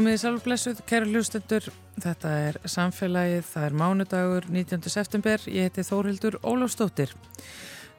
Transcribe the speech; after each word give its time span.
Komið 0.00 0.14
í 0.16 0.20
salvblessuð, 0.22 0.78
kæru 0.88 1.10
hlustendur, 1.10 1.66
þetta 2.00 2.30
er 2.46 2.56
samfélagið, 2.72 3.42
það 3.50 3.64
er 3.66 3.74
mánudagur 3.76 4.46
19. 4.48 4.86
september, 4.88 5.42
ég 5.44 5.66
heiti 5.68 5.84
Þórildur 5.84 6.38
Ólafstóttir. 6.40 7.12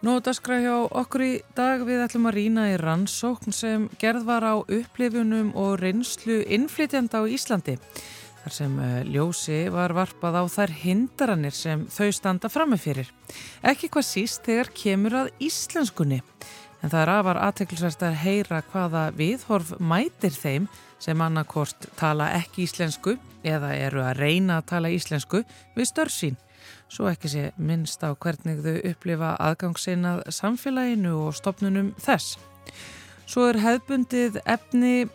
Nú 0.01 0.15
daskra 0.25 0.57
hjá 0.63 0.79
okkur 0.81 1.25
í 1.27 1.29
dag 1.53 1.85
við 1.85 2.01
ætlum 2.07 2.25
að 2.31 2.35
rýna 2.39 2.65
í 2.71 2.79
rannsókn 2.81 3.53
sem 3.53 3.85
gerð 4.01 4.25
var 4.31 4.47
á 4.49 4.57
upplifunum 4.65 5.53
og 5.53 5.77
reynslu 5.83 6.39
innflytjanda 6.41 7.21
á 7.21 7.29
Íslandi. 7.29 7.77
Þar 8.41 8.57
sem 8.57 8.81
eh, 8.81 8.99
ljósi 9.05 9.61
var 9.69 9.93
varpað 9.93 10.41
á 10.41 10.43
þær 10.57 10.77
hindaranir 10.81 11.53
sem 11.53 11.85
þau 11.85 12.09
standa 12.17 12.49
frammefyrir. 12.49 13.13
Ekki 13.61 13.93
hvað 13.93 14.09
síst 14.09 14.49
þegar 14.49 14.73
kemur 14.73 15.21
að 15.21 15.35
íslenskunni. 15.37 16.23
En 16.81 16.89
það 16.89 17.01
er 17.03 17.17
afar 17.19 17.45
aðteklisvært 17.45 18.07
að 18.07 18.23
heyra 18.23 18.65
hvaða 18.71 19.11
viðhorf 19.13 19.75
mætir 19.77 20.33
þeim 20.33 20.65
sem 21.01 21.21
annarkort 21.21 21.89
tala 21.99 22.29
ekki 22.37 22.67
íslensku 22.67 23.17
eða 23.43 23.73
eru 23.75 24.03
að 24.05 24.21
reyna 24.21 24.59
að 24.59 24.67
tala 24.75 24.93
íslensku 24.93 25.43
við 25.75 25.89
störf 25.89 26.13
sín. 26.13 26.37
Svo 26.91 27.09
ekki 27.09 27.31
sé 27.31 27.43
minnst 27.57 28.03
á 28.05 28.13
hvernig 28.13 28.61
þau 28.61 28.77
upplifa 28.91 29.33
aðgangsinnað 29.41 30.25
samfélaginu 30.29 31.15
og 31.25 31.35
stopnunum 31.35 31.93
þess. 31.99 32.37
Svo 33.25 33.47
er 33.49 33.61
hefbundið 33.63 34.41
efni 34.45 35.07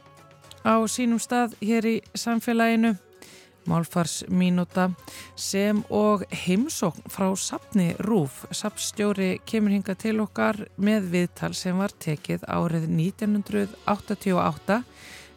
á 0.66 0.74
sínum 0.90 1.20
stað 1.22 1.54
hér 1.62 1.86
í 1.86 1.96
samfélaginu 2.16 2.96
málfarsmínúta 3.66 4.90
sem 5.36 5.82
og 5.90 6.24
heimsókn 6.30 7.10
frá 7.10 7.28
Sapni 7.36 7.94
Rúf. 7.98 8.44
Sapstjóri 8.50 9.40
kemur 9.46 9.74
hinga 9.74 9.96
til 9.98 10.20
okkar 10.22 10.62
með 10.76 11.10
viðtal 11.14 11.52
sem 11.54 11.78
var 11.78 11.94
tekið 11.98 12.46
árið 12.46 12.88
1988 12.90 14.80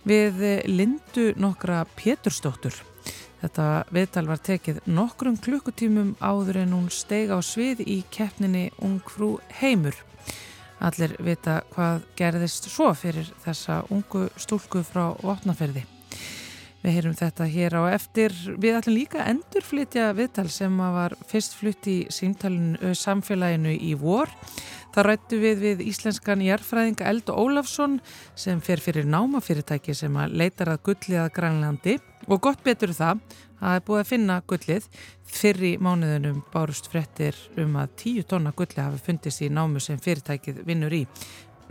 við 0.10 0.42
Lindu 0.66 1.32
nokkra 1.38 1.84
Péturstóttur. 1.98 2.74
Þetta 3.40 3.66
viðtal 3.94 4.26
var 4.28 4.42
tekið 4.44 4.82
nokkrum 4.90 5.38
klukkutímum 5.40 6.16
áður 6.20 6.64
en 6.64 6.74
hún 6.76 6.88
steig 6.92 7.32
á 7.32 7.40
svið 7.46 7.86
í 7.86 8.02
keppninni 8.12 8.70
Ungfrú 8.84 9.38
Heimur. 9.62 9.96
Allir 10.80 11.14
vita 11.24 11.60
hvað 11.76 12.04
gerðist 12.20 12.70
svo 12.72 12.90
fyrir 12.98 13.30
þessa 13.44 13.84
ungu 13.94 14.28
stúlku 14.40 14.82
frá 14.88 15.14
Votnaferði. 15.22 15.86
Við 16.80 16.96
heyrum 16.96 17.16
þetta 17.20 17.48
hér 17.52 17.76
á 17.76 17.84
eftir. 17.92 18.34
Við 18.34 18.78
ætlum 18.80 18.96
líka 18.96 19.22
að 19.22 19.34
endurflytja 19.34 20.12
viðtal 20.16 20.48
sem 20.52 20.78
var 20.80 21.16
fyrst 21.28 21.58
flutt 21.60 21.90
í 21.92 21.98
samfélaginu 22.10 23.76
í 23.76 23.94
vor. 24.00 24.32
Það 25.00 25.06
rættu 25.06 25.38
við 25.40 25.62
við 25.64 25.82
íslenskan 25.88 26.42
jærfræðinga 26.44 27.06
Eldo 27.08 27.32
Ólafsson 27.40 27.94
sem 28.36 28.60
fer 28.60 28.82
fyrir 28.84 29.06
námafyrirtæki 29.08 29.94
sem 29.96 30.18
að 30.20 30.34
leitar 30.42 30.74
að 30.74 30.82
gullið 30.90 31.22
að 31.22 31.30
Grænlandi 31.38 31.94
og 32.28 32.42
gott 32.44 32.60
betur 32.66 32.92
það 32.92 33.22
að 33.22 33.62
það 33.62 33.78
er 33.78 33.86
búið 33.88 34.02
að 34.02 34.10
finna 34.10 34.38
gullið. 34.52 34.90
Fyrri 35.24 35.72
mánuðunum 35.80 36.44
bárust 36.52 36.92
frettir 36.92 37.40
um 37.64 37.80
að 37.80 37.96
tíu 38.04 38.28
tonna 38.28 38.52
gullið 38.52 38.84
hafi 38.90 39.00
fundist 39.08 39.48
í 39.48 39.48
námu 39.48 39.80
sem 39.80 40.04
fyrirtækið 40.04 40.64
vinnur 40.68 41.00
í. 41.00 41.06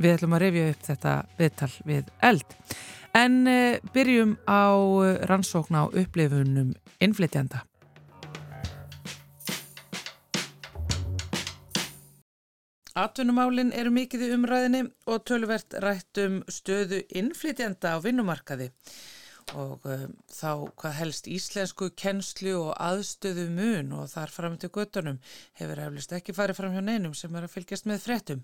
Við 0.00 0.14
ætlum 0.16 0.38
að 0.38 0.44
revja 0.46 0.66
upp 0.72 0.88
þetta 0.88 1.16
viðtal 1.36 1.72
við 1.84 2.12
Eld. 2.32 2.60
En 3.12 3.42
uh, 3.44 3.76
byrjum 3.92 4.38
á 4.48 4.72
rannsókn 5.28 5.76
á 5.76 5.84
upplifunum 5.84 6.72
innflytjanda. 6.96 7.66
Atvinnumálinn 12.98 13.68
eru 13.78 13.92
mikið 13.94 14.22
í 14.26 14.28
umræðinni 14.34 14.78
og 15.12 15.20
tölvert 15.30 15.76
rætt 15.84 16.18
um 16.24 16.40
stöðu 16.50 16.98
innflytjanda 17.20 17.92
á 17.94 18.02
vinnumarkaði 18.02 18.72
og 19.56 19.84
um, 19.88 20.14
þá 20.32 20.50
hvað 20.78 20.96
helst 20.98 21.28
íslensku 21.30 21.88
kennslu 21.98 22.54
og 22.58 22.72
aðstöðu 22.76 23.46
mun 23.54 23.92
og 23.96 24.08
þar 24.12 24.32
fram 24.34 24.56
til 24.60 24.70
göttunum 24.74 25.20
hefur 25.60 25.82
eflust 25.86 26.12
ekki 26.16 26.34
farið 26.36 26.60
fram 26.60 26.74
hjá 26.76 26.82
neinum 26.84 27.14
sem 27.16 27.34
er 27.36 27.46
að 27.46 27.54
fylgjast 27.54 27.88
með 27.88 28.02
frettum. 28.04 28.42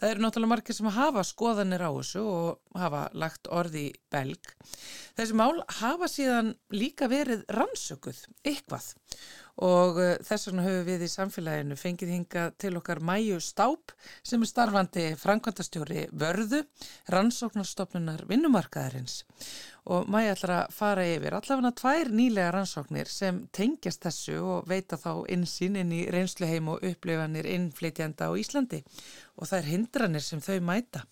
Það 0.00 0.14
eru 0.14 0.24
náttúrulega 0.24 0.52
margir 0.54 0.78
sem 0.78 0.90
hafa 0.94 1.26
skoðanir 1.26 1.84
á 1.86 1.90
þessu 1.90 2.24
og 2.24 2.80
hafa 2.80 3.04
lagt 3.14 3.50
orði 3.52 3.86
belg. 4.10 4.54
Þessi 5.18 5.38
mál 5.38 5.62
hafa 5.80 6.10
síðan 6.10 6.54
líka 6.74 7.10
verið 7.10 7.46
rannsökuð, 7.54 8.24
eitthvað 8.46 8.94
og 9.60 9.98
uh, 10.00 10.14
þess 10.24 10.48
vegna 10.48 10.64
höfum 10.64 10.86
við 10.86 11.04
í 11.04 11.10
samfélaginu 11.12 11.76
fengið 11.76 12.14
hinga 12.14 12.44
til 12.60 12.72
okkar 12.78 13.02
Mæju 13.04 13.40
Stáp 13.44 13.92
sem 14.22 14.40
er 14.40 14.48
starfandi 14.48 15.04
framkvæmtastjóri 15.20 16.06
vörðu, 16.16 16.62
rannsóknarstofnunar 17.12 18.24
vinnumarkaðarins 18.30 19.20
og 19.90 20.10
Mæja 20.10 20.34
ætlar 20.36 20.52
að 20.54 20.74
fara 20.74 21.04
yfir 21.10 21.34
allavega 21.34 21.72
tvær 21.80 22.10
nýlega 22.14 22.52
rannsóknir 22.54 23.10
sem 23.10 23.40
tengjast 23.56 24.04
þessu 24.06 24.36
og 24.38 24.68
veita 24.70 24.98
þá 25.00 25.24
insýn 25.34 25.78
inn 25.80 25.94
í 25.96 26.04
reynsluheim 26.12 26.68
og 26.70 26.84
upplifanir 26.86 27.48
innflytjanda 27.50 28.30
á 28.30 28.32
Íslandi 28.38 28.84
og 29.36 29.48
það 29.50 29.56
er 29.58 29.70
hindranir 29.72 30.24
sem 30.24 30.42
þau 30.44 30.60
mæta. 30.62 31.02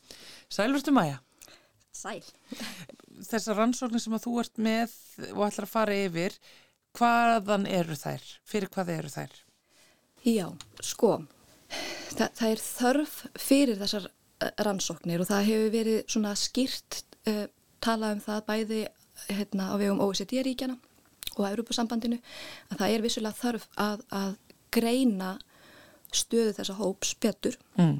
Sælverstu 0.52 0.94
Mæja? 0.94 1.18
Sæl. 1.98 2.22
Þessar 3.26 3.58
rannsóknir 3.58 4.02
sem 4.04 4.14
þú 4.22 4.38
ert 4.44 4.62
með 4.62 4.94
og 5.32 5.44
ætlar 5.48 5.66
að 5.66 5.74
fara 5.74 5.98
yfir 6.06 6.38
hvaðan 6.98 7.66
eru 7.66 7.98
þær? 7.98 8.24
Fyrir 8.46 8.70
hvað 8.74 8.94
eru 8.94 9.10
þær? 9.12 9.34
Já, 10.26 10.46
sko, 10.82 11.12
það, 12.14 12.30
það 12.38 12.48
er 12.50 12.62
þörf 12.62 13.18
fyrir 13.38 13.78
þessar 13.82 14.08
eh, 14.10 14.52
rannsóknir 14.66 15.22
og 15.22 15.30
það 15.30 15.46
hefur 15.48 15.70
verið 15.74 16.00
svona 16.10 16.34
skýrt 16.38 17.02
uh, 17.30 17.46
talað 17.84 18.16
um 18.16 18.22
það 18.24 18.44
bæði 18.48 18.82
hérna, 19.28 19.70
á 19.72 19.74
vegum 19.80 20.02
OECD-ríkjana 20.04 20.78
og 21.38 21.46
Europasambandinu 21.48 22.18
að 22.72 22.80
það 22.80 22.94
er 22.94 23.04
vissulega 23.04 23.38
þörf 23.38 23.66
að, 23.78 24.04
að 24.14 24.36
greina 24.74 25.32
stöðu 26.14 26.54
þessa 26.56 26.76
hóps 26.78 27.14
betur 27.20 27.56
mm. 27.78 27.96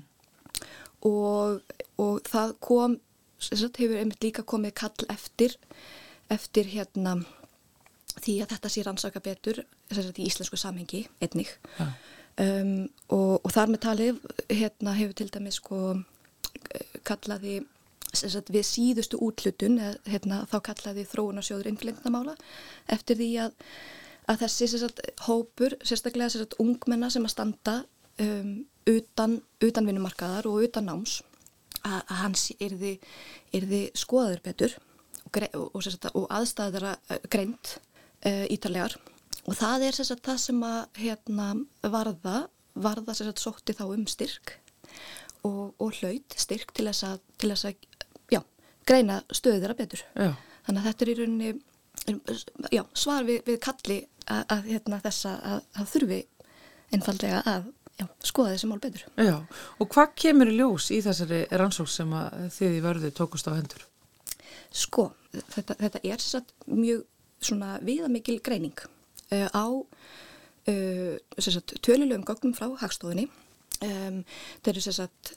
og, 1.08 1.60
og 2.00 2.20
það 2.28 2.54
kom, 2.64 2.98
þess 3.42 3.66
að 3.68 3.82
hefur 3.84 4.02
einmitt 4.02 4.24
líka 4.24 4.46
komið 4.48 4.76
kall 4.82 5.08
eftir 5.12 5.56
eftir 6.32 6.68
hérna 6.72 7.18
því 8.18 8.38
að 8.42 8.54
þetta 8.54 8.70
sé 8.72 8.84
rannsaka 8.84 9.22
betur 9.24 9.62
í 9.62 10.26
íslensku 10.26 10.58
samhengi 10.60 11.04
einnig 11.22 11.50
ja. 11.78 11.88
um, 12.42 12.88
og, 13.14 13.38
og 13.44 13.50
þar 13.54 13.72
með 13.72 13.82
talið 13.86 14.22
hérna, 14.50 14.96
hefur 14.98 15.18
til 15.20 15.28
dæmis 15.32 15.60
sko, 15.60 15.80
kallaði 17.08 17.60
við 18.24 18.66
síðustu 18.66 19.20
útlutun 19.24 19.78
hérna, 20.08 20.42
þá 20.50 20.58
kallaði 20.70 21.06
þróunarsjóður 21.10 21.70
innflindamála 21.72 22.34
eftir 22.90 23.18
því 23.20 23.30
að, 23.44 23.54
að 24.28 24.42
þessi 24.44 24.70
sagt, 24.74 25.02
hópur, 25.26 25.76
sérstaklega 25.82 26.32
sagt, 26.34 26.58
ungmenna 26.62 27.10
sem 27.12 27.26
að 27.26 27.34
standa 27.34 27.76
um, 28.22 28.52
utan, 28.88 29.38
utan 29.64 29.88
vinnumarkaðar 29.88 30.48
og 30.50 30.64
utan 30.68 30.88
náms 30.88 31.20
að, 31.82 32.00
að 32.00 32.16
hans 32.22 32.46
yrði, 32.58 32.94
yrði 33.54 33.82
skoðaður 33.98 34.44
betur 34.48 34.78
og, 35.28 35.68
og, 35.74 35.88
og 36.14 36.26
aðstæðara 36.38 36.96
greint 37.30 37.76
uh, 38.24 38.46
ítarlegar. 38.50 38.96
Og 39.48 39.56
það 39.56 39.88
er 39.88 39.96
sagt, 39.96 40.24
það 40.26 40.40
sem 40.42 40.64
að 40.66 40.80
hérna, 41.00 41.50
varða, 41.84 42.38
varða 42.76 43.16
sagt, 43.16 43.42
sótti 43.42 43.76
þá 43.76 43.86
um 43.90 44.08
styrk 44.10 44.58
og, 45.46 45.74
og 45.78 45.94
hlaut 46.00 46.36
styrk 46.36 46.74
til 46.76 46.88
þess 46.88 47.06
að, 47.08 47.22
til 47.40 47.52
þess 47.52 47.68
að 47.70 47.86
greina 48.88 49.20
stöðu 49.30 49.62
þeirra 49.62 49.78
betur. 49.78 50.04
Já. 50.14 50.32
Þannig 50.66 50.80
að 50.80 50.88
þetta 50.88 51.04
er 51.04 51.12
í 51.12 51.16
rauninni 51.18 51.52
já, 52.72 52.82
svar 52.96 53.26
við, 53.28 53.42
við 53.46 53.58
kalli 53.64 53.98
að, 54.28 54.42
að 54.54 54.70
hérna, 54.72 55.00
þessa 55.04 55.34
að 55.48 55.90
þurfi 55.92 56.20
einfallega 56.94 57.42
að 57.48 57.68
já, 57.98 58.06
skoða 58.30 58.54
þessi 58.54 58.70
mál 58.70 58.80
betur. 58.82 59.06
Já, 59.16 59.36
og 59.78 59.90
hvað 59.94 60.14
kemur 60.24 60.52
í 60.52 60.58
ljós 60.58 60.90
í 60.94 61.00
þessari 61.04 61.44
rannsók 61.60 61.90
sem 61.92 62.14
þið 62.58 62.78
í 62.78 62.84
vörðu 62.84 63.12
tókust 63.16 63.50
á 63.50 63.56
hendur? 63.56 63.84
Sko, 64.74 65.10
þetta, 65.54 65.78
þetta 65.80 66.04
er 66.04 66.22
satt 66.22 66.54
mjög 66.68 67.04
svona 67.44 67.76
viðamikil 67.84 68.38
greining 68.44 68.78
uh, 69.32 69.48
á 69.54 69.66
uh, 69.68 71.14
tölulegum 71.82 72.26
gögnum 72.26 72.56
frá 72.56 72.70
hagstofinni. 72.82 73.28
Um, 73.84 74.24
þeir 74.66 74.74
eru 74.74 74.90
sagt, 74.90 75.32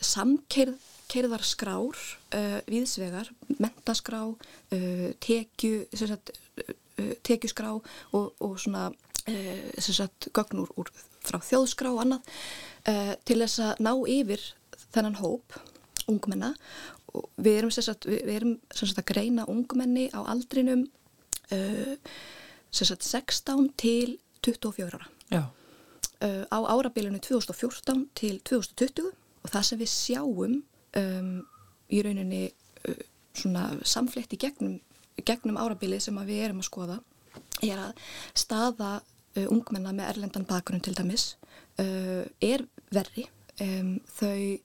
samkerðar 1.12 1.44
skrár 1.44 1.98
uh, 2.36 2.60
viðsvegar, 2.72 3.28
mentaskrá, 3.60 4.22
tekju, 5.20 5.86
sagt, 5.92 6.32
tekjuskrá 7.28 7.74
og, 7.76 8.32
og 8.40 8.56
svona 8.60 8.92
sagt, 9.76 10.30
gögn 10.32 10.64
úr, 10.64 10.92
frá 11.22 11.42
þjóðskrá 11.44 11.92
og 11.92 12.00
annað 12.06 12.32
til 13.28 13.38
þess 13.44 13.60
að 13.62 13.84
ná 13.84 13.92
yfir 14.10 14.46
þennan 14.96 15.20
hóp 15.20 15.60
ungmenna. 16.10 16.54
Og 17.12 17.28
við 17.36 17.60
erum, 17.60 17.76
sagt, 17.76 18.08
við 18.08 18.32
erum 18.32 18.56
að 18.72 19.04
greina 19.12 19.46
ungmenni 19.52 20.08
á 20.16 20.24
aldrinum 20.24 20.88
uh, 21.52 21.96
sagt, 22.72 23.04
16 23.04 23.70
til 23.76 24.18
24 24.48 24.96
ára. 24.96 25.12
Uh, 26.22 26.48
á 26.48 26.60
árabilinu 26.72 27.20
2014 27.20 28.08
til 28.16 28.40
2020 28.48 29.12
og 29.12 29.50
það 29.52 29.68
sem 29.68 29.82
við 29.82 29.92
sjáum 29.92 30.62
um, 31.00 31.34
í 31.92 32.02
rauninni 32.04 32.46
uh, 32.50 33.04
svona 33.34 33.70
samflett 33.88 34.34
í 34.36 34.42
gegnum 34.42 34.80
gegnum 35.26 35.60
árabilið 35.60 36.06
sem 36.06 36.20
við 36.26 36.46
erum 36.48 36.62
að 36.62 36.70
skoða 36.70 36.98
er 37.62 37.80
að 37.80 38.04
staða 38.38 38.92
uh, 39.02 39.48
ungmenna 39.52 39.94
með 39.96 40.14
erlendan 40.16 40.48
bakgrunn 40.50 40.84
til 40.84 40.96
dæmis 40.98 41.36
uh, 41.82 42.26
er 42.42 42.66
verri. 42.94 43.28
Um, 43.62 43.98
þau, 44.18 44.58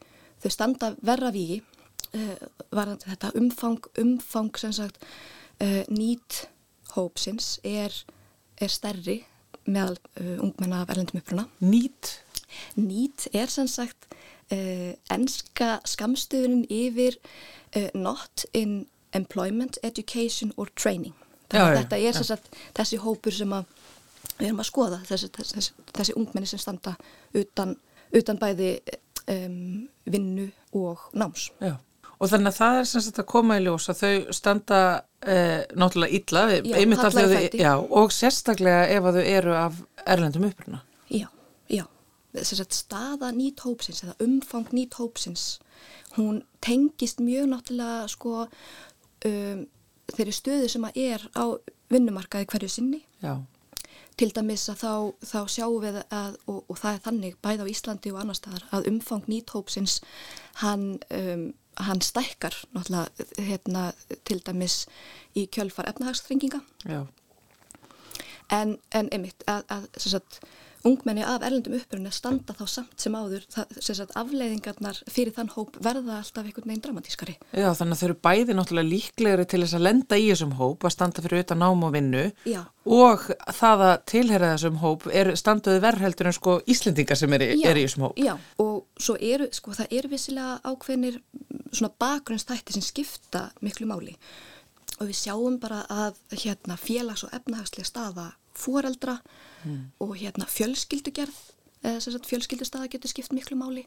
þau 0.43 0.51
standa 0.55 0.93
verra 1.05 1.33
vígi 1.35 1.61
uh, 1.61 2.37
varðandi 2.73 3.11
þetta 3.11 3.33
umfang, 3.41 3.89
umfang 4.01 4.61
sem 4.61 4.75
sagt 4.77 5.03
uh, 5.05 5.83
nýtt 5.93 6.47
hópsins 6.95 7.57
er, 7.67 7.93
er 8.63 8.73
stærri 8.73 9.21
meðal 9.67 9.99
uh, 10.21 10.39
ungmenna 10.45 10.85
af 10.85 10.95
erlendum 10.95 11.21
uppruna. 11.21 11.49
Nýtt? 11.61 12.21
Nýtt 12.79 13.29
er 13.37 13.51
sem 13.53 13.69
sagt 13.69 14.09
uh, 14.53 14.93
enska 15.15 15.77
skamstöðunin 15.89 16.67
yfir 16.73 17.19
uh, 17.77 17.89
not 17.95 18.45
in 18.53 18.87
employment, 19.17 19.79
education 19.83 20.53
or 20.57 20.71
training. 20.75 21.15
Þannig 21.51 21.67
að 21.67 21.81
þetta 21.81 21.99
er 22.03 22.25
sagt 22.27 22.57
þessi 22.75 22.99
hópur 23.01 23.35
sem 23.35 23.53
að 23.55 23.67
við 24.37 24.49
erum 24.49 24.63
að 24.63 24.69
skoða, 24.69 25.01
þessi, 25.07 25.31
þessi, 25.37 25.75
þessi 25.95 26.17
ungmenni 26.19 26.49
sem 26.51 26.61
standa 26.61 26.97
utan, 27.39 27.77
utan 28.17 28.41
bæði 28.41 28.71
um, 29.31 29.87
vinnu 30.11 30.49
og 30.77 31.07
náms. 31.17 31.51
Já. 31.63 31.77
Og 32.17 32.31
þannig 32.33 32.55
að 32.55 32.57
það 32.57 32.79
er 32.81 32.87
sem 32.89 33.05
sagt 33.05 33.19
að 33.21 33.29
koma 33.29 33.59
í 33.59 33.65
ljós 33.67 33.91
að 33.93 33.99
þau 34.01 34.37
standa 34.37 34.79
eh, 35.21 35.67
náttúrulega 35.77 36.17
illa, 36.17 36.45
Já, 36.55 36.77
einmitt 36.81 37.03
af 37.05 37.13
þau, 37.13 37.35
já, 37.61 37.73
og 37.77 38.15
sérstaklega 38.17 38.87
ef 38.95 39.09
að 39.11 39.19
þau 39.19 39.27
eru 39.35 39.57
af 39.61 39.83
erlendum 40.07 40.47
uppruna. 40.49 40.81
Já, 41.13 41.27
já. 41.69 41.85
Að 42.37 42.75
staða 42.75 43.33
nýtt 43.33 43.65
hópsins 43.65 44.03
eða 44.05 44.17
umfang 44.25 44.69
nýtt 44.77 44.99
hópsins, 45.01 45.47
hún 46.17 46.43
tengist 46.65 47.21
mjög 47.21 47.51
náttúrulega 47.53 48.07
sko 48.13 48.47
um, 48.47 49.67
þeirri 50.15 50.35
stöðu 50.35 50.71
sem 50.71 50.87
að 50.87 51.03
er 51.03 51.27
á 51.37 51.45
vinnumarkaði 51.93 52.49
hverju 52.51 52.73
sinni. 52.73 53.03
Já, 53.23 53.39
Til 54.17 54.31
dæmis 54.33 54.63
að 54.73 54.79
þá, 54.81 54.93
þá 55.29 55.41
sjáum 55.53 55.83
við 55.83 55.97
að, 56.09 56.37
og, 56.49 56.63
og 56.73 56.79
það 56.81 56.95
er 56.95 57.03
þannig 57.05 57.35
bæð 57.45 57.63
á 57.63 57.67
Íslandi 57.69 58.13
og 58.15 58.21
annar 58.23 58.39
staðar, 58.39 58.63
að 58.73 58.87
umfang 58.89 59.27
nýtt 59.29 59.53
hópsins, 59.53 59.99
hann, 60.63 60.87
um, 61.13 61.43
hann 61.85 62.01
stækkar 62.01 62.57
náttúrulega 62.73 63.45
hérna, 63.45 63.83
til 64.25 64.39
dæmis 64.47 64.79
í 65.37 65.45
kjölfar 65.53 65.91
efnahagsþrenginga. 65.93 66.63
já, 66.89 67.03
En, 68.49 68.77
en 68.95 69.09
einmitt 69.13 69.43
að, 69.51 69.65
að 69.75 69.87
sagt, 69.99 70.41
ungmenni 70.89 71.25
af 71.27 71.45
erlendum 71.47 71.77
upprunni 71.77 72.13
standa 72.15 72.55
þá 72.57 72.65
samt 72.71 73.03
sem 73.03 73.17
áður 73.17 73.45
það, 73.53 73.75
sem 73.81 73.99
sagt, 73.99 74.15
afleiðingarnar 74.19 75.01
fyrir 75.11 75.35
þann 75.37 75.53
hóp 75.57 75.77
verða 75.83 76.21
alltaf 76.21 76.45
einhvern 76.45 76.71
veginn 76.71 76.85
dramatískari. 76.85 77.37
já, 77.53 77.69
þannig 77.75 77.97
að 77.97 78.01
þau 78.01 78.07
eru 78.09 78.19
bæði 78.29 78.57
náttúrulega 78.57 78.91
líklegri 78.93 79.47
til 79.51 79.63
þess 79.65 79.79
að 79.79 79.87
lenda 79.87 80.21
í 80.21 80.27
þessum 80.31 80.57
hóp, 80.61 80.87
að 80.87 80.97
standa 80.97 81.27
fyrir 81.27 81.45
utan 81.45 81.63
nám 81.63 81.87
og 81.87 81.95
vinnu 81.97 82.25
Já. 82.47 82.63
og 82.87 83.29
það 83.61 83.85
að 83.91 83.95
tilhera 84.13 84.53
þessum 84.55 84.81
hóp 84.83 85.07
er 85.13 85.33
standuði 85.37 85.85
verðheldur 85.85 86.31
en 86.31 86.37
sko 86.37 86.59
Íslendingar 86.67 87.19
sem 87.19 87.39
eru 87.39 87.53
er 87.53 87.79
í 87.81 87.87
þessum 87.87 88.09
hóp. 88.09 88.19
Já, 88.21 88.35
og 88.63 88.85
svo 88.99 89.17
eru, 89.21 89.49
sko, 89.53 89.77
það 89.77 89.97
eru 89.99 90.13
vissilega 90.13 90.59
ákveðnir 90.65 91.21
mm, 91.21 91.65
svona 91.73 91.95
bakgrunnsþætti 92.01 92.77
sem 92.77 92.85
skipta 92.85 93.49
miklu 93.65 93.89
máli 93.91 94.17
og 94.97 95.11
við 95.11 95.19
sjáum 95.19 95.59
bara 95.61 95.83
að 95.93 96.17
hérna 96.33 96.79
félags- 96.81 97.27
og 97.27 97.35
efnahagslega 97.37 97.89
staða 97.89 98.31
foreldra 98.57 99.19
og 100.01 100.17
hérna 100.17 100.47
fjölskyldugerð, 100.51 101.37
fjölskyldustaða 102.27 102.91
getur 102.93 103.13
skipt 103.13 103.33
miklu 103.33 103.59
máli, 103.59 103.87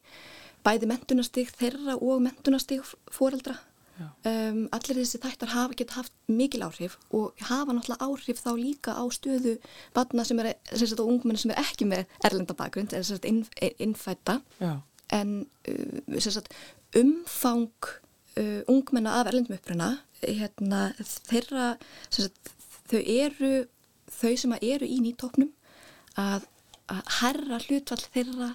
bæði 0.63 0.89
mentunastig 0.91 1.51
þeirra 1.55 1.97
og 1.99 2.21
mentunastig 2.23 2.81
foreldra. 3.11 3.57
Um, 3.99 4.67
allir 4.71 4.95
þessi 5.01 5.19
þættar 5.19 5.51
hafa 5.51 5.75
geta 5.75 5.97
haft 5.97 6.13
mikil 6.31 6.61
áhrif 6.63 6.95
og 7.11 7.41
hafa 7.49 7.73
náttúrulega 7.75 8.05
áhrif 8.05 8.39
þá 8.39 8.51
líka 8.55 8.93
á 8.95 9.03
stöðu 9.11 9.57
batna 9.95 10.23
sem 10.23 10.39
er, 10.39 10.53
sem 10.71 10.87
sagt, 10.87 11.01
og 11.03 11.11
ungmenni 11.11 11.41
sem 11.41 11.51
er 11.51 11.59
ekki 11.59 11.87
með 11.89 12.05
erlenda 12.23 12.55
bakgrund, 12.55 12.93
eða 12.95 13.03
sem 13.03 13.19
sagt 13.19 13.27
inn, 13.27 13.41
innfætta 13.75 14.37
Já, 14.61 14.71
en 15.19 15.33
uh, 15.67 16.15
sem 16.15 16.35
sagt, 16.37 16.55
umfang 16.95 17.91
uh, 18.39 18.61
ungmenna 18.71 19.19
af 19.19 19.33
erlendum 19.33 19.59
uppruna 19.59 19.91
hérna, 20.23 20.93
þeirra 21.27 21.73
sem 22.07 22.29
sagt, 22.29 22.53
þau 22.87 23.03
eru 23.03 23.53
þau 24.15 24.35
sem 24.39 24.55
eru 24.61 24.87
í 24.87 25.01
nýtóknum 25.03 25.51
að, 26.19 26.47
að 26.91 27.13
herra 27.19 27.61
hlutfall 27.65 28.01
þeirra 28.05 28.49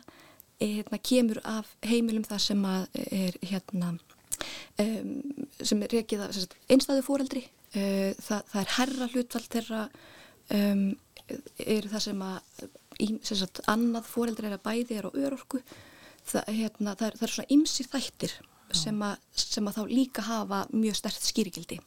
eh, 0.60 0.80
hérna, 0.80 1.00
kemur 1.10 1.40
af 1.48 1.74
heimilum 1.86 2.26
það 2.28 2.44
sem 2.48 2.64
að 2.68 3.00
er 3.08 3.38
hérna 3.42 3.94
um, 3.94 5.12
sem 5.60 5.82
er 5.84 5.98
rekið 5.98 6.26
af 6.26 6.40
einstæðu 6.68 7.06
fóreldri 7.06 7.44
uh, 7.46 8.12
það, 8.18 8.40
það 8.52 8.60
er 8.62 8.72
herra 8.78 9.10
hlutfall 9.12 9.44
þeirra 9.56 9.82
um, 10.58 10.88
eru 11.64 11.92
það 11.92 12.06
sem 12.08 12.24
að 12.26 12.72
í, 13.00 13.08
sem 13.24 13.38
sagt, 13.38 13.62
annað 13.70 14.08
fóreldri 14.08 14.48
er 14.48 14.56
að 14.58 14.64
bæði 14.66 14.98
er 14.98 15.08
á 15.08 15.10
örorku. 15.12 15.60
Það, 16.24 16.50
hérna, 16.56 16.94
það, 16.96 17.06
er, 17.06 17.16
það 17.18 17.26
er 17.26 17.34
svona 17.34 17.54
ymsir 17.56 17.88
þættir 17.92 18.34
sem 18.74 19.02
að, 19.06 19.24
sem 19.38 19.68
að 19.68 19.76
þá 19.78 19.82
líka 19.90 20.24
hafa 20.24 20.60
mjög 20.72 20.96
stert 20.98 21.26
skýrigildi 21.26 21.78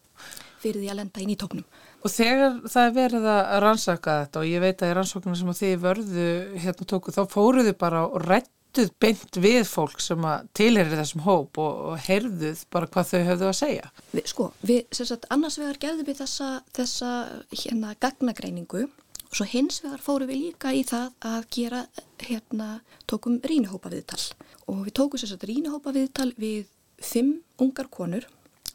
fyrir 0.61 0.81
því 0.81 0.91
að 0.91 0.99
lenda 1.01 1.23
inn 1.23 1.33
í 1.33 1.37
tóknum. 1.39 1.65
Og 2.03 2.13
þegar 2.13 2.59
það 2.67 2.83
er 2.83 2.93
verið 2.97 3.25
að 3.31 3.55
rannsaka 3.63 4.19
þetta 4.23 4.43
og 4.43 4.51
ég 4.51 4.63
veit 4.63 4.83
að 4.83 4.91
í 4.91 4.97
rannsóknum 4.97 5.39
sem 5.39 5.57
þið 5.61 5.81
vörðu 5.85 6.27
hérna 6.63 6.87
tóku 6.91 7.15
þá 7.15 7.23
fóruðu 7.31 7.73
bara 7.79 8.03
og 8.07 8.21
rættuð 8.27 8.91
beint 9.01 9.39
við 9.41 9.63
fólk 9.69 10.03
sem 10.03 10.27
að 10.27 10.45
tilherir 10.59 10.99
þessum 11.01 11.25
hóp 11.25 11.59
og, 11.63 11.81
og 11.91 12.05
heyrðuð 12.05 12.63
bara 12.73 12.91
hvað 12.93 13.11
þau 13.11 13.19
höfðu 13.31 13.49
að 13.49 13.57
segja. 13.61 13.91
Sko, 14.29 14.51
við, 14.61 14.85
sem 14.93 15.09
sagt, 15.09 15.27
annars 15.33 15.59
vegar 15.61 15.81
gerðum 15.81 16.07
við 16.07 16.21
þessa, 16.21 16.51
þessa 16.77 17.11
hérna 17.51 17.95
gagnagreiningu 18.03 18.85
og 19.27 19.35
svo 19.35 19.47
hins 19.49 19.81
vegar 19.83 20.03
fórum 20.03 20.31
við 20.31 20.47
líka 20.47 20.71
í 20.75 20.85
það 20.87 21.11
að 21.27 21.49
gera, 21.57 21.83
hérna, 22.23 22.69
tókum 23.09 23.41
rínihópa 23.43 23.91
viðtal 23.91 24.21
og 24.67 24.85
við 24.85 24.97
tókum 24.99 25.21
sem 25.21 25.31
sagt 25.31 25.47
rínihópa 25.47 25.93
viðtal 25.95 26.31
við 26.39 26.67
fimm 27.03 27.39
ungar 27.61 27.89
konur 27.93 28.25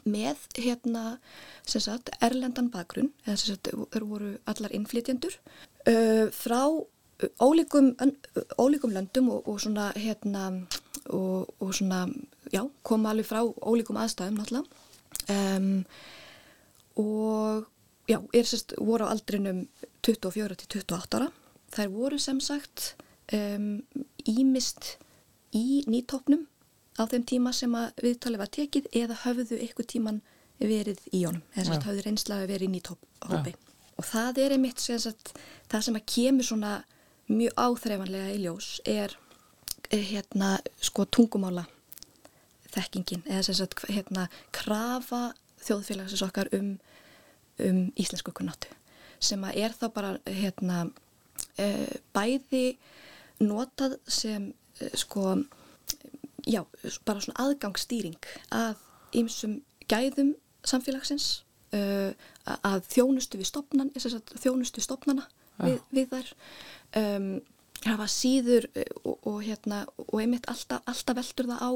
með 0.05 0.41
hérna 0.59 1.19
sagt 1.67 2.11
erlendan 2.21 2.71
bakgrunn 2.73 3.13
þeir 3.27 4.07
voru 4.09 4.35
allar 4.51 4.75
innflytjendur 4.75 5.37
uh, 5.87 6.27
frá 6.35 6.63
ólíkum, 7.39 7.93
ólíkum 8.59 8.93
löndum 8.93 9.31
og, 9.31 9.49
og 9.49 9.61
svona 9.61 9.93
hérna 9.97 10.49
og, 11.07 11.55
og 11.61 11.75
svona, 11.75 12.07
já, 12.53 12.63
koma 12.83 13.13
alveg 13.13 13.27
frá 13.27 13.43
ólíkum 13.43 13.99
aðstæðum 13.99 14.39
náttúrulega. 14.39 14.67
Um, 15.31 15.85
og 16.99 17.67
já, 18.11 18.19
er 18.33 18.47
sérst, 18.49 18.75
voru 18.79 19.07
á 19.07 19.13
aldrinum 19.13 19.67
24 20.03 20.59
til 20.61 20.83
28 20.83 21.19
ára. 21.19 21.31
Þær 21.73 21.93
voru 21.95 22.19
sem 22.21 22.41
sagt 22.41 22.95
um, 23.33 23.83
ímist 24.29 24.97
í 25.57 25.83
nýtópnum 25.89 26.47
á 26.99 27.03
þeim 27.09 27.27
tíma 27.29 27.53
sem 27.57 27.75
að 27.79 28.05
viðtalið 28.05 28.43
var 28.43 28.53
tekið 28.59 28.89
eða 29.03 29.19
höfðu 29.25 29.59
ykkur 29.69 29.89
tíman 29.89 30.23
verið 30.63 31.01
í 31.11 31.25
honum, 31.25 31.43
eða 31.55 31.69
sérst 31.69 31.87
höfðu 31.89 32.07
reynslaði 32.07 32.49
verið 32.51 32.69
í 32.69 32.73
nýtópi 32.77 33.55
og 33.99 34.07
það 34.09 34.41
er 34.45 34.55
einmitt 34.57 34.81
sem 34.83 34.99
sagt, 35.01 35.35
það 35.71 35.87
sem 35.87 35.99
að 35.99 36.09
kemur 36.15 36.49
svona 36.49 36.73
mjög 37.31 37.59
áþreifanlega 37.61 38.33
í 38.35 38.41
ljós 38.45 38.69
er 38.89 39.15
eh, 39.91 40.03
hérna 40.13 40.57
sko 40.83 41.07
tungumála 41.07 41.67
þekkingin 42.73 43.25
eða 43.29 43.47
sem 43.49 43.59
sagt 43.59 43.85
hérna 43.91 44.29
krafa 44.55 45.33
þjóðfélagsins 45.63 46.25
okkar 46.27 46.51
um, 46.57 46.75
um 47.63 47.83
íslensku 48.01 48.35
kunnáttu 48.35 48.73
sem 49.23 49.43
að 49.47 49.61
er 49.63 49.77
þá 49.77 49.87
bara 49.95 50.13
hérna 50.27 50.85
uh, 50.89 51.93
bæði 52.15 52.79
notað 53.43 53.99
sem 54.11 54.51
uh, 54.51 54.95
sko 54.99 55.37
já, 56.49 56.63
bara 57.07 57.23
svona 57.23 57.47
aðgangsstýring 57.47 58.31
að 58.55 58.81
ymsum 59.19 59.61
gæðum 59.91 60.35
samfélagsins 60.67 61.43
uh, 61.77 62.13
að 62.45 62.85
þjónustu 62.93 63.41
við 63.41 63.51
stopnan 63.51 63.91
sagt, 63.99 64.35
þjónustu 64.43 64.85
stopnana 64.85 65.27
við, 65.63 65.81
við 65.95 66.13
þær. 66.13 66.31
Um, 66.99 67.33
hafa 67.83 68.07
síður 68.11 68.69
og, 69.03 69.17
og, 69.27 69.39
hérna, 69.43 69.83
og 70.07 70.21
einmitt 70.23 70.47
alltaf, 70.51 70.85
alltaf 70.87 71.19
veldur 71.19 71.49
það 71.51 71.65
á 71.67 71.73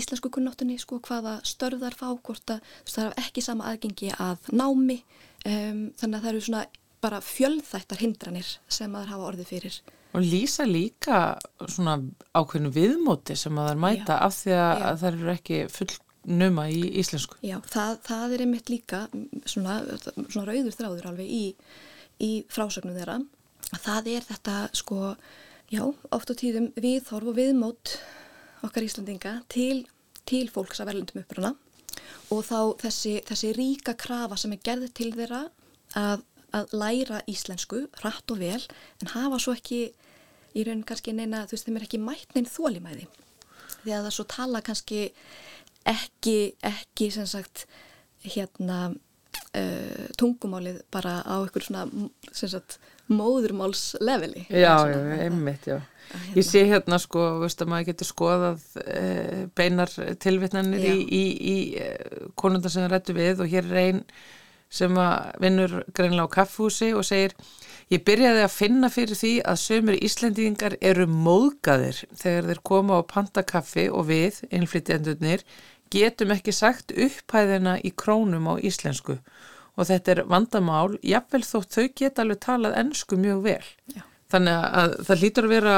íslensku 0.00 0.30
kunnáttunni 0.32 0.78
sko 0.80 0.96
hvaða 1.04 1.34
störðar 1.44 1.96
fá 1.96 2.06
hvort 2.14 2.54
að 2.54 2.62
það 2.88 3.10
er 3.10 3.18
ekki 3.26 3.44
sama 3.44 3.66
aðgengi 3.68 4.12
að 4.16 4.48
námi. 4.54 5.02
Um, 5.44 5.90
þannig 6.00 6.16
að 6.16 6.22
það 6.22 6.30
eru 6.30 6.44
svona 6.46 6.62
bara 7.02 7.18
fjölþættar 7.26 8.00
hindranir 8.00 8.54
sem 8.70 8.94
að 8.94 9.04
það 9.04 9.12
hafa 9.12 9.28
orðið 9.32 9.50
fyrir 9.50 9.78
Og 10.12 10.24
lýsa 10.24 10.66
líka 10.68 11.20
svona 11.64 11.96
ákveðinu 12.36 12.72
viðmóti 12.74 13.36
sem 13.38 13.58
að 13.58 13.70
það 13.70 13.82
mæta 13.84 14.16
Já. 14.16 14.18
af 14.26 14.34
því 14.36 14.56
að, 14.58 14.82
að 14.88 14.98
það 15.02 15.08
eru 15.12 15.30
ekki 15.32 15.60
fullnuma 15.72 16.66
í 16.68 16.82
íslensku. 17.02 17.38
Já, 17.46 17.56
það, 17.72 17.94
það 18.08 18.34
er 18.36 18.44
einmitt 18.44 18.72
líka 18.72 19.00
svona, 19.48 19.78
svona 20.26 20.46
rauður 20.50 20.76
þráður 20.76 21.08
alveg 21.12 21.32
í, 21.32 21.44
í 22.20 22.32
frásögnum 22.52 22.98
þeirra. 22.98 23.22
Það 23.72 24.12
er 24.12 24.28
þetta 24.28 24.58
sko, 24.76 25.14
já, 25.72 25.82
oft 26.12 26.28
á 26.28 26.34
tíðum 26.36 26.68
viðhorf 26.76 27.32
og 27.32 27.38
viðmót 27.40 27.96
okkar 28.66 28.84
Íslandinga 28.86 29.38
til, 29.50 29.86
til 30.28 30.46
fólks 30.52 30.82
af 30.82 30.92
erlendum 30.92 31.22
uppruna 31.24 31.54
og 32.32 32.44
þá 32.46 32.58
þessi, 32.86 33.16
þessi 33.26 33.52
ríka 33.56 33.96
krafa 33.98 34.38
sem 34.40 34.54
er 34.54 34.62
gerðið 34.64 34.94
til 34.98 35.10
þeirra 35.16 35.42
að, 35.98 36.22
að 36.56 36.76
læra 36.76 37.20
íslensku 37.30 37.86
hratt 38.00 38.32
og 38.32 38.40
vel 38.40 38.60
en 39.02 39.12
hafa 39.12 39.40
svo 39.42 39.56
ekki 39.56 39.82
í 40.54 40.64
raun 40.66 40.82
kannski 40.86 41.14
neina, 41.16 41.44
þú 41.46 41.56
veist, 41.56 41.68
þeim 41.68 41.78
er 41.78 41.86
ekki 41.86 42.02
mætt 42.02 42.36
neinn 42.36 42.50
þólimæði 42.50 43.08
því 43.82 43.94
að 43.96 44.04
það 44.06 44.14
svo 44.16 44.26
tala 44.30 44.62
kannski 44.64 45.00
ekki, 45.88 46.36
ekki 46.66 47.08
sem 47.14 47.26
sagt 47.30 47.66
hérna 48.22 48.92
uh, 48.92 50.04
tungumálið 50.20 50.82
bara 50.94 51.20
á 51.26 51.40
einhver 51.40 51.66
svona 51.66 51.86
sem 52.30 52.50
sagt 52.52 52.78
móðurmálsleveli. 53.12 54.46
Já, 54.48 54.88
já, 54.88 54.98
einmitt, 55.26 55.66
já. 55.66 55.80
Hérna. 56.12 56.36
Ég 56.36 56.46
sé 56.46 56.62
hérna 56.68 56.98
sko, 57.00 57.24
veist 57.42 57.60
að 57.62 57.70
maður 57.72 57.88
getur 57.90 58.08
skoðað 58.08 58.62
e, 58.82 59.02
beinar 59.56 59.90
tilvittnanir 60.20 60.84
í, 60.84 60.94
í, 61.02 61.22
í 61.52 61.56
e, 61.80 61.88
konundar 62.38 62.72
sem 62.72 62.84
það 62.84 62.92
rættu 62.92 63.16
við 63.16 63.42
og 63.44 63.52
hér 63.52 63.68
er 63.70 63.80
einn 63.82 64.02
sem 64.72 64.98
vinnur 65.40 65.78
greinlega 65.92 66.28
á 66.28 66.34
kaffhúsi 66.36 66.90
og 66.96 67.04
segir 67.08 67.36
Ég 67.90 68.04
byrjaði 68.06 68.44
að 68.44 68.54
finna 68.54 68.90
fyrir 68.92 69.18
því 69.18 69.32
að 69.48 69.60
sömur 69.62 69.98
Íslendingar 69.98 70.76
eru 70.80 71.06
móðgaðir 71.10 72.04
þegar 72.14 72.48
þeir 72.50 72.60
koma 72.70 73.00
á 73.00 73.10
pantakaffi 73.10 73.88
og 73.90 74.06
við, 74.10 74.42
innflytjandurnir, 74.54 75.42
getum 75.92 76.32
ekki 76.32 76.54
sagt 76.56 76.94
upphæðina 76.94 77.78
í 77.84 77.92
krónum 77.96 78.48
á 78.48 78.54
íslensku 78.62 79.18
og 79.72 79.88
þetta 79.88 80.12
er 80.12 80.22
vandamál, 80.28 80.98
jáfnvel 81.00 81.42
þótt 81.48 81.76
þau 81.76 81.86
geta 81.96 82.24
alveg 82.24 82.40
talað 82.44 82.76
ennsku 82.76 83.16
mjög 83.16 83.38
vel. 83.46 83.68
Já. 83.96 84.02
Þannig 84.32 84.66
að 84.82 84.96
það 85.08 85.22
lítur 85.22 85.48
að 85.48 85.54
vera 85.54 85.76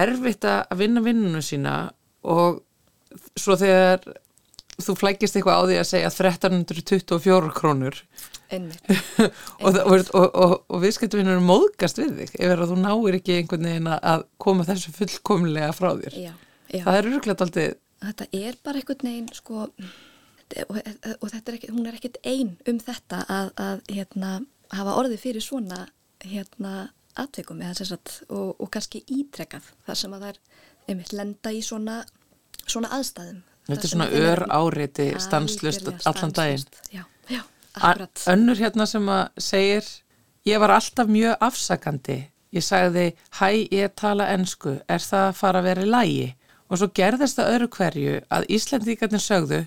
erfitt 0.00 0.46
að 0.48 0.80
vinna 0.80 1.02
vinnunum 1.04 1.44
sína 1.44 1.74
og 2.24 2.60
svo 3.38 3.56
þegar 3.60 4.04
þú 4.80 4.96
flækist 4.96 5.36
eitthvað 5.36 5.60
á 5.60 5.62
því 5.68 5.78
að 5.80 5.88
segja 5.90 6.10
1324 6.12 7.52
krónur 7.56 8.00
og, 9.64 9.76
og, 9.78 10.14
og, 10.14 10.54
og 10.66 10.82
viðskiptuvinnur 10.82 11.38
er 11.38 11.44
móðgast 11.44 12.00
við 12.00 12.22
þig 12.22 12.36
ef 12.46 12.64
þú 12.70 12.78
náir 12.80 13.18
ekki 13.20 13.36
einhvern 13.38 13.68
veginn 13.68 13.90
að 13.94 14.26
koma 14.42 14.66
þessu 14.68 14.94
fullkomlega 14.96 15.70
frá 15.76 15.92
þér. 16.00 16.18
Já, 16.18 16.32
já. 16.70 16.82
það 16.84 16.98
er 16.98 17.10
örglætt 17.14 17.46
aldrei 17.46 17.66
Þetta 18.00 18.26
er 18.32 18.56
bara 18.64 18.80
einhvern 18.80 19.10
veginn 19.10 19.28
sko 19.36 19.66
og 19.66 21.26
þetta 21.30 21.52
er 21.52 21.56
ekki, 21.58 21.68
hún 21.70 21.86
er 21.86 21.98
ekkert 21.98 22.16
einn 22.26 22.54
um 22.68 22.80
þetta 22.82 23.20
að, 23.30 23.50
að 23.60 23.82
hérna, 23.92 24.30
hafa 24.74 24.96
orðið 24.98 25.22
fyrir 25.22 25.44
svona 25.44 25.84
hérna 26.24 26.88
atveikum 27.20 27.60
og, 27.60 28.56
og 28.56 28.70
kannski 28.72 29.02
ítrekað 29.10 29.68
þar 29.86 30.00
sem 30.00 30.16
að 30.16 30.24
það 30.24 30.32
er 30.32 30.40
einmitt 30.88 31.14
lenda 31.14 31.52
í 31.52 31.62
svona, 31.62 32.00
svona 32.64 32.90
aðstæðum. 32.96 33.42
Þetta 33.70 33.86
er 33.86 33.92
svona 33.92 34.08
ör 34.10 34.44
áriði 34.50 35.08
stanslust 35.22 35.90
allan 36.08 36.34
daginn. 36.34 36.64
Já, 36.90 37.04
já, 37.30 37.42
Önnur 37.78 38.58
hérna 38.58 38.86
sem 38.86 39.06
að 39.08 39.28
segir 39.38 39.86
ég 40.48 40.60
var 40.60 40.74
alltaf 40.74 41.08
mjög 41.10 41.36
afsakandi. 41.40 42.20
Ég 42.50 42.64
sagði, 42.66 43.12
hæ, 43.38 43.68
ég 43.70 43.92
tala 43.94 44.26
ennsku 44.34 44.80
er 44.90 45.04
það 45.04 45.26
að 45.28 45.36
fara 45.38 45.60
að 45.60 45.68
vera 45.68 45.84
í 45.84 45.90
lægi 45.90 46.28
og 46.70 46.80
svo 46.80 46.88
gerðist 46.94 47.38
það 47.38 47.52
öru 47.54 47.68
hverju 47.76 48.16
að 48.30 48.46
Íslandíkarnir 48.56 49.22
sögðu 49.22 49.60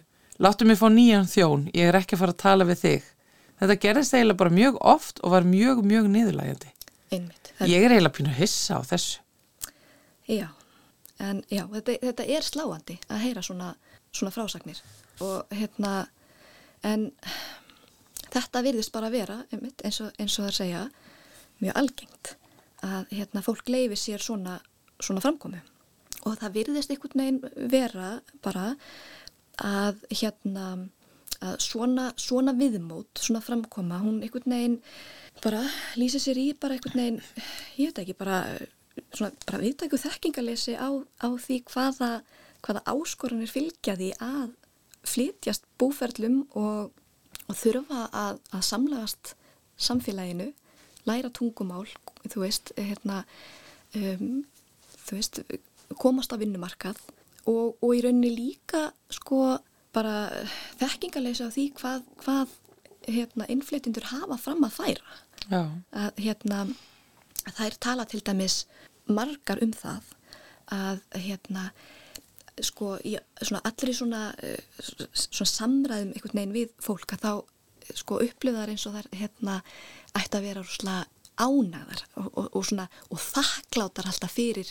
láttu 0.44 0.68
mig 0.68 0.80
fá 0.80 0.88
nýjan 0.92 1.30
þjón, 1.30 1.68
ég 1.76 1.88
er 1.90 2.00
ekki 2.00 2.18
að 2.18 2.24
fara 2.24 2.36
að 2.36 2.42
tala 2.44 2.68
við 2.68 2.82
þig. 2.82 3.10
Þetta 3.62 3.78
gerðist 3.86 4.16
eiginlega 4.16 4.40
bara 4.42 4.56
mjög 4.58 4.80
oft 4.82 5.22
og 5.24 5.36
var 5.36 5.48
mjög, 5.48 5.84
mjög 5.88 6.10
niðurlægjandi. 6.12 6.72
Einmitt. 7.14 7.54
Ég 7.70 7.86
er 7.86 7.94
eiginlega 7.94 8.16
pínu 8.18 8.34
hissa 8.36 8.80
á 8.80 8.82
þessu. 8.88 9.22
Já, 10.28 10.48
en 11.24 11.44
já, 11.52 11.64
þetta, 11.72 11.98
þetta 12.08 12.28
er 12.36 12.48
sláandi 12.48 12.98
að 13.08 13.24
heyra 13.28 13.44
svona, 13.46 13.74
svona 14.16 14.34
frásagnir. 14.34 14.80
Og 15.24 15.56
hérna, 15.56 16.08
en 16.84 17.12
þetta 18.34 18.64
virðist 18.66 18.94
bara 18.96 19.10
að 19.10 19.18
vera, 19.20 19.38
einmitt, 19.52 19.84
eins, 19.86 20.00
og, 20.04 20.14
eins 20.20 20.38
og 20.40 20.48
það 20.48 20.58
segja, 20.60 20.88
mjög 21.62 21.80
algengt 21.82 22.34
að 22.84 23.14
hérna, 23.14 23.46
fólk 23.46 23.70
leifi 23.72 24.00
sér 24.00 24.24
svona, 24.24 24.58
svona 25.00 25.24
framkomi 25.24 25.62
og 26.24 26.38
það 26.40 26.58
virðist 26.58 26.92
einhvern 26.94 27.22
veginn 27.24 27.70
vera 27.72 28.10
bara 28.44 28.74
að 29.64 30.04
hérna 30.12 30.68
að 31.44 31.58
svona, 31.64 32.08
svona 32.20 32.54
viðmót, 32.56 33.20
svona 33.20 33.42
framkoma, 33.44 34.00
hún 34.04 34.22
einhvern 34.24 34.56
veginn 34.56 34.78
bara 35.44 35.62
lýsa 36.00 36.22
sér 36.22 36.40
í 36.40 36.46
bara 36.56 36.78
einhvern 36.78 37.02
veginn, 37.02 37.20
ég 37.80 37.92
veit 37.92 38.02
ekki, 38.04 38.16
bara, 38.16 38.40
bara 39.18 39.62
viðtæku 39.64 40.00
þekkingalesi 40.00 40.78
á, 40.80 40.90
á 41.20 41.28
því 41.36 41.60
hvaða, 41.72 42.12
hvaða 42.64 42.84
áskorunir 42.94 43.52
fylgjaði 43.52 44.14
að 44.24 44.54
flytjast 45.04 45.68
búferlum 45.82 46.46
og, 46.56 46.94
og 47.54 47.60
þurfa 47.60 48.08
að, 48.10 48.40
að 48.54 48.66
samlagast 48.70 49.34
samfélaginu, 49.84 50.50
læra 51.10 51.30
tungumál, 51.34 51.86
þú 52.26 52.44
veist, 52.46 52.72
hérna, 52.80 53.24
um, 53.98 54.44
þú 55.06 55.20
veist, 55.20 55.42
komast 56.00 56.34
á 56.34 56.42
vinnumarkað 56.42 56.98
og, 57.50 57.78
og 57.84 57.90
í 57.94 58.02
rauninni 58.04 58.32
líka 58.34 58.88
sko 59.14 59.60
bara 59.94 60.46
þekkingalesi 60.80 61.46
á 61.46 61.50
því 61.54 61.66
hvað, 61.78 62.06
hvað 62.24 62.54
hérna, 63.06 63.48
innflytjendur 63.52 64.10
hafa 64.10 64.40
fram 64.42 64.66
að 64.66 64.78
færa 64.80 65.18
Já. 65.52 65.62
að 65.92 66.24
hérna 66.24 66.64
þær 67.58 67.78
tala 67.84 68.08
til 68.10 68.24
dæmis 68.26 68.64
margar 69.06 69.62
um 69.62 69.74
það 69.76 70.14
að 70.74 71.02
hérna 71.20 71.68
sko 72.62 72.98
í 73.02 73.16
svona 73.42 73.64
allri 73.66 73.96
svona, 73.96 74.22
svona 75.14 75.50
samræðum 75.50 76.14
einhvern 76.14 76.40
veginn 76.40 76.56
við 76.58 76.74
fólk 76.84 77.16
að 77.16 77.26
þá 77.26 77.32
sko 77.98 78.20
upplöðar 78.24 78.72
eins 78.72 78.86
og 78.88 78.98
þær 78.98 79.10
hérna 79.18 79.60
ætti 80.16 80.40
að 80.40 80.48
vera 80.48 80.66
svona 80.68 81.00
ánæðar 81.42 82.04
og, 82.22 82.28
og, 82.30 82.50
og 82.54 82.66
svona 82.68 82.86
og 83.10 83.22
þakklátar 83.22 84.10
alltaf 84.12 84.36
fyrir 84.36 84.70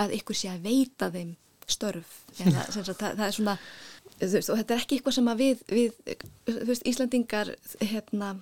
að 0.00 0.16
ykkur 0.18 0.36
sé 0.36 0.52
að 0.52 0.66
veita 0.66 1.08
þeim 1.14 1.34
störf. 1.70 2.16
Eða 2.42 2.66
sagt, 2.74 2.94
það, 3.00 3.18
það 3.18 3.26
er 3.26 3.36
svona 3.36 3.56
veist, 4.20 4.50
og 4.50 4.58
þetta 4.60 4.74
er 4.74 4.82
ekki 4.82 4.98
eitthvað 4.98 5.18
sem 5.18 5.30
að 5.32 5.44
við, 5.44 5.62
við 5.72 6.00
veist, 6.68 6.88
Íslandingar 6.88 7.52
hérna, 7.80 8.32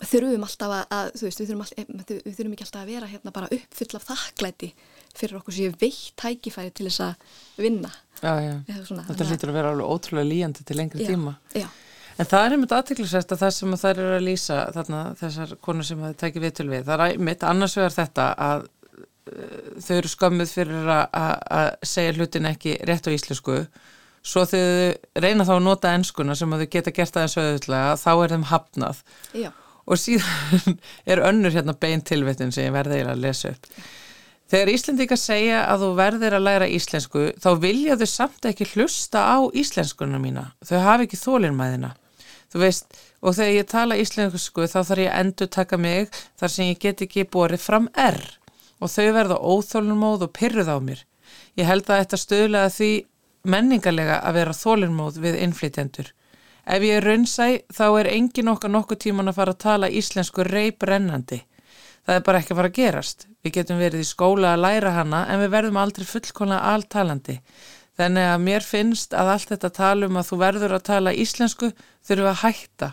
þurfum 0.00 0.46
alltaf 0.48 0.74
að 0.82 1.12
veist, 1.22 1.40
við, 1.40 1.52
þurfum 1.52 1.64
all, 1.66 2.08
við 2.10 2.38
þurfum 2.38 2.56
ekki 2.56 2.66
alltaf 2.66 2.82
að 2.82 2.92
vera 2.94 3.10
hérna, 3.12 3.34
bara 3.36 3.52
uppfull 3.54 4.00
af 4.00 4.08
þakklæti 4.10 4.72
fyrir 5.14 5.38
okkur 5.38 5.54
sem 5.54 5.68
ég 5.68 5.78
veitt 5.80 6.16
tækifæri 6.20 6.74
til 6.74 6.88
þess 6.88 7.04
að 7.06 7.62
vinna 7.62 7.92
já, 8.24 8.34
já. 8.68 8.76
svona, 8.88 9.06
Þetta 9.08 9.26
hlýtur 9.30 9.50
að 9.52 9.58
vera 9.58 9.72
alveg 9.74 9.94
ótrúlega 9.94 10.28
líjandi 10.30 10.66
til 10.66 10.76
lengri 10.78 11.04
já, 11.04 11.10
tíma. 11.12 11.34
En 12.14 12.28
það 12.30 12.44
er 12.44 12.54
einmitt 12.54 12.74
aðtiklisvægt 12.74 13.34
að 13.34 13.40
það 13.42 13.52
sem 13.56 13.74
þær 13.80 13.90
eru 14.04 14.14
að 14.14 14.28
lýsa 14.28 14.60
þarna 14.76 15.00
þessar 15.18 15.56
konur 15.66 15.86
sem 15.88 16.04
það 16.04 16.14
tekir 16.20 16.44
við 16.44 16.54
til 16.58 16.68
við 16.70 16.86
það 16.86 16.94
er 16.94 17.16
einmitt 17.16 17.42
annars 17.48 17.74
vegar 17.78 17.96
þetta 17.96 18.28
að 18.44 18.68
uh, 18.68 19.72
þau 19.82 19.96
eru 19.96 20.12
skömmuð 20.12 20.54
fyrir 20.60 20.92
að 20.94 21.72
segja 21.82 22.14
hlutin 22.14 22.48
ekki 22.52 22.78
rétt 22.86 23.10
á 23.10 23.14
íslensku. 23.16 23.58
Svo 24.24 24.46
þau 24.48 24.62
reyna 25.20 25.44
þá 25.44 25.52
að 25.56 25.66
nota 25.66 25.92
ennskuna 25.98 26.38
sem 26.38 26.54
þau 26.54 26.64
geta 26.70 26.94
gert 26.94 27.18
aðeins 27.18 27.36
auðvitað 27.40 28.00
þá 28.06 28.12
er 28.14 28.36
þeim 28.36 28.48
hafnað. 28.52 29.04
Já. 29.34 29.50
og 29.84 30.00
síðan 30.00 30.78
er 31.12 31.20
önnur 31.26 31.52
hérna 31.52 31.74
beintilvittin 31.76 32.54
sem 32.54 32.70
ég 32.70 32.72
verði 32.72 33.02
að 33.04 33.20
lesa 33.26 33.52
upp 33.52 33.68
Þegar 34.52 34.70
Íslendika 34.74 35.16
segja 35.18 35.64
að 35.70 35.84
þú 35.84 35.90
verðir 35.98 36.36
að 36.36 36.44
læra 36.44 36.68
íslensku 36.68 37.26
þá 37.40 37.50
vilja 37.62 37.96
þau 38.00 38.08
samt 38.12 38.48
ekki 38.50 38.68
hlusta 38.74 39.24
á 39.24 39.38
íslenskuna 39.56 40.20
mína 40.20 40.50
þau 40.64 40.78
hafi 40.84 41.08
ekki 41.08 41.20
þólinmæðina 41.22 41.94
þú 42.52 42.60
veist 42.62 43.00
og 43.24 43.38
þegar 43.38 43.56
ég 43.56 43.70
tala 43.72 43.98
íslensku 44.02 44.68
þá 44.68 44.78
þarf 44.82 45.04
ég 45.06 45.10
að 45.14 45.24
endur 45.24 45.50
taka 45.56 45.80
mig 45.80 46.20
þar 46.36 46.52
sem 46.52 46.70
ég 46.70 46.82
get 46.84 47.02
ekki 47.06 47.24
borið 47.24 47.64
fram 47.64 47.88
R 47.96 48.20
og 48.84 48.92
þau 48.92 49.08
verða 49.16 49.40
óþólunmóð 49.40 50.28
og 50.28 50.36
pyrruð 50.36 50.70
á 50.70 50.78
mér 50.78 51.02
ég 51.56 51.68
held 51.70 51.88
að 51.88 52.04
þetta 52.04 52.20
stöðlega 52.20 52.76
því 52.76 52.92
menningarlega 53.44 54.20
að 54.24 54.38
vera 54.38 54.56
þólinnmóð 54.56 55.18
við 55.24 55.40
innflytjendur. 55.44 56.12
Ef 56.64 56.84
ég 56.84 56.98
er 56.98 57.04
raunsæ 57.04 57.48
þá 57.76 57.86
er 58.00 58.10
engin 58.14 58.48
okkar 58.52 58.72
nokkuð 58.72 59.02
tíman 59.04 59.28
að 59.28 59.38
fara 59.38 59.54
að 59.54 59.64
tala 59.64 59.90
íslensku 59.92 60.46
reybrennandi. 60.48 61.42
Það 62.04 62.18
er 62.18 62.24
bara 62.26 62.40
ekki 62.40 62.52
að 62.52 62.58
fara 62.60 62.70
að 62.70 62.78
gerast. 62.78 63.26
Við 63.44 63.54
getum 63.58 63.80
verið 63.80 64.02
í 64.04 64.08
skóla 64.08 64.52
að 64.54 64.64
læra 64.64 64.92
hana 64.98 65.22
en 65.32 65.40
við 65.40 65.54
verðum 65.54 65.80
aldrei 65.80 66.04
fullkonlega 66.08 66.74
alltalandi. 66.74 67.38
Þannig 67.94 68.26
að 68.26 68.42
mér 68.42 68.66
finnst 68.66 69.14
að 69.14 69.30
allt 69.36 69.54
þetta 69.54 69.70
talum 69.76 70.18
að 70.18 70.28
þú 70.28 70.38
verður 70.42 70.74
að 70.76 70.86
tala 70.88 71.14
íslensku 71.14 71.70
þurfu 72.04 72.30
að 72.30 72.40
hætta. 72.42 72.90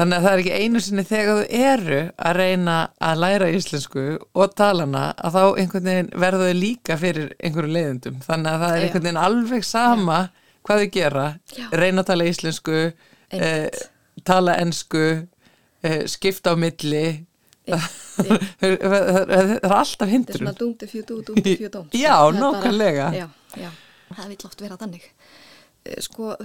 Þannig 0.00 0.16
að 0.16 0.24
það 0.24 0.34
er 0.34 0.42
ekki 0.42 0.60
einu 0.64 0.80
sinni 0.80 1.02
þegar 1.04 1.38
þú 1.38 1.64
eru 1.68 1.98
að 2.16 2.38
reyna 2.38 2.76
að 3.04 3.18
læra 3.22 3.48
íslensku 3.52 4.04
og 4.32 4.54
tala 4.56 4.86
hana 4.86 5.02
að 5.20 5.36
þá 5.36 5.42
einhvern 5.62 5.90
veginn 5.90 6.08
verður 6.24 6.48
þau 6.48 6.60
líka 6.62 6.96
fyrir 7.02 7.34
einhverju 7.36 7.74
leiðundum. 7.76 8.22
Þannig 8.24 8.54
að 8.54 8.64
það 8.64 8.76
er 8.76 8.86
einhvern 8.86 9.06
veginn 9.06 9.20
alveg 9.26 9.66
sama 9.68 10.16
Já. 10.22 10.30
hvað 10.64 10.80
þau 10.80 10.94
gera. 10.96 11.26
Já. 11.52 11.66
Reyna 11.82 12.02
að 12.02 12.08
tala 12.08 12.30
íslensku, 12.30 12.80
eh, 13.36 13.84
tala 14.24 14.56
ennsku, 14.64 15.04
eh, 15.84 16.02
skipta 16.08 16.56
á 16.56 16.56
milli. 16.56 17.04
Það 17.68 19.62
er 19.62 19.74
alltaf 19.76 20.08
hindrun. 20.10 20.26
Það 20.26 20.34
er 20.34 20.42
svona 20.42 20.54
dú, 20.58 21.16
dúmti 21.28 21.56
fjú 21.60 21.70
dóm. 21.72 21.88
Já, 21.96 22.16
nákvæmlega. 22.34 23.08
Já, 23.16 23.26
já, 23.56 23.70
það 24.16 24.28
vil 24.32 24.38
oft 24.48 24.60
vera 24.64 24.78
þannig. 24.80 25.08
eh, 25.84 25.98
sko 26.02 26.36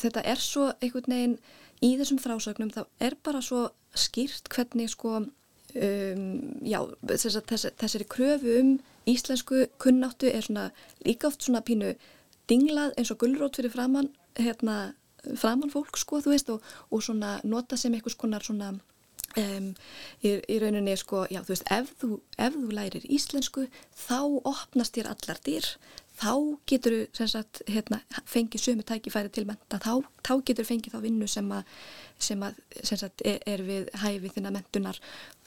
þetta 0.00 0.22
er 0.26 0.40
svo 0.42 0.70
einhvern 0.82 1.12
veginn 1.14 1.36
í 1.84 1.94
þessum 2.00 2.18
frásögnum 2.22 2.72
þá 2.74 2.84
er 3.00 3.14
bara 3.22 3.42
svo 3.44 3.68
skýrt 3.94 4.48
hvernig 4.50 4.90
sko 4.90 5.20
um, 5.20 6.24
já, 6.64 6.80
þess, 7.06 7.38
þess, 7.46 7.68
þessari 7.78 8.06
kröfu 8.10 8.56
um 8.60 8.72
íslensku 9.10 9.66
kunnáttu 9.82 10.30
er 10.30 10.42
svona 10.46 10.70
líka 11.06 11.28
oft 11.28 11.44
svona 11.44 11.62
pínu 11.66 11.92
dinglað 12.50 12.94
eins 12.98 13.12
og 13.12 13.20
gullrót 13.22 13.56
fyrir 13.60 13.72
framann 13.74 14.10
hérna, 14.38 14.94
framann 15.38 15.70
fólk 15.72 15.98
sko 16.00 16.18
þú 16.24 16.34
veist 16.34 16.50
og, 16.50 16.64
og 16.90 17.04
svona 17.04 17.36
nota 17.44 17.76
sem 17.78 17.94
einhvers 17.94 18.16
konar 18.18 18.42
svona 18.44 18.72
um, 19.40 19.74
í, 20.22 20.30
í 20.48 20.60
rauninni 20.62 20.96
sko 21.00 21.24
já 21.32 21.42
þú 21.42 21.54
veist 21.54 21.68
ef 21.74 21.92
þú, 22.00 22.10
ef 22.38 22.56
þú 22.56 22.70
lærir 22.78 23.06
íslensku 23.08 23.66
þá 24.06 24.18
opnast 24.44 24.96
þér 24.96 25.12
allar 25.14 25.40
dýr 25.46 25.68
þá 26.14 26.32
getur 26.70 26.96
þú 27.14 27.64
hérna, 27.66 28.00
fengið 28.30 28.62
sömu 28.62 28.84
tækifæri 28.86 29.32
til 29.34 29.46
menta, 29.48 29.80
þá, 29.82 30.04
þá 30.22 30.34
getur 30.46 30.68
fengið 30.68 30.94
þá 30.94 31.00
vinnu 31.02 31.28
sem 31.30 31.48
að, 31.52 31.64
sem 32.18 32.42
að 32.46 32.60
sem 32.82 33.00
sagt, 33.00 33.24
er, 33.26 33.40
er 33.46 33.64
við 33.66 33.88
hæfið 33.98 34.36
þinna 34.36 34.52
mentunar 34.54 35.00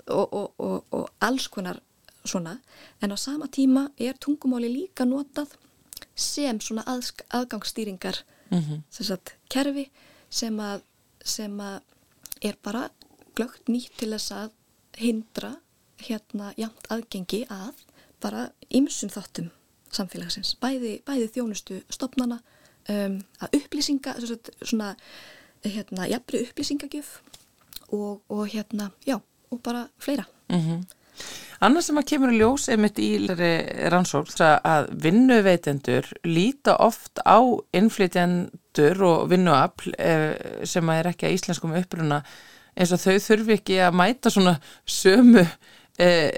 og, 0.07 0.27
og, 0.33 0.49
og, 0.57 0.83
og 0.91 1.07
alls 1.23 1.47
konar 1.51 1.79
svona, 2.27 2.57
en 3.01 3.15
á 3.15 3.17
sama 3.17 3.47
tíma 3.47 3.87
er 3.97 4.19
tungumáli 4.19 4.69
líka 4.71 5.07
notað 5.07 5.55
sem 6.17 6.59
svona 6.59 6.83
að, 6.89 7.13
aðgangsstýringar 7.31 8.23
mm 8.49 8.59
-hmm. 8.59 8.81
sem 8.89 9.05
sagt, 9.05 9.35
kerfi 9.49 9.89
sem 10.29 10.59
að, 10.59 10.81
sem 11.23 11.59
að 11.59 11.81
er 12.41 12.55
bara 12.63 12.89
glögt 13.37 13.69
nýtt 13.71 13.95
til 13.99 14.11
þess 14.15 14.33
að 14.35 14.51
hindra 14.97 15.53
hérna 16.01 16.51
jæmt 16.57 16.89
aðgengi 16.93 17.43
að 17.53 17.85
bara 18.21 18.49
ymsum 18.73 19.11
þáttum 19.13 19.51
samfélagsins, 19.93 20.55
bæði, 20.61 20.97
bæði 21.07 21.29
þjónustu 21.35 21.79
stopnana, 21.93 22.41
um, 22.91 23.19
að 23.41 23.59
upplýsinga, 23.61 24.17
svona, 24.61 24.93
hérna, 25.65 26.07
jafnri 26.11 26.43
upplýsingagjöf 26.47 27.17
og, 27.95 28.21
og 28.29 28.43
hérna, 28.51 28.91
já, 29.07 29.19
og 29.51 29.61
bara 29.63 29.87
fleira. 29.99 30.25
Mm 30.49 30.61
-hmm. 30.61 30.85
Annars 31.59 31.85
sem 31.85 31.97
að 31.97 32.05
kemur 32.11 32.33
í 32.33 32.37
ljós 32.37 32.67
einmitt 32.69 32.99
í 32.99 33.27
rannsók 33.89 34.27
að 34.39 34.91
vinnuveitendur 35.01 36.05
líta 36.23 36.75
oft 36.77 37.19
á 37.25 37.41
innflytjendur 37.73 39.01
og 39.01 39.29
vinnuafl 39.29 39.93
eh, 39.97 40.63
sem 40.63 40.89
að 40.89 40.99
er 40.99 41.07
ekki 41.07 41.25
að 41.25 41.33
íslenskum 41.33 41.73
uppruna 41.73 42.21
eins 42.77 42.93
og 42.95 43.01
þau 43.01 43.17
þurfi 43.27 43.57
ekki 43.57 43.79
að 43.83 43.97
mæta 43.97 44.31
svona 44.33 44.55
sömu 44.87 45.43
eh, 45.99 46.31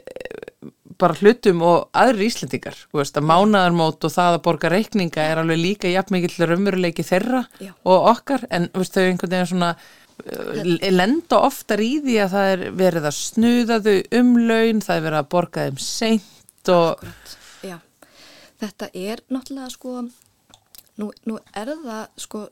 bara 0.99 1.15
hlutum 1.19 1.63
og 1.63 1.87
aðri 1.95 2.27
íslendingar 2.27 2.77
veist, 2.95 3.17
að 3.19 3.29
mánadarmót 3.29 4.03
og 4.03 4.13
það 4.13 4.35
að 4.35 4.43
borga 4.47 4.73
reikninga 4.73 5.23
er 5.23 5.41
alveg 5.43 5.61
líka 5.61 5.91
jafn 5.91 6.17
mikill 6.17 6.49
raunveruleiki 6.49 7.05
þeirra 7.07 7.45
Já. 7.63 7.71
og 7.87 8.11
okkar 8.15 8.45
en 8.51 8.67
veist, 8.75 8.95
þau 8.97 9.05
einhvern 9.05 9.35
veginn 9.35 9.51
svona 9.53 9.71
uh, 9.75 10.63
lenda 10.91 11.39
oftar 11.47 11.83
í 11.83 11.93
því 12.03 12.17
að 12.25 12.35
það 12.35 12.53
er 12.55 12.65
verið 12.83 13.09
að 13.11 13.19
snuða 13.19 13.79
þau 13.85 13.95
um 14.19 14.33
laun, 14.43 14.83
það 14.83 14.95
er 14.97 15.05
verið 15.07 15.21
að 15.21 15.31
borga 15.35 15.67
þeim 15.69 15.83
seint 15.87 16.73
og 16.75 17.07
þetta 18.59 18.89
er 18.93 19.21
náttúrulega 19.31 19.71
sko 19.73 19.93
nú, 20.99 21.11
nú 21.27 21.37
er 21.55 21.71
það 21.83 22.01
sko 22.19 22.45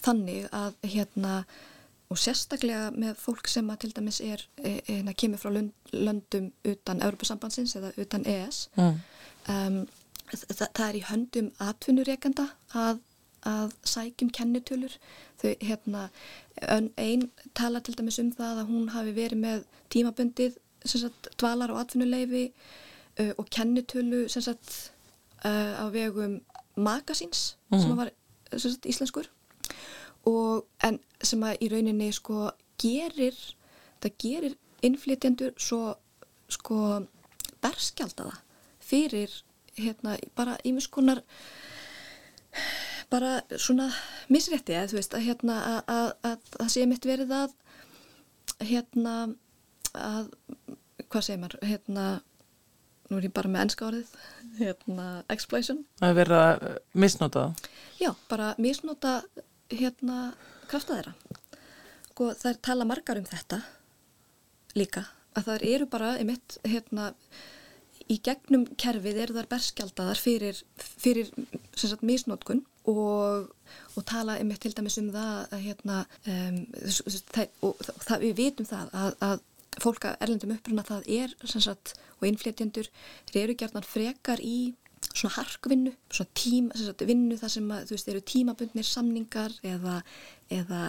þannig 0.00 0.46
að 0.54 0.76
hérna 0.94 1.42
og 2.10 2.18
sérstaklega 2.18 2.90
með 2.90 3.18
fólk 3.22 3.48
sem 3.50 3.68
að 3.70 3.84
til 3.84 3.92
dæmis 3.94 4.18
er, 4.24 4.42
er, 4.58 4.80
er 4.90 5.12
kemur 5.18 5.38
frá 5.38 5.52
löndum 5.54 6.50
utan 6.66 7.02
Európa-sambandsins 7.06 7.76
eða 7.78 7.92
utan 8.02 8.26
ES 8.26 8.64
mm. 8.74 8.98
um, 9.54 9.78
það, 10.32 10.66
það 10.66 10.86
er 10.88 10.98
í 10.98 11.04
höndum 11.06 11.52
atvinnureikanda 11.62 12.48
að, 12.74 13.02
að 13.46 13.76
sækjum 13.92 14.32
kennitölur 14.34 14.96
þau 15.40 15.54
hérna 15.62 16.08
einn 16.98 17.28
tala 17.56 17.82
til 17.84 17.94
dæmis 17.98 18.18
um 18.22 18.34
það 18.34 18.64
að 18.64 18.72
hún 18.74 18.90
hafi 18.96 19.14
verið 19.16 19.44
með 19.46 19.66
tímabundið 19.94 20.58
sagt, 20.84 21.30
dvalar 21.38 21.70
og 21.70 21.82
atvinnuleifi 21.84 22.48
uh, 23.20 23.32
og 23.36 23.46
kennitölu 23.54 24.26
sagt, 24.32 24.92
uh, 25.44 25.78
á 25.78 25.86
vegum 25.94 26.40
magasins 26.74 27.54
mm. 27.70 27.78
sem 27.78 27.96
var 27.96 28.10
sagt, 28.56 28.86
íslenskur 28.86 29.30
og 30.30 30.66
en 30.86 30.98
sem 31.22 31.42
að 31.44 31.64
í 31.64 31.70
rauninni 31.72 32.10
sko 32.16 32.50
gerir 32.80 33.36
það 34.00 34.16
gerir 34.24 34.56
innflytjendur 34.86 35.56
svo 35.60 35.94
sko 36.50 36.78
berskjaldaða 37.60 38.38
fyrir 38.80 39.34
hérna 39.76 40.16
bara 40.36 40.56
ímiskonar 40.66 41.22
bara 43.10 43.40
svona 43.58 43.90
misrétti 44.30 44.74
eða 44.74 44.90
þú 44.90 44.98
veist 44.98 45.14
að 45.16 45.26
hérna 45.28 45.60
að 45.90 46.48
það 46.56 46.72
sé 46.74 46.86
mitt 46.88 47.06
verið 47.06 47.36
að 47.36 47.54
hérna 48.70 49.14
að 49.94 50.32
hvað 51.10 51.24
segir 51.26 51.40
maður 51.42 51.70
hérna 51.70 52.06
nú 53.10 53.18
er 53.18 53.26
ég 53.26 53.34
bara 53.34 53.50
með 53.50 53.64
ennska 53.66 53.86
orðið 53.88 54.10
hérna 54.60 55.06
exploitation 55.34 55.84
að 56.04 56.18
vera 56.20 56.40
misnóta 56.94 57.48
já 57.98 58.12
bara 58.30 58.52
misnóta 58.58 59.20
hérna 59.70 60.32
krafta 60.70 60.98
þeirra. 60.98 61.14
Og 62.10 62.10
sko, 62.10 62.32
það 62.42 62.50
er 62.52 62.60
tala 62.66 62.88
margar 62.88 63.20
um 63.20 63.28
þetta 63.28 63.62
líka 64.76 65.06
að 65.38 65.46
það 65.46 65.64
eru 65.70 65.86
bara 65.90 66.10
einmitt 66.18 66.58
hérna 66.66 67.10
í 68.10 68.18
gegnum 68.26 68.66
kerfið 68.80 69.20
eru 69.24 69.36
þar 69.36 69.48
berskjaldaðar 69.50 70.18
fyrir, 70.18 70.58
fyrir 70.76 71.30
sagt, 71.78 72.02
misnótkun 72.06 72.64
og, 72.90 73.52
og 73.94 74.06
tala 74.08 74.38
einmitt 74.40 74.62
til 74.64 74.74
dæmis 74.74 74.98
um 75.00 75.12
það 75.14 75.54
að 75.54 75.64
hérna 75.68 76.00
um, 76.26 76.58
það, 77.30 77.54
og 77.66 77.84
það, 77.86 78.26
við 78.26 78.34
vitum 78.42 78.68
það 78.68 78.92
að, 79.04 79.16
að 79.28 79.46
fólka 79.80 80.14
erlendum 80.20 80.54
uppruna 80.56 80.84
það 80.86 81.10
er 81.20 81.34
sagt, 81.54 81.94
og 82.18 82.28
innflétjendur 82.28 82.90
eru 83.38 83.56
gerðan 83.56 83.86
frekar 83.86 84.42
í 84.42 84.74
svona 85.14 85.34
harkvinnu, 85.34 85.92
svona 86.12 86.34
tím, 86.38 86.68
sagt, 86.76 87.02
vinnu 87.08 87.38
þar 87.40 87.52
sem 87.54 87.72
að, 87.74 87.88
þú 87.88 87.96
veist, 87.96 88.10
eru 88.12 88.22
tímabundnir 88.30 88.86
samningar 88.86 89.56
eða, 89.66 89.96
eða 90.54 90.82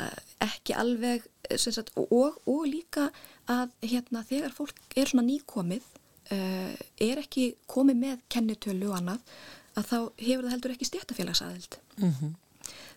ekki 0.45 0.75
alveg 0.77 1.25
sagt, 1.57 1.89
og, 1.97 2.37
og 2.45 2.61
líka 2.69 3.09
að 3.51 3.73
hérna 3.81 4.23
þegar 4.27 4.53
fólk 4.55 4.77
er 4.95 5.09
svona 5.09 5.25
nýkomið 5.27 5.87
uh, 6.35 6.75
er 7.01 7.23
ekki 7.23 7.51
komið 7.71 7.99
með 8.05 8.21
kennitölu 8.31 8.91
og 8.91 8.99
annað 9.01 9.35
að 9.79 9.89
þá 9.89 9.97
hefur 10.21 10.45
það 10.45 10.53
heldur 10.55 10.75
ekki 10.75 10.89
stjættafélagsaðild 10.89 11.77
mm 11.97 12.09
-hmm. 12.11 12.31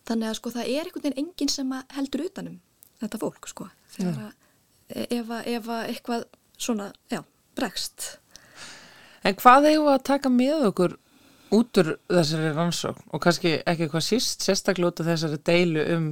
þannig 0.09 0.29
að 0.29 0.39
sko 0.39 0.51
það 0.51 0.71
er 0.71 0.87
einhvern 0.89 1.05
veginn 1.05 1.21
enginn 1.25 1.53
sem 1.53 1.75
heldur 1.97 2.25
utanum 2.27 2.57
þetta 3.01 3.21
fólk 3.23 3.49
sko 3.49 3.69
þegar 3.97 4.25
að 4.29 4.33
ef 4.89 5.69
að 5.69 5.89
eitthvað 5.89 6.27
svona, 6.59 6.93
já, 7.11 7.23
bregst. 7.57 8.19
En 9.25 9.37
hvað 9.41 9.71
hefur 9.71 9.95
að 9.95 10.05
taka 10.07 10.31
með 10.33 10.69
okkur 10.71 10.97
út 11.55 11.81
úr 11.81 11.91
þessari 12.11 12.53
rannsókn 12.55 13.13
og 13.15 13.23
kannski 13.23 13.59
ekki 13.63 13.87
eitthvað 13.87 14.07
síst 14.07 14.45
sérstaklega 14.45 14.91
út 14.91 15.03
af 15.03 15.11
þessari 15.11 15.41
deilu 15.47 15.85
um 15.95 16.09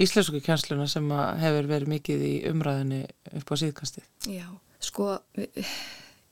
íslensku 0.00 0.40
kjænsluna 0.42 0.86
sem 0.88 1.08
hefur 1.42 1.68
verið 1.68 1.90
mikið 1.92 2.24
í 2.26 2.34
umræðinni 2.50 3.02
upp 3.38 3.52
á 3.52 3.54
síðkastið. 3.60 4.06
Já, 4.32 4.46
sko 4.82 5.08
við, 5.36 5.72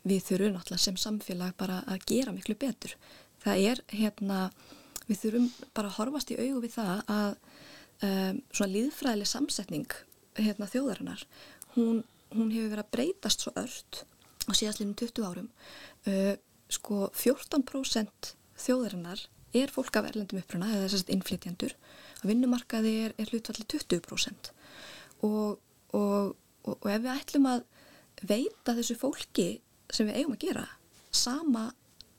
við 0.09 0.23
þurfum 0.29 0.55
náttúrulega 0.57 0.85
sem 0.87 1.01
samfélag 1.01 1.57
bara 1.61 1.81
að 1.87 2.07
gera 2.09 2.35
miklu 2.35 2.57
betur. 2.61 2.95
Það 3.45 3.65
er 3.73 3.83
hérna, 3.93 4.41
við 5.07 5.23
þurfum 5.25 5.51
bara 5.77 5.93
að 5.93 5.99
horfast 5.99 6.33
í 6.33 6.39
augu 6.41 6.65
við 6.65 6.77
það 6.79 7.03
að 7.17 7.31
um, 8.09 8.41
svona 8.49 8.73
líðfræðileg 8.77 9.31
samsetning 9.31 9.99
hérna 10.41 10.69
þjóðarinnar, 10.71 11.27
hún, 11.75 12.05
hún 12.33 12.53
hefur 12.55 12.73
verið 12.73 12.85
að 12.87 12.93
breytast 12.97 13.45
svo 13.45 13.53
ört 13.61 14.05
á 14.49 14.53
síðastlinum 14.57 14.97
20 14.97 15.27
árum. 15.27 15.51
Uh, 16.09 16.37
sko 16.71 17.09
14% 17.13 18.35
þjóðarinnar 18.61 19.27
er 19.57 19.73
fólk 19.75 19.97
af 19.99 20.11
erlendum 20.11 20.41
uppruna 20.41 20.69
eða 20.71 20.87
þess 20.87 21.07
að 21.07 21.15
innflytjandur 21.17 21.75
að 22.21 22.29
vinnumarkaði 22.31 22.93
er, 23.07 23.15
er 23.19 23.33
hlutvalli 23.33 23.67
20% 23.73 24.53
og, 25.27 25.59
og, 25.97 26.37
og, 26.65 26.75
og 26.77 26.89
ef 26.93 27.03
við 27.03 27.13
ætlum 27.17 27.49
að 27.51 27.65
veita 28.21 28.77
þessu 28.77 28.97
fólki 29.01 29.49
sem 29.91 30.09
við 30.09 30.21
eigum 30.21 30.37
að 30.37 30.45
gera 30.47 30.67
sama, 31.11 31.71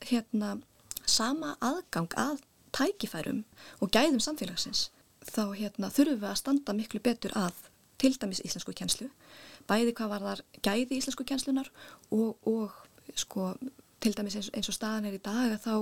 hérna, 0.03 0.57
sama 1.05 1.55
aðgang 1.63 2.11
að 2.19 2.41
tækifærum 2.75 3.43
og 3.79 3.91
gæðum 3.93 4.21
samfélagsins 4.23 4.89
þá 5.27 5.53
hérna, 5.53 5.91
þurfum 5.93 6.19
við 6.23 6.29
að 6.31 6.39
standa 6.39 6.75
miklu 6.75 7.01
betur 7.03 7.35
að 7.37 7.67
til 8.01 8.15
dæmis 8.17 8.41
íslensku 8.43 8.73
kjænslu 8.75 9.11
bæði 9.69 9.93
hvað 9.97 10.13
var 10.15 10.25
þar 10.25 10.43
gæði 10.65 10.97
íslensku 10.97 11.25
kjænslunar 11.27 11.69
og 12.11 12.79
sko 13.19 13.51
til 14.01 14.13
dæmis 14.17 14.37
eins, 14.39 14.49
eins 14.57 14.69
og 14.71 14.75
staðan 14.75 15.07
er 15.09 15.17
í 15.17 15.23
dag 15.23 15.55
að 15.55 15.65
þá 15.65 15.75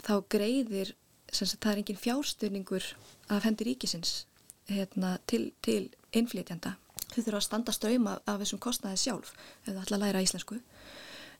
þá 0.00 0.14
greiðir, 0.32 0.94
sagt, 1.30 1.60
það 1.62 1.72
er 1.72 1.82
engin 1.82 2.00
fjárstyrningur 2.00 2.90
af 3.30 3.46
hendi 3.46 3.66
ríkisins 3.68 4.24
hérna, 4.70 5.16
til, 5.30 5.50
til 5.64 5.90
innflytjanda. 6.16 6.76
Þau 7.10 7.22
þurfa 7.22 7.40
að 7.40 7.46
standa 7.46 7.74
ströyma 7.74 8.18
af 8.24 8.42
þessum 8.42 8.60
kostnaði 8.62 9.00
sjálf 9.02 9.32
ef 9.34 9.72
það 9.72 9.82
ætla 9.82 9.98
að 9.98 10.04
læra 10.04 10.22
íslensku 10.24 10.60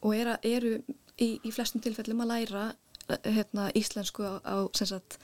og 0.00 0.16
eru, 0.16 0.36
eru 0.42 0.72
í, 1.20 1.36
í 1.36 1.52
flestum 1.54 1.82
tilfellum 1.84 2.24
að 2.24 2.32
læra 2.32 2.64
hérna, 3.26 3.68
íslensku 3.78 4.24
á, 4.26 4.34
á 4.42 4.56
sagt, 4.74 5.18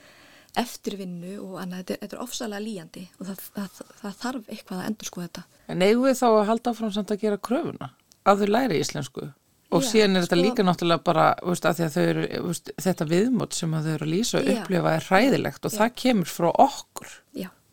eftirvinnu 0.57 1.37
og 1.43 1.59
annað, 1.63 1.83
þetta, 1.83 1.99
þetta 2.03 2.17
er 2.17 2.23
ofsalega 2.25 2.65
líjandi 2.65 3.05
og 3.19 3.31
það, 3.31 3.43
það, 3.57 3.81
það 4.03 4.21
þarf 4.23 4.53
eitthvað 4.55 4.79
að 4.79 4.91
endur 4.91 5.11
sko 5.11 5.25
þetta. 5.25 5.45
En 5.67 5.83
eigum 5.87 6.07
við 6.07 6.21
þá 6.21 6.29
að 6.29 6.47
halda 6.51 6.73
áfram 6.73 6.95
samt 6.95 7.13
að 7.13 7.25
gera 7.25 7.43
kröfuna? 7.49 7.91
Að 8.27 8.43
þau 8.43 8.53
læri 8.53 8.81
íslensku? 8.83 9.29
Og 9.75 9.83
Já, 9.83 9.89
síðan 9.91 10.15
er 10.15 10.23
sko, 10.23 10.29
þetta 10.29 10.39
líka 10.39 10.65
náttúrulega 10.67 11.03
bara, 11.07 11.27
veist, 11.43 11.65
eru, 11.99 12.27
veist, 12.47 12.71
þetta 12.85 13.07
viðmót 13.11 13.57
sem 13.57 13.73
þau 13.75 13.93
eru 13.97 14.07
að 14.07 14.13
lýsa 14.13 14.39
og 14.39 14.51
upplifa 14.53 14.93
er 14.95 15.07
hræðilegt 15.09 15.67
og 15.67 15.73
Já. 15.75 15.79
það 15.81 15.95
kemur 16.03 16.31
frá 16.31 16.49
okkur. 16.53 17.15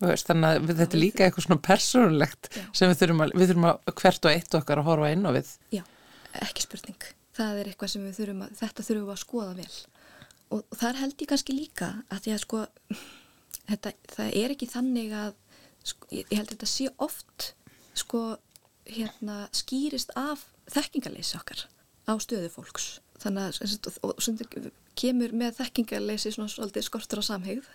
Veist, 0.03 0.27
þannig 0.27 0.49
að 0.49 0.71
þetta 0.73 0.97
er 0.97 0.99
líka 0.99 1.25
eitthvað 1.25 1.45
svona 1.45 1.63
persónulegt 1.63 2.49
sem 2.75 2.89
við 2.89 2.97
þurfum, 2.99 3.21
að, 3.23 3.33
við 3.39 3.51
þurfum 3.51 3.67
að 3.69 3.91
hvert 4.01 4.25
og 4.25 4.33
eitt 4.33 4.57
okkar 4.57 4.81
að 4.81 4.87
horfa 4.89 5.11
inn 5.13 5.27
á 5.29 5.31
við. 5.35 5.51
Já, 5.71 5.83
ekki 6.43 6.65
spurning. 6.65 7.05
Það 7.37 7.59
er 7.61 7.69
eitthvað 7.71 7.91
sem 7.93 8.07
við 8.07 8.17
þurfum 8.19 8.41
að, 8.43 8.55
þetta 8.59 8.85
þurfum 8.87 9.05
við 9.05 9.13
að 9.13 9.21
skoða 9.21 9.53
vel. 9.61 9.69
Og, 10.49 10.57
og 10.59 10.79
þar 10.81 10.99
held 10.99 11.23
ég 11.23 11.31
kannski 11.31 11.55
líka 11.55 11.91
að 12.09 12.25
því 12.25 12.33
að 12.33 12.41
sko, 12.43 12.63
þetta, 13.69 13.93
það 14.17 14.39
er 14.41 14.55
ekki 14.57 14.69
þannig 14.73 15.15
að, 15.21 15.37
sko, 15.93 16.09
ég 16.17 16.33
held 16.33 16.49
að 16.49 16.55
þetta 16.57 16.71
sé 16.73 16.89
oft, 17.07 17.47
sko, 18.01 18.23
hérna, 18.89 19.37
skýrist 19.55 20.11
af 20.19 20.49
þekkingarleysi 20.73 21.39
okkar 21.39 21.63
á 22.07 22.13
stöðu 22.19 22.49
fólks. 22.51 22.87
Þannig 23.23 23.59
að, 23.61 23.89
og, 24.03 24.15
og, 24.17 24.71
kemur 24.99 25.31
með 25.33 25.59
þekkingarleysi 25.61 26.33
svona 26.35 26.51
svolítið 26.51 26.85
skortur 26.85 27.21
á 27.23 27.29
samhegð 27.31 27.69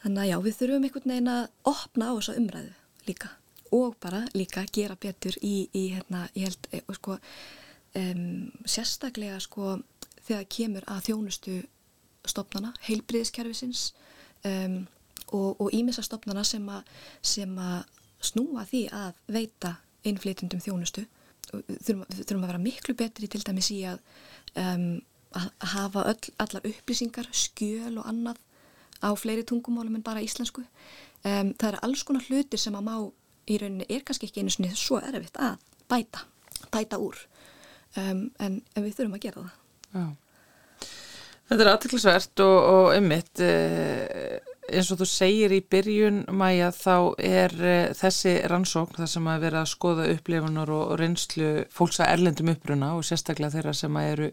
Þannig 0.00 0.22
að 0.22 0.30
já, 0.30 0.36
við 0.44 0.56
þurfum 0.56 0.84
einhvern 0.86 1.12
veginn 1.12 1.30
að 1.30 1.42
opna 1.68 2.08
á 2.08 2.12
þessa 2.16 2.36
umræðu 2.40 2.70
líka 3.08 3.32
og 3.76 3.96
bara 4.02 4.20
líka 4.34 4.64
gera 4.72 4.96
betur 4.98 5.36
í, 5.46 5.68
í 5.76 5.82
hérna, 5.94 6.24
ég 6.34 6.48
held, 6.48 6.68
e, 6.74 6.80
sko, 6.96 7.18
um, 8.00 8.22
sérstaklega 8.64 9.36
sko 9.44 9.76
þegar 10.24 10.48
kemur 10.50 10.86
að 10.90 11.04
þjónustu 11.10 11.58
stopnana, 12.26 12.72
heilbriðiskerfisins 12.88 13.90
um, 14.48 14.80
og 15.36 15.70
ímissa 15.76 16.02
stopnana 16.02 16.42
sem, 16.48 16.66
að 17.62 17.84
snúa 18.24 18.64
því 18.66 18.82
að 18.96 19.20
veita 19.30 19.76
einflýtundum 20.02 20.64
þjónustu. 20.64 21.04
Þurfum, 21.50 22.04
þurfum 22.14 22.44
að 22.44 22.52
vera 22.52 22.62
miklu 22.62 22.94
betri 22.98 23.28
til 23.30 23.42
dæmis 23.46 23.70
í 23.74 23.80
að, 23.90 24.02
um, 24.60 24.86
að 25.36 25.48
hafa 25.74 26.04
öll, 26.12 26.34
allar 26.42 26.68
upplýsingar, 26.70 27.30
skjöl 27.34 27.96
og 27.98 28.06
annað 28.10 28.40
á 29.00 29.10
fleiri 29.16 29.46
tungumálum 29.48 29.96
en 29.98 30.06
bara 30.06 30.22
íslensku. 30.24 30.64
Um, 31.24 31.52
það 31.58 31.68
eru 31.72 31.82
alls 31.86 32.04
konar 32.06 32.26
hlutir 32.28 32.60
sem 32.60 32.76
að 32.76 32.86
má 32.86 32.94
í 33.50 33.58
rauninni 33.60 33.88
er 33.90 34.04
kannski 34.06 34.28
ekki 34.28 34.44
einu 34.44 34.54
svona 34.54 34.76
svo 34.78 35.00
erfitt 35.02 35.38
að 35.40 35.58
bæta, 35.90 36.24
bæta 36.70 37.00
úr 37.02 37.18
um, 37.98 38.28
en, 38.38 38.60
en 38.60 38.84
við 38.84 38.96
þurfum 38.98 39.16
að 39.18 39.24
gera 39.26 39.44
það. 39.44 39.56
Já. 39.90 40.04
Þetta 41.50 41.64
er 41.64 41.72
aðtilsvert 41.72 42.40
og, 42.44 42.56
og 42.70 42.88
ummitt 42.94 43.40
eh, 43.42 44.49
eins 44.70 44.90
og 44.92 45.00
þú 45.00 45.08
segir 45.10 45.54
í 45.54 45.60
byrjun 45.72 46.22
mæja 46.36 46.70
þá 46.74 46.96
er 47.18 47.54
eh, 47.60 47.92
þessi 47.96 48.34
rannsókn 48.50 49.00
þar 49.00 49.12
sem 49.12 49.30
að 49.32 49.46
vera 49.46 49.62
að 49.62 49.72
skoða 49.72 50.08
upplifunar 50.14 50.72
og, 50.74 50.84
og 50.92 51.00
reynslu 51.00 51.50
fólks 51.74 52.00
að 52.00 52.12
erlendum 52.16 52.52
uppruna 52.54 52.92
og 52.96 53.06
sérstaklega 53.06 53.56
þeirra 53.56 53.74
sem 53.76 53.98
að 54.00 54.10
eru 54.14 54.30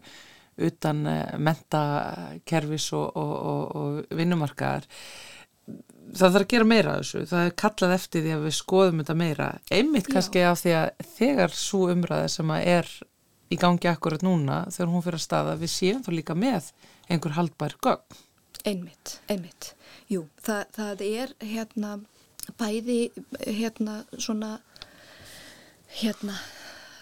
utan 0.68 1.02
eh, 1.06 1.34
mentakerfis 1.38 2.92
og, 2.98 3.18
og, 3.18 3.34
og 3.82 4.16
vinnumarkaðar 4.18 4.88
það 6.08 6.32
þarf 6.32 6.40
að 6.40 6.50
gera 6.54 6.68
meira 6.68 6.94
af 6.94 7.02
þessu. 7.02 7.26
Það 7.28 7.44
er 7.44 7.54
kallað 7.62 7.94
eftir 7.98 8.24
því 8.24 8.34
að 8.34 8.44
við 8.46 8.54
skoðum 8.56 9.02
þetta 9.02 9.16
meira. 9.20 9.48
Einmitt 9.74 10.08
kannski 10.08 10.40
Já. 10.40 10.50
af 10.52 10.62
því 10.62 10.74
að 10.78 11.08
þegar 11.18 11.56
svo 11.56 11.82
umræði 11.92 12.30
sem 12.32 12.52
að 12.54 12.70
er 12.78 12.92
í 13.48 13.58
gangi 13.60 13.90
akkurat 13.90 14.24
núna 14.24 14.62
þegar 14.72 14.90
hún 14.92 15.04
fyrir 15.04 15.20
að 15.20 15.24
staða 15.24 15.58
við 15.60 15.72
séum 15.72 16.00
þá 16.04 16.10
líka 16.14 16.36
með 16.36 16.72
einhver 17.08 17.36
haldbær 17.36 17.76
gögn 17.84 18.24
einmitt, 18.68 19.18
einmitt. 19.30 19.72
Jú, 20.12 20.26
það, 20.44 20.62
það 20.76 21.04
er 21.08 21.34
hérna 21.42 21.96
bæði 22.58 23.00
hérna 23.44 24.02
svona 24.16 24.58
hérna 25.98 26.36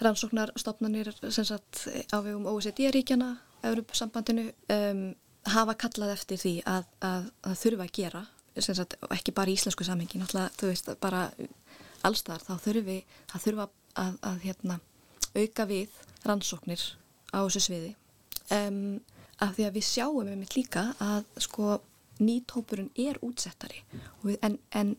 rannsóknarstofnanir 0.03 1.11
sem 1.29 1.45
sagt 1.47 1.87
á 2.13 2.17
vegum 2.23 2.47
OECD-ríkjana 2.51 3.35
Europasambandinu 3.65 4.49
um, 4.73 5.05
hafa 5.47 5.77
kallað 5.79 6.13
eftir 6.13 6.41
því 6.41 6.53
að, 6.69 6.89
að, 7.01 7.29
að 7.47 7.61
þurfa 7.63 7.87
að 7.87 7.95
gera 7.97 8.25
sagt, 8.61 8.97
ekki 9.13 9.33
bara 9.35 9.51
í 9.51 9.57
íslensku 9.57 9.85
samhengi 9.85 10.19
náttúrulega, 10.21 10.53
þú 10.57 10.69
veist, 10.71 10.89
bara 11.01 11.27
allstar 12.07 12.41
þá 12.45 12.55
þurfi 12.63 12.97
að 13.33 13.43
þurfa 13.43 13.67
að, 13.97 14.17
að 14.29 14.39
hérna, 14.45 14.79
auka 15.37 15.67
við 15.69 15.99
rannsóknir 16.25 16.83
á 17.33 17.39
þessu 17.45 17.63
sviði. 17.67 17.93
Um, 18.53 18.99
af 19.43 19.53
því 19.55 19.67
að 19.67 19.77
við 19.77 19.85
sjáum 19.85 20.25
með 20.25 20.39
mitt 20.41 20.57
líka 20.57 20.83
að 21.03 21.27
sko 21.43 21.77
nýtópurinn 22.17 22.89
er 22.97 23.19
útsettari. 23.25 23.83
Við, 24.23 24.39
en, 24.45 24.57
en, 24.73 24.95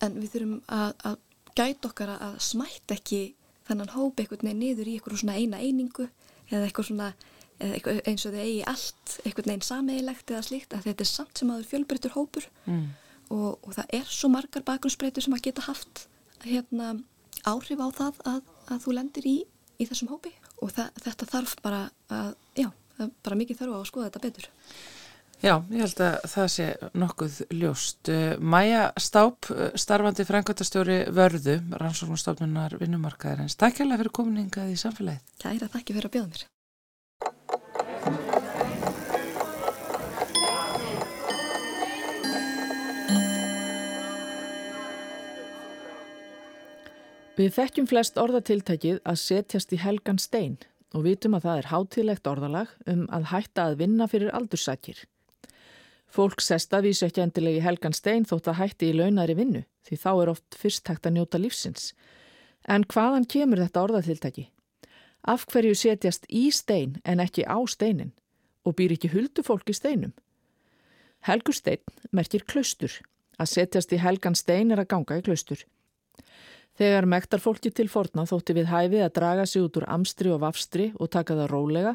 en 0.00 0.18
við 0.20 0.30
þurfum 0.32 0.58
að 0.72 1.18
gæta 1.54 1.90
okkar 1.90 2.14
að 2.16 2.38
smætt 2.42 2.94
ekki 2.94 3.22
þannan 3.68 3.92
hóp 3.94 4.20
eitthvað 4.20 4.46
niður 4.48 4.88
í 4.88 4.96
eitthvað 4.96 5.20
svona 5.20 5.38
eina 5.38 5.60
einingu 5.60 6.08
eða 6.50 6.66
eitthvað 6.66 6.90
svona 6.90 7.12
eins 7.62 8.24
og 8.26 8.34
þau 8.34 8.42
eigi 8.42 8.62
allt 8.68 9.14
einhvern 9.22 9.50
veginn 9.50 9.64
sameigilegt 9.64 10.32
eða 10.32 10.44
slíkt 10.44 10.74
að 10.74 10.88
þetta 10.88 11.04
er 11.04 11.10
samt 11.10 11.38
sem 11.38 11.50
aður 11.52 11.68
fjölbreytur 11.70 12.14
hópur. 12.16 12.48
Mm. 12.66 12.86
og, 13.32 13.58
og 13.62 13.74
það 13.76 13.92
er 14.00 14.08
svo 14.10 14.30
margar 14.32 14.64
bakgrunnsbreytur 14.66 15.24
sem 15.24 15.36
að 15.36 15.46
geta 15.46 15.64
haft 15.68 16.06
hérna, 16.44 16.94
áhrif 17.48 17.80
á 17.80 17.88
það 17.94 18.18
að, 18.28 18.40
að 18.68 18.82
þú 18.84 18.96
lendir 18.98 19.28
í, 19.28 19.36
í 19.80 19.86
þessum 19.88 20.10
hópi. 20.12 20.34
Og 20.62 20.72
það, 20.74 20.90
þetta 21.06 21.30
þarf 21.30 21.54
bara 21.64 21.80
að, 22.12 22.34
já, 22.58 22.68
bara 22.98 23.38
mikið 23.40 23.60
þarf 23.62 23.74
á 23.74 23.78
að 23.80 23.88
skoða 23.90 24.10
þetta 24.10 24.24
betur. 24.26 24.46
Já, 25.44 25.58
ég 25.74 25.82
held 25.82 26.00
að 26.00 26.14
það 26.32 26.46
sé 26.54 26.66
nokkuð 26.96 27.34
ljóst. 27.52 28.10
Maja 28.40 28.84
Stáp, 28.96 29.50
starfandi 29.76 30.24
frangöldastjóri 30.24 30.98
Vörðu, 31.12 31.58
rannsóknustofnunar 31.82 32.78
vinnumarkaðarins. 32.80 33.58
Takk 33.60 33.82
hjálpa 33.82 34.00
fyrir 34.00 34.14
kominingað 34.20 34.72
í 34.72 34.80
samfélagið. 34.80 35.36
Kæra, 35.44 35.68
takk 35.74 35.92
fyrir 35.92 36.08
að 36.08 36.14
bjóða 36.16 36.32
mér. 36.32 36.50
Við 47.34 47.50
þekkjum 47.56 47.86
flest 47.90 48.18
orðatiltækið 48.22 49.00
að 49.02 49.16
setjast 49.18 49.72
í 49.74 49.78
helgan 49.82 50.20
stein 50.22 50.54
og 50.94 51.04
vitum 51.04 51.34
að 51.36 51.48
það 51.48 51.58
er 51.60 51.70
hátilegt 51.72 52.30
orðalag 52.30 52.72
um 52.90 53.04
að 53.12 53.28
hætta 53.32 53.66
að 53.68 53.78
vinna 53.82 54.06
fyrir 54.10 54.32
aldursakir. 54.36 55.02
Fólk 56.14 56.42
sesta 56.44 56.78
vísu 56.84 57.08
ekki 57.08 57.24
endilegi 57.24 57.62
helgan 57.64 57.96
stein 57.96 58.26
þótt 58.28 58.52
að 58.52 58.60
hætti 58.60 58.90
í 58.92 58.94
launari 58.94 59.34
vinnu 59.34 59.64
því 59.86 59.96
þá 59.98 60.10
er 60.12 60.30
oft 60.30 60.58
fyrst 60.58 60.88
hægt 60.88 61.08
að 61.08 61.16
njóta 61.16 61.40
lífsins. 61.42 61.88
En 62.70 62.86
hvaðan 62.86 63.26
kemur 63.26 63.60
þetta 63.60 63.82
orðatiltæki? 63.82 64.44
Af 65.26 65.46
hverju 65.50 65.74
setjast 65.74 66.28
í 66.28 66.46
stein 66.54 67.00
en 67.04 67.22
ekki 67.24 67.42
á 67.48 67.58
steinin 67.66 68.12
og 68.64 68.76
býr 68.78 68.94
ekki 68.94 69.10
huldu 69.10 69.42
fólk 69.42 69.72
í 69.72 69.76
steinum? 69.76 70.14
Helgur 71.26 71.56
stein 71.56 71.82
merkir 72.12 72.44
klaustur. 72.46 72.94
Að 73.40 73.50
setjast 73.50 73.92
í 73.92 73.98
helgan 73.98 74.36
stein 74.38 74.70
er 74.70 74.84
að 74.84 74.92
ganga 74.92 75.18
í 75.18 75.24
klaustur. 75.26 75.64
Þegar 76.74 77.06
mektar 77.06 77.42
fólki 77.42 77.70
til 77.70 77.86
forna 77.90 78.24
þótti 78.26 78.56
við 78.56 78.70
hæfi 78.72 79.02
að 79.04 79.12
draga 79.18 79.44
sig 79.46 79.62
út 79.62 79.76
úr 79.78 79.86
amstri 79.94 80.32
og 80.34 80.40
vafstri 80.42 80.88
og 80.98 81.10
taka 81.14 81.36
það 81.38 81.50
rólega, 81.52 81.92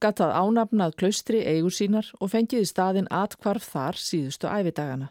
gattað 0.00 0.32
ánafnað 0.40 0.96
klaustri 1.00 1.42
eigur 1.44 1.74
sínar 1.74 2.08
og 2.20 2.32
fengið 2.32 2.64
í 2.64 2.70
staðin 2.70 3.10
atkvarf 3.12 3.68
þar 3.74 4.00
síðustu 4.00 4.48
æfidagana. 4.48 5.10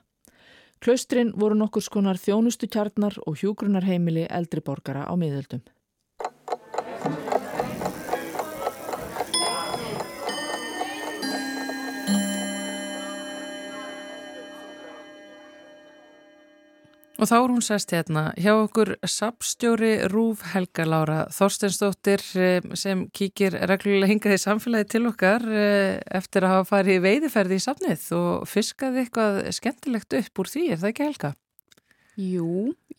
Klaustrin 0.81 1.31
voru 1.37 1.57
nokkur 1.57 1.85
skonar 1.85 2.17
þjónustu 2.17 2.67
kjarnar 2.69 3.15
og 3.25 3.37
hjúgrunarheimili 3.41 4.25
eldri 4.29 4.61
borgara 4.65 5.05
á 5.05 5.13
miðöldum. 5.13 5.61
Og 17.25 17.29
þá 17.31 17.39
er 17.39 17.51
hún 17.55 17.63
sest 17.65 17.89
hérna 17.89 18.21
hjá 18.37 18.51
okkur 18.53 18.91
sapstjóri 19.09 19.95
Rúf 20.11 20.43
Helga 20.51 20.83
Lára 20.85 21.15
Þorstensdóttir 21.33 22.21
eh, 22.37 22.65
sem 22.77 22.99
kíkir 23.17 23.55
reglulega 23.65 24.11
hingað 24.11 24.35
í 24.35 24.41
samfélagi 24.43 24.85
til 24.93 25.07
okkar 25.09 25.41
eh, 25.49 25.95
eftir 26.19 26.45
að 26.45 26.51
hafa 26.53 26.67
farið 26.69 26.99
veiðiferði 27.01 27.57
í 27.57 27.63
sapnið 27.63 28.03
og 28.13 28.43
fiskaði 28.45 29.01
eitthvað 29.01 29.39
skemmtilegt 29.57 30.13
upp 30.19 30.43
úr 30.43 30.51
því, 30.51 30.65
er 30.75 30.83
það 30.83 30.91
ekki 30.91 31.07
Helga? 31.07 31.31
Jú, 32.27 32.51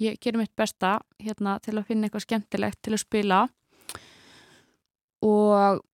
ég 0.02 0.18
gerum 0.26 0.42
mitt 0.42 0.56
besta 0.58 0.96
hérna 1.22 1.60
til 1.62 1.76
að 1.76 1.86
finna 1.92 2.10
eitthvað 2.10 2.24
skemmtilegt 2.26 2.80
til 2.82 2.96
að 2.96 3.02
spila 3.04 3.44
og 5.22 5.84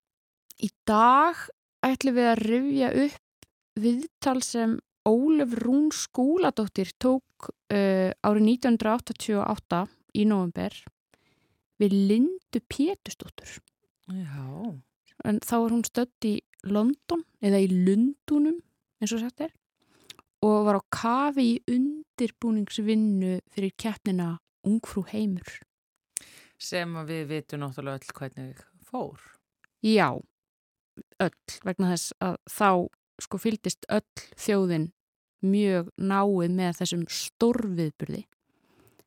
í 0.57 0.71
dag 0.89 1.45
ætlum 1.85 2.17
við 2.17 2.31
að 2.31 2.43
rifja 2.47 2.89
upp 3.05 3.53
viðtal 3.85 4.39
sem 4.41 4.79
Ólef 5.09 5.57
Rún 5.59 5.89
Skúladóttir 5.91 6.93
tók 7.01 7.49
uh, 7.49 8.11
árið 8.23 8.45
1988 8.55 9.83
í 10.15 10.25
november 10.29 10.77
við 11.81 11.95
Lindu 12.11 12.61
Pétustóttur. 12.71 13.57
Já. 14.07 14.47
En 15.23 15.39
þá 15.43 15.55
er 15.57 15.73
hún 15.75 15.83
stödd 15.87 16.27
í 16.29 16.37
London 16.67 17.25
eða 17.43 17.59
í 17.63 17.67
Lundunum 17.71 18.61
eins 19.01 19.15
og 19.15 19.23
sagt 19.23 19.43
er 19.43 19.51
og 20.43 20.65
var 20.67 20.79
á 20.79 20.83
kafi 20.91 21.45
í 21.53 21.59
undirbúningsvinnu 21.71 23.37
fyrir 23.53 23.75
keppnina 23.79 24.35
Ungfrú 24.67 25.03
heimur. 25.09 25.47
Sem 26.59 26.93
við 27.07 27.25
vitum 27.31 27.63
náttúrulega 27.63 27.99
öll 27.99 28.15
hvernig 28.15 28.59
fór. 28.87 29.19
Já, 29.83 30.15
öll, 31.19 31.55
vegna 31.67 31.91
þess 31.91 32.15
að 32.23 32.37
þá 32.47 32.69
sko 33.23 33.39
fylgist 33.41 33.87
öll 33.91 34.25
þjóðin 34.39 34.91
mjög 35.43 35.89
náið 35.99 36.55
með 36.55 36.77
þessum 36.79 37.03
stórviðburði. 37.11 38.23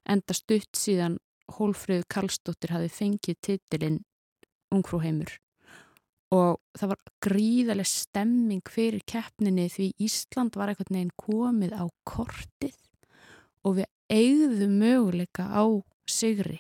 Enda 0.07 0.37
stutt 0.37 0.77
síðan 0.77 1.19
Hólfröðu 1.57 2.05
Karlsdóttir 2.11 2.75
hafi 2.75 2.91
fengið 2.91 3.37
titilinn 3.47 4.01
Ungfrú 4.75 4.99
heimur 5.05 5.37
og 6.35 6.59
það 6.75 6.91
var 6.91 7.03
gríðarlega 7.23 7.91
stemming 7.91 8.71
fyrir 8.71 9.05
keppninni 9.07 9.69
því 9.71 9.93
Ísland 10.03 10.57
var 10.59 10.73
eitthvað 10.73 10.97
neginn 10.97 11.13
komið 11.21 11.77
á 11.79 11.85
kortið 12.09 12.75
og 13.63 13.79
við 13.79 13.87
eigðum 14.11 14.75
möguleika 14.81 15.47
á 15.47 15.65
sigri 16.11 16.59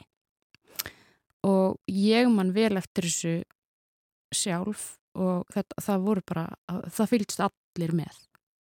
og 1.46 1.78
ég 1.90 2.30
man 2.30 2.54
vel 2.54 2.76
eftir 2.78 3.08
þessu 3.08 3.34
sjálf 4.34 4.94
og 5.16 5.50
þetta, 5.52 5.82
það 5.88 6.06
voru 6.06 6.24
bara, 6.28 6.46
það 6.92 7.12
fylgst 7.12 7.42
allir 7.46 7.94
með. 7.96 8.22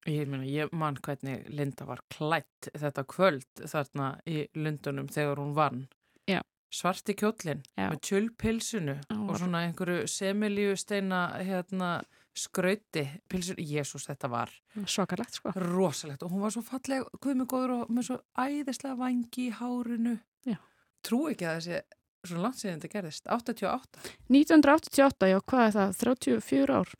Ég, 0.08 0.28
meina, 0.28 0.46
ég 0.48 0.70
man 0.72 0.96
hvernig 1.04 1.44
Linda 1.52 1.84
var 1.84 2.00
klætt 2.12 2.70
þetta 2.72 3.04
kvöld 3.08 3.64
þarna 3.68 4.14
í 4.28 4.46
Lundunum 4.56 5.10
þegar 5.12 5.42
hún 5.42 5.52
vann. 5.56 5.82
Já. 6.28 6.40
Svarti 6.72 7.16
kjóllin 7.18 7.60
með 7.76 7.98
tjölpilsunu 8.06 8.94
og 9.26 9.34
svona 9.40 9.64
einhverju 9.66 10.06
semilíu 10.08 10.76
steina 10.78 11.24
hérna, 11.42 11.98
skrauti 12.32 13.04
pilsunu. 13.28 13.60
Jésús 13.60 14.06
þetta 14.08 14.30
var 14.32 14.54
svakalegt 14.86 15.36
sko. 15.36 15.52
Rosalegt 15.66 16.24
og 16.24 16.32
hún 16.32 16.44
var 16.46 16.54
svo 16.54 16.62
falleg, 16.64 17.04
guðmigóður 17.20 17.76
og 17.80 17.92
með 17.92 18.08
svo 18.08 18.20
æðislega 18.38 18.96
vangi 19.02 19.48
í 19.48 19.54
hárinu. 19.58 20.16
Já. 20.48 20.60
Trú 21.04 21.26
ekki 21.32 21.48
að 21.50 21.58
þessi 21.58 21.99
svona 22.26 22.44
langt 22.46 22.60
síðan 22.60 22.80
þetta 22.80 22.94
gerðist, 22.94 23.26
88 23.30 24.02
1988, 24.28 25.30
já, 25.30 25.38
hvað 25.52 25.66
er 25.66 25.76
það? 25.76 25.94
34 26.04 26.78
ár? 26.80 26.94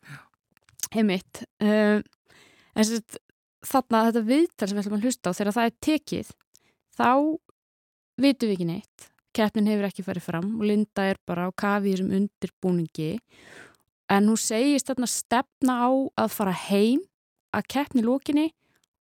Heimitt 0.91 1.43
uh, 1.63 2.01
en 2.75 2.87
sett, 2.87 3.19
þarna 3.65 4.05
þetta 4.09 4.25
viðtal 4.27 4.67
sem 4.67 4.77
við 4.77 4.83
ætlum 4.83 4.97
að 4.97 5.07
hlusta 5.07 5.31
á 5.31 5.37
þegar 5.37 5.57
það 5.57 5.69
er 5.69 5.77
tekið 5.87 6.31
þá 6.97 7.11
vitum 8.21 8.49
við 8.49 8.55
ekki 8.55 8.69
neitt. 8.69 9.07
Keppnin 9.31 9.69
hefur 9.71 9.87
ekki 9.87 10.03
farið 10.05 10.27
fram 10.27 10.49
og 10.57 10.65
Linda 10.67 11.05
er 11.07 11.19
bara 11.27 11.47
á 11.47 11.51
kafi 11.55 11.95
sem 11.99 12.09
undirbúningi. 12.11 13.13
En 14.11 14.27
hún 14.27 14.39
segist 14.39 14.89
þarna 14.89 15.07
stefna 15.07 15.77
á 15.87 15.89
að 16.19 16.33
fara 16.35 16.55
heim 16.67 17.05
að 17.55 17.69
keppni 17.71 18.03
lókinni 18.03 18.49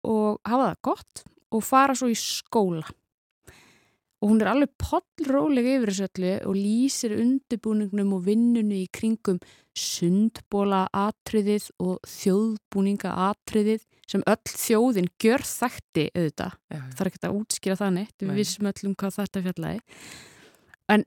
og 0.04 0.36
hafa 0.44 0.68
það 0.68 0.82
gott 0.90 1.24
og 1.48 1.64
fara 1.64 1.96
svo 1.96 2.10
í 2.12 2.16
skóla 2.18 2.84
og 4.18 4.32
hún 4.32 4.42
er 4.42 4.50
alveg 4.50 4.72
pollróleg 4.82 5.68
yfir 5.76 5.92
þessu 5.92 6.06
öllu 6.08 6.32
og 6.50 6.56
lýsir 6.58 7.14
undirbúningnum 7.14 8.14
og 8.16 8.24
vinnunni 8.26 8.82
í 8.84 8.90
kringum 8.94 9.38
sundbóla 9.78 10.86
atriðið 10.96 11.68
og 11.84 12.00
þjóðbúninga 12.10 13.12
atriðið 13.28 13.84
sem 14.08 14.24
öll 14.26 14.50
þjóðin 14.50 15.10
gjör 15.22 15.44
þætti 15.46 16.08
það 16.14 16.56
er 16.72 17.10
ekkert 17.10 17.28
að 17.28 17.36
útskýra 17.38 17.78
það 17.78 17.94
neitt, 17.98 18.16
við 18.18 18.32
Nei. 18.32 18.38
vissum 18.40 18.70
öllum 18.70 18.96
hvað 18.98 19.18
þetta 19.20 19.44
fjallaði 19.46 19.82
en 20.94 21.04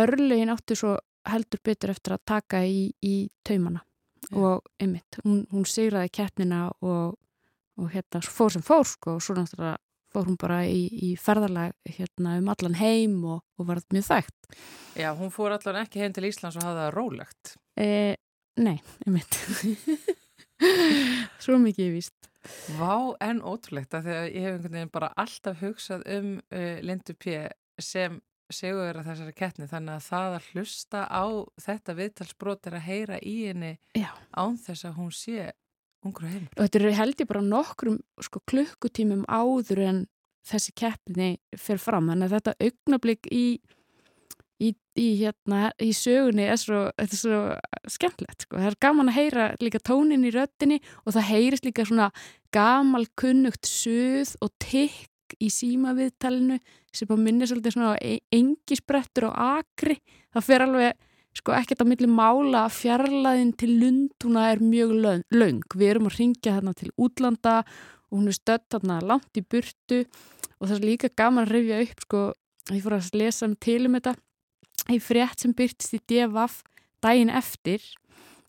örlegin 0.00 0.52
áttu 0.52 0.76
svo 0.76 0.96
heldur 1.30 1.62
betur 1.64 1.94
eftir 1.94 2.16
að 2.16 2.26
taka 2.28 2.64
í, 2.66 2.90
í 3.00 3.30
taumana 3.46 3.84
Já. 4.28 4.36
og 4.36 4.66
einmitt, 4.80 5.20
hún, 5.24 5.44
hún 5.52 5.64
sigraði 5.68 6.12
keppnina 6.20 6.66
og, 6.84 7.16
og 7.80 7.92
hérna 7.94 8.20
fór 8.24 8.52
sem 8.52 8.64
fór 8.64 8.84
sko 8.88 9.16
og 9.16 9.24
svo 9.24 9.38
náttúrulega 9.38 9.78
fór 10.10 10.28
hún 10.28 10.38
bara 10.40 10.62
í, 10.66 10.86
í 10.90 11.10
ferðarlag 11.20 11.74
hérna 11.98 12.36
um 12.40 12.50
allan 12.52 12.78
heim 12.80 13.18
og, 13.24 13.44
og 13.58 13.68
var 13.68 13.82
mjög 13.94 14.08
þægt. 14.08 14.56
Já, 14.98 15.10
hún 15.18 15.34
fór 15.34 15.54
allan 15.56 15.82
ekki 15.84 16.02
heim 16.02 16.16
til 16.16 16.26
Íslands 16.28 16.58
og 16.58 16.66
hafði 16.66 16.84
það 16.84 16.94
rólegt. 16.96 17.54
E, 17.78 17.90
nei, 18.60 18.78
einmitt. 19.06 19.38
Svo 21.42 21.60
mikið 21.60 21.86
ég 21.86 21.94
víst. 21.98 22.30
Vá, 22.78 23.12
en 23.20 23.42
ótrúlegt 23.44 23.94
að 23.96 24.08
þegar 24.08 24.26
ég 24.32 24.44
hef 24.46 24.56
einhvern 24.56 24.76
veginn 24.78 24.92
bara 24.94 25.12
alltaf 25.20 25.60
hugsað 25.60 26.04
um 26.16 26.34
uh, 26.40 26.76
Lindu 26.84 27.14
P. 27.20 27.44
sem 27.80 28.20
segur 28.50 28.98
að 28.98 29.06
þessari 29.06 29.34
keppni 29.36 29.68
þannig 29.70 29.96
að 29.96 30.06
það 30.08 30.36
að 30.36 30.46
hlusta 30.52 31.02
á 31.06 31.24
þetta 31.62 31.96
viðtalsbrot 32.00 32.66
er 32.66 32.76
að 32.78 32.86
heyra 32.88 33.18
í 33.22 33.34
henni 33.44 33.74
Já. 33.94 34.10
án 34.34 34.58
þess 34.58 34.88
að 34.88 34.96
hún 34.98 35.12
sé 35.14 35.52
og 36.56 36.62
þetta 36.64 36.80
er 36.80 36.96
held 36.96 37.20
ég 37.20 37.28
bara 37.28 37.42
nokkrum 37.44 37.98
sko, 38.24 38.40
klukkutímum 38.48 39.26
áður 39.28 39.82
en 39.84 40.00
þessi 40.48 40.72
keppni 40.78 41.34
fer 41.58 41.80
fram. 41.80 42.08
Þannig 42.10 42.30
að 42.30 42.36
þetta 42.38 42.54
augnablík 42.66 43.28
í, 43.34 43.44
í, 44.60 44.70
í, 44.96 45.08
hérna, 45.20 45.70
í 45.82 45.90
sögunni 45.96 46.46
er 46.48 46.60
svo, 46.60 46.86
er 46.96 47.12
svo 47.12 47.42
skemmtilegt. 47.90 48.46
Sko. 48.46 48.56
Það 48.56 48.70
er 48.70 48.78
gaman 48.86 49.12
að 49.12 49.18
heyra 49.18 49.50
líka 49.60 49.82
tónin 49.84 50.24
í 50.24 50.32
röttinni 50.34 50.80
og 51.04 51.14
það 51.16 51.28
heyrist 51.34 51.68
líka 51.68 51.86
svona 51.88 52.10
gamal 52.54 53.04
kunnugt 53.20 53.68
suð 53.68 54.34
og 54.40 54.54
tikk 54.62 55.36
í 55.38 55.50
símaviðtalinu 55.52 56.58
sem 56.96 57.12
minnir 57.20 57.46
svolítið 57.46 57.76
svona 57.76 57.94
á 57.94 58.02
engisbrettur 58.34 59.28
og 59.28 59.36
akri. 59.60 60.00
Það 60.34 60.46
fer 60.48 60.64
alveg 60.64 61.06
sko 61.36 61.54
ekkert 61.54 61.84
á 61.84 61.86
milli 61.86 62.08
mála 62.10 62.64
að 62.66 62.76
fjarlæðin 62.80 63.52
til 63.58 63.70
Lunduna 63.80 64.48
er 64.50 64.62
mjög 64.62 64.96
löng. 65.30 65.62
Við 65.74 65.88
erum 65.88 66.10
að 66.10 66.18
ringja 66.18 66.56
hérna 66.56 66.74
til 66.76 66.90
útlanda 66.98 67.60
og 68.10 68.18
hún 68.18 68.30
er 68.30 68.38
stödd 68.38 68.66
hérna 68.74 68.98
langt 69.04 69.38
í 69.38 69.44
burtu 69.46 70.02
og 70.58 70.66
það 70.66 70.76
er 70.76 70.88
líka 70.88 71.12
gaman 71.16 71.46
að 71.46 71.54
rifja 71.54 71.80
upp 71.84 72.04
sko, 72.06 72.24
ég 72.74 72.82
fór 72.84 72.98
að 72.98 73.14
lesa 73.20 73.46
um 73.46 73.56
til 73.56 73.86
um 73.86 73.96
þetta 73.96 74.16
í 74.90 74.98
frétt 75.02 75.42
sem 75.42 75.54
byrtist 75.56 75.96
í 75.96 76.02
DFF 76.10 76.60
daginn 77.04 77.32
eftir 77.32 77.84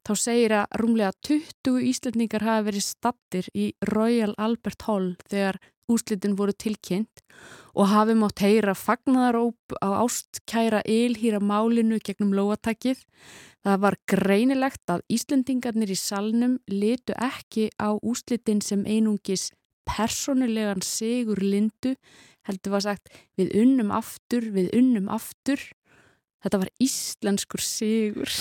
þá 0.08 0.14
segir 0.18 0.56
að 0.58 0.80
rúmlega 0.82 1.14
20 1.28 1.86
íslendingar 1.92 2.46
hafa 2.46 2.66
verið 2.72 2.86
stattir 2.88 3.50
í 3.54 3.72
Royal 3.92 4.34
Albert 4.42 4.88
Hall 4.88 5.14
þegar 5.30 5.62
úslitin 5.92 6.38
voru 6.40 6.56
tilkynnt 6.56 7.24
og 7.76 7.88
hafi 7.92 8.16
mátt 8.20 8.44
heyra 8.44 8.74
fagnaróp 8.76 9.76
á 9.80 10.04
ástkæra 10.04 10.82
ylhýra 10.88 11.40
málinu 11.40 12.00
gegnum 12.04 12.34
lóatakið. 12.36 13.00
Það 13.64 13.82
var 13.86 13.98
greinilegt 14.10 14.92
að 14.92 15.04
Íslendingarnir 15.14 15.92
í 15.94 15.98
salnum 16.00 16.58
litu 16.68 17.16
ekki 17.16 17.70
á 17.80 17.96
úslitin 18.02 18.62
sem 18.66 18.84
einungis 18.86 19.52
personulegan 19.88 20.82
sigur 20.86 21.42
lindu, 21.42 21.96
heldur 22.48 22.76
var 22.76 22.86
sagt 22.86 23.12
við 23.40 23.54
unnum 23.62 23.92
aftur, 23.94 24.48
við 24.54 24.72
unnum 24.78 25.10
aftur. 25.14 25.62
Þetta 26.42 26.62
var 26.64 26.72
íslenskur 26.82 27.62
sigur. 27.64 28.32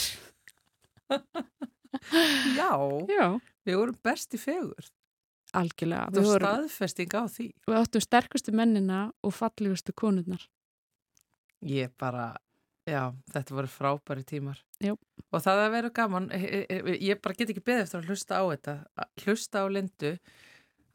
Já, 2.58 2.72
Já, 3.10 3.26
við 3.66 3.76
vorum 3.76 3.98
best 4.04 4.34
í 4.36 4.40
fegur. 4.40 4.88
Algjörlega. 5.56 6.10
Það 6.14 6.28
var 6.28 6.44
staðfesting 6.46 7.16
á 7.16 7.22
því. 7.28 7.46
við 7.66 7.78
áttum 7.80 8.04
sterkustu 8.04 8.54
mennina 8.56 9.00
og 9.22 9.34
fallegustu 9.34 9.92
konurnar. 9.96 10.46
Ég 11.66 11.92
bara, 11.98 12.36
já, 12.88 13.12
þetta 13.32 13.56
voru 13.56 13.70
frábæri 13.70 14.24
tímar. 14.24 14.62
Jú. 14.80 14.96
Og 15.30 15.42
það 15.44 15.64
að 15.64 15.70
vera 15.74 15.90
gaman, 15.90 16.30
eh, 16.32 16.64
eh, 16.68 16.82
ég 16.96 17.20
bara 17.20 17.34
get 17.34 17.50
ekki 17.50 17.64
beðið 17.64 17.82
eftir 17.82 18.00
að 18.00 18.08
hlusta 18.08 18.40
á 18.40 18.44
þetta, 18.48 18.74
að 18.96 19.24
hlusta 19.24 19.62
á 19.62 19.66
Lindu, 19.68 20.18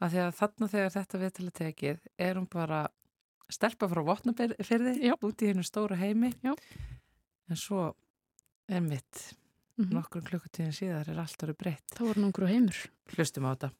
að 0.00 0.10
því 0.12 0.20
að 0.26 0.36
þarna 0.40 0.68
þegar 0.68 0.94
þetta 0.96 1.22
viðtala 1.22 1.52
tekið, 1.60 1.98
er 2.18 2.34
hún 2.34 2.50
bara 2.50 2.88
stelpa 3.48 3.88
frá 3.88 4.02
vopnabyrði 4.02 5.00
Já. 5.06 5.14
út 5.22 5.42
í 5.42 5.46
hennu 5.46 5.62
stóra 5.62 5.96
heimi. 5.96 6.34
Já. 6.42 6.54
En 7.48 7.56
svo 7.56 7.94
er 8.68 8.80
mitt, 8.80 9.36
Mm 9.76 9.84
-hmm. 9.84 9.94
nokkur 9.94 10.22
klukkutíðin 10.22 10.72
síðar 10.72 11.08
er 11.08 11.18
allt 11.20 11.42
orðið 11.42 11.56
breytt. 11.58 11.90
Það 11.92 12.06
voru 12.06 12.20
nokkur 12.20 12.46
heimur. 12.48 12.76
Hlustum 13.12 13.44
á 13.44 13.52
þetta. 13.52 13.70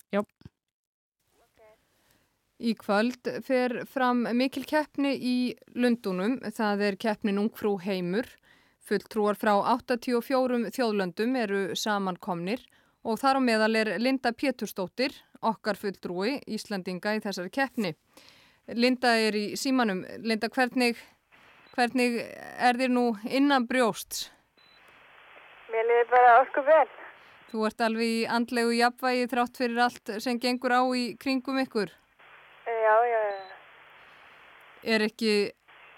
Í 2.57 2.73
kvöld 2.81 3.29
fer 3.45 3.83
fram 3.85 4.23
mikil 4.33 4.65
keppni 4.65 5.13
í 5.13 5.37
Lundunum, 5.77 6.39
það 6.57 6.85
er 6.87 6.95
keppnin 6.97 7.41
Ungfrú 7.43 7.75
heimur. 7.85 8.29
Fulltrúar 8.87 9.37
frá 9.37 9.53
84 9.75 10.71
þjóðlöndum 10.73 11.37
eru 11.37 11.61
samankomnir 11.77 12.63
og 13.05 13.19
þar 13.21 13.39
á 13.39 13.41
meðal 13.45 13.77
er 13.77 13.91
Linda 14.01 14.33
Pétursdóttir, 14.33 15.13
okkar 15.45 15.77
fulltrúi 15.77 16.39
Íslandinga 16.49 17.17
í 17.19 17.21
þessari 17.25 17.53
keppni. 17.53 17.93
Linda 18.73 19.13
er 19.21 19.37
í 19.37 19.45
símanum. 19.61 20.01
Linda, 20.25 20.49
hvernig, 20.49 20.97
hvernig 21.77 22.23
er 22.25 22.81
þér 22.81 22.95
nú 22.95 23.05
innan 23.29 23.69
brjóst? 23.69 24.31
Mér 25.69 25.85
liði 25.91 26.09
bara 26.15 26.41
ósku 26.41 26.65
vel. 26.65 26.89
Þú 27.53 27.69
ert 27.69 27.85
alveg 27.85 28.17
í 28.17 28.25
andlegu 28.33 28.75
jafnvægi 28.81 29.31
þrátt 29.31 29.61
fyrir 29.61 29.85
allt 29.85 30.17
sem 30.25 30.41
gengur 30.41 30.73
á 30.73 30.83
í 30.97 31.07
kringum 31.21 31.61
ykkur. 31.63 31.93
Já, 32.67 32.97
já, 33.07 33.21
já. 33.31 33.45
Er 34.83 35.03
ekki 35.07 35.35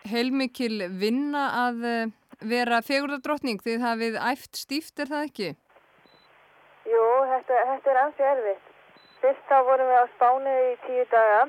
heilmikil 0.08 0.84
vinna 1.00 1.44
að 1.66 1.86
eh, 1.88 2.10
vera 2.50 2.82
fegurðardrottning 2.84 3.62
þið 3.64 3.80
hafið 3.84 4.18
æft 4.30 4.60
stíft 4.60 5.00
er 5.00 5.10
það 5.12 5.24
ekki? 5.30 5.48
Jú, 6.88 7.06
þetta, 7.32 7.62
þetta 7.72 7.92
er 7.92 8.00
ansi 8.02 8.28
erfitt. 8.32 8.68
Fyrst 9.22 9.48
þá 9.48 9.56
vorum 9.66 9.90
við 9.90 9.98
á 9.98 10.06
spánu 10.14 10.52
í 10.68 10.76
tíu 10.84 11.08
daga. 11.10 11.40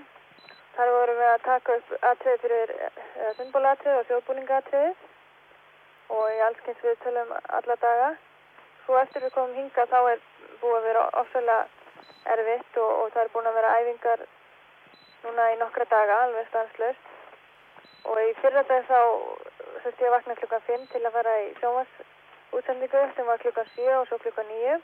Þar 0.77 0.95
vorum 0.95 1.19
við 1.19 1.29
að 1.33 1.45
taka 1.45 1.77
upp 1.77 1.93
atriði 2.13 2.41
fyrir 2.45 2.73
sundbólatriði 3.37 3.99
og 3.99 4.09
þjóðbúlingatriðið 4.09 5.05
og 6.15 6.25
í 6.33 6.41
allskyns 6.47 6.83
við 6.87 6.99
tölum 7.03 7.35
alla 7.59 7.79
daga. 7.83 8.09
Svo 8.85 8.97
eftir 9.03 9.27
við 9.27 9.35
komum 9.35 9.55
hinga 9.59 9.87
þá 9.91 9.99
er 10.15 10.23
búið 10.63 10.79
að 10.79 10.87
vera 10.89 11.07
ofsalega 11.21 12.35
erfitt 12.35 12.79
og, 12.81 12.91
og 13.03 13.13
það 13.13 13.23
er 13.25 13.33
búin 13.35 13.49
að 13.51 13.57
vera 13.59 13.75
æfingar 13.79 14.27
núna 15.23 15.47
í 15.53 15.57
nokkra 15.61 15.87
daga, 15.91 16.21
alveg 16.25 16.47
stanslust. 16.49 17.09
Og 18.09 18.21
í 18.23 18.29
fyrra 18.41 18.63
dag 18.69 18.85
þá 18.87 18.99
sérst 19.83 20.03
ég 20.03 20.13
vakna 20.13 20.37
klukkan 20.39 20.63
5 20.67 20.87
til 20.93 21.03
að 21.05 21.15
fara 21.17 21.33
í 21.43 21.49
sjómasútsendingu 21.59 23.03
sem 23.15 23.27
var 23.27 23.43
klukkan 23.43 23.73
7 23.75 23.89
og 23.97 24.07
svo 24.09 24.21
klukkan 24.23 24.47
9 24.53 24.77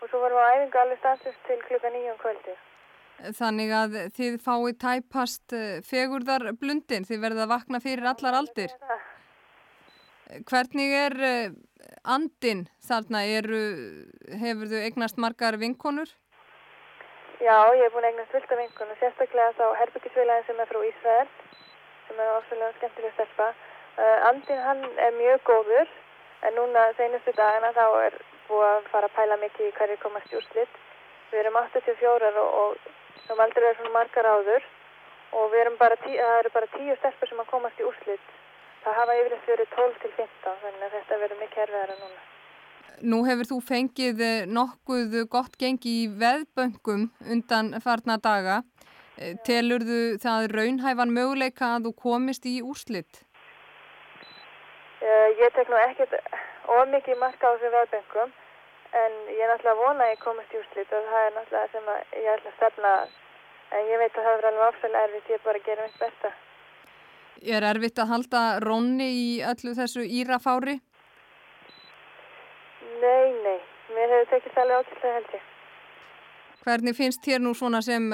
og 0.00 0.08
svo 0.10 0.22
varum 0.22 0.40
við 0.40 0.48
á 0.48 0.52
æfingu 0.54 0.80
alveg 0.82 1.02
stanslust 1.02 1.44
til 1.48 1.60
klukkan 1.68 1.96
9 1.98 2.14
um 2.14 2.18
kvöldi. 2.22 2.56
Þannig 3.16 3.70
að 3.72 3.94
þið 4.16 4.34
fái 4.44 4.72
tæpast 4.82 5.54
eh, 5.56 5.78
fegurðar 5.84 6.50
blundin, 6.60 7.06
þið 7.08 7.22
verða 7.22 7.46
að 7.46 7.52
vakna 7.54 7.80
fyrir 7.80 8.10
allar 8.10 8.36
aldir. 8.42 8.74
Hvernig 10.50 10.92
er 10.98 11.16
eh, 11.24 11.56
andin 12.04 12.66
þarna? 12.84 13.24
Eru, 13.38 13.62
hefur 14.42 14.68
þú 14.72 14.82
eignast 14.84 15.20
margar 15.22 15.56
vinkonur? 15.62 16.12
Já, 17.36 17.74
ég 17.74 17.82
hef 17.84 17.92
búin 17.92 18.04
eignast 18.08 18.30
fullt 18.32 18.52
af 18.52 18.58
vinkonur, 18.58 18.96
sérstaklega 18.96 19.52
þá 19.58 19.64
herbyggisfélagin 19.76 20.44
sem 20.46 20.60
er 20.62 20.68
frá 20.70 20.78
Ísrael, 20.88 21.32
sem 22.06 22.20
er 22.22 22.30
ofsalega 22.32 22.76
skemmtileg 22.78 23.12
stelpa. 23.12 23.48
Uh, 23.96 24.28
andin 24.28 24.62
hann 24.64 24.80
er 25.04 25.12
mjög 25.18 25.42
góður, 25.44 25.90
en 26.48 26.56
núna 26.56 26.84
senustu 26.96 27.34
dagina 27.36 27.74
þá 27.76 27.84
er 28.06 28.16
búið 28.46 28.64
að 28.70 28.88
fara 28.92 29.10
að 29.10 29.16
pæla 29.18 29.36
mikið 29.42 29.68
í 29.68 29.74
hverju 29.76 29.96
komast 30.04 30.32
í 30.32 30.38
úrslitt. 30.40 30.78
Við 31.32 31.42
erum 31.42 31.58
84 31.60 32.30
og, 32.44 32.56
og 32.62 33.26
þá 33.26 33.42
aldrei 33.44 33.68
er 33.68 33.76
svona 33.82 33.92
margar 33.98 34.30
áður 34.32 34.70
og 35.36 35.52
við 35.52 35.64
erum 35.66 35.76
bara, 35.82 35.98
tí, 36.06 36.16
það 36.16 36.38
eru 36.38 36.54
bara 36.54 36.70
tíu 36.78 36.96
stelpur 37.02 37.32
sem 37.32 37.44
að 37.44 37.50
komast 37.52 37.84
í 37.84 37.88
úrslitt. 37.90 38.32
Það 38.86 38.98
hafa 39.02 39.18
yfirleitt 39.20 39.52
verið 39.52 39.76
12 39.76 40.00
til 40.06 40.14
15, 40.22 40.58
þannig 40.64 40.88
að 40.88 40.98
þetta 40.98 41.20
verður 41.26 41.44
mikið 41.44 41.66
erfiðara 41.66 42.00
núna. 42.00 42.26
Nú 43.04 43.24
hefur 43.26 43.48
þú 43.50 43.58
fengið 43.60 44.20
eh, 44.24 44.46
nokkuð 44.48 45.18
gott 45.28 45.58
gengi 45.60 45.90
í 46.04 46.08
veðböngum 46.08 47.10
undan 47.32 47.74
farna 47.84 48.16
daga. 48.16 48.62
Eh, 49.18 49.36
Telur 49.44 49.84
þú 49.84 50.00
það 50.22 50.48
raunhæfan 50.56 51.12
möguleika 51.12 51.74
að 51.76 51.88
þú 51.88 51.92
komist 52.06 52.48
í 52.48 52.62
úrslitt? 52.64 53.20
Uh, 55.04 55.28
ég 55.36 55.52
tek 55.52 55.68
nú 55.68 55.76
ekkert 55.76 56.16
of 56.72 56.88
mikið 56.88 57.20
marka 57.20 57.52
á 57.52 57.52
þessu 57.52 57.72
veðböngum 57.74 58.32
en 58.96 59.20
ég 59.28 59.44
er 59.44 59.52
náttúrulega 59.52 59.82
vona 59.82 60.06
að 60.06 60.12
ég 60.14 60.24
komist 60.24 60.56
í 60.56 60.60
úrslitt 60.62 60.96
og 60.96 61.12
það 61.12 61.26
er 61.26 61.36
náttúrulega 61.36 61.72
sem 61.74 61.92
ég 62.24 62.32
ætla 62.32 62.50
að 62.50 62.56
stefna 62.56 62.96
en 63.76 63.92
ég 63.92 64.00
veit 64.00 64.16
að 64.16 64.26
það 64.26 64.32
er 64.40 64.48
alveg 64.50 64.66
áfæðilega 64.66 65.06
erfitt, 65.06 65.30
ég 65.30 65.38
er 65.38 65.44
bara 65.44 65.60
að 65.60 65.68
gera 65.68 65.86
mitt 65.86 66.00
besta. 66.00 66.34
Er 67.56 67.66
erfitt 67.68 68.00
að 68.00 68.12
halda 68.14 68.42
rónni 68.64 69.08
í 69.12 69.26
öllu 69.44 69.76
þessu 69.76 70.04
írafári? 70.06 70.78
Nei, 73.02 73.28
nei. 73.44 73.60
Mér 73.94 74.14
hefur 74.14 74.32
tekist 74.32 74.58
alveg 74.58 74.80
ákveðlega 74.80 75.14
held 75.18 75.36
ég. 75.36 75.44
Hvernig 76.66 76.96
finnst 76.98 77.22
þér 77.22 77.44
nú 77.44 77.52
svona 77.54 77.80
sem 77.84 78.08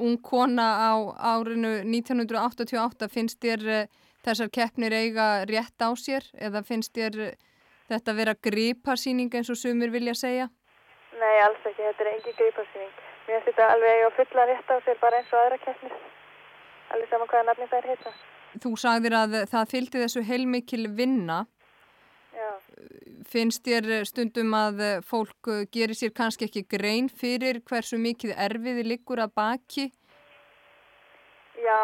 ung 0.00 0.20
kona 0.22 0.68
á 0.78 0.92
árinu 1.34 1.80
1988, 1.82 3.08
finnst 3.10 3.40
þér 3.42 3.86
þessar 4.24 4.50
keppnir 4.52 4.94
eiga 4.94 5.44
rétt 5.48 5.80
á 5.82 5.90
sér 5.96 6.26
eða 6.38 6.62
finnst 6.66 6.94
þér 6.94 7.34
þetta 7.90 8.14
vera 8.16 8.34
gripasýning 8.46 9.34
eins 9.34 9.50
og 9.50 9.58
sumir 9.58 9.90
vilja 9.90 10.14
segja? 10.14 10.48
Nei, 11.20 11.36
alls 11.44 11.62
ekki. 11.66 11.82
Þetta 11.82 12.04
er 12.04 12.12
engi 12.14 12.34
gripasýning. 12.38 12.92
Mér 13.26 13.40
finnst 13.40 13.50
þetta 13.50 13.70
alveg 13.74 13.96
eiga 13.96 14.10
fulla 14.18 14.48
rétt 14.50 14.70
á 14.70 14.76
sér 14.86 15.00
bara 15.00 15.20
eins 15.20 15.32
og 15.32 15.40
aðra 15.42 15.58
keppnir. 15.64 15.96
Allir 16.94 17.10
saman 17.10 17.30
hvaða 17.30 17.48
nafni 17.48 17.70
það 17.70 17.80
er 17.80 17.88
heita. 17.92 18.12
Þú 18.60 18.70
sagðir 18.82 19.14
að 19.14 19.34
það 19.50 19.72
fylgdi 19.74 20.04
þessu 20.04 20.22
heilmikil 20.26 20.86
vinna. 20.98 21.44
Finnst 23.30 23.62
þér 23.66 24.04
stundum 24.08 24.54
að 24.56 24.80
fólk 25.06 25.50
gerir 25.74 25.94
sér 25.98 26.12
kannski 26.16 26.48
ekki 26.48 26.64
grein 26.70 27.08
fyrir 27.08 27.60
hversu 27.68 27.98
mikið 28.00 28.32
erfiði 28.34 28.84
liggur 28.86 29.22
að 29.22 29.34
baki? 29.38 29.90
Já, 31.60 31.80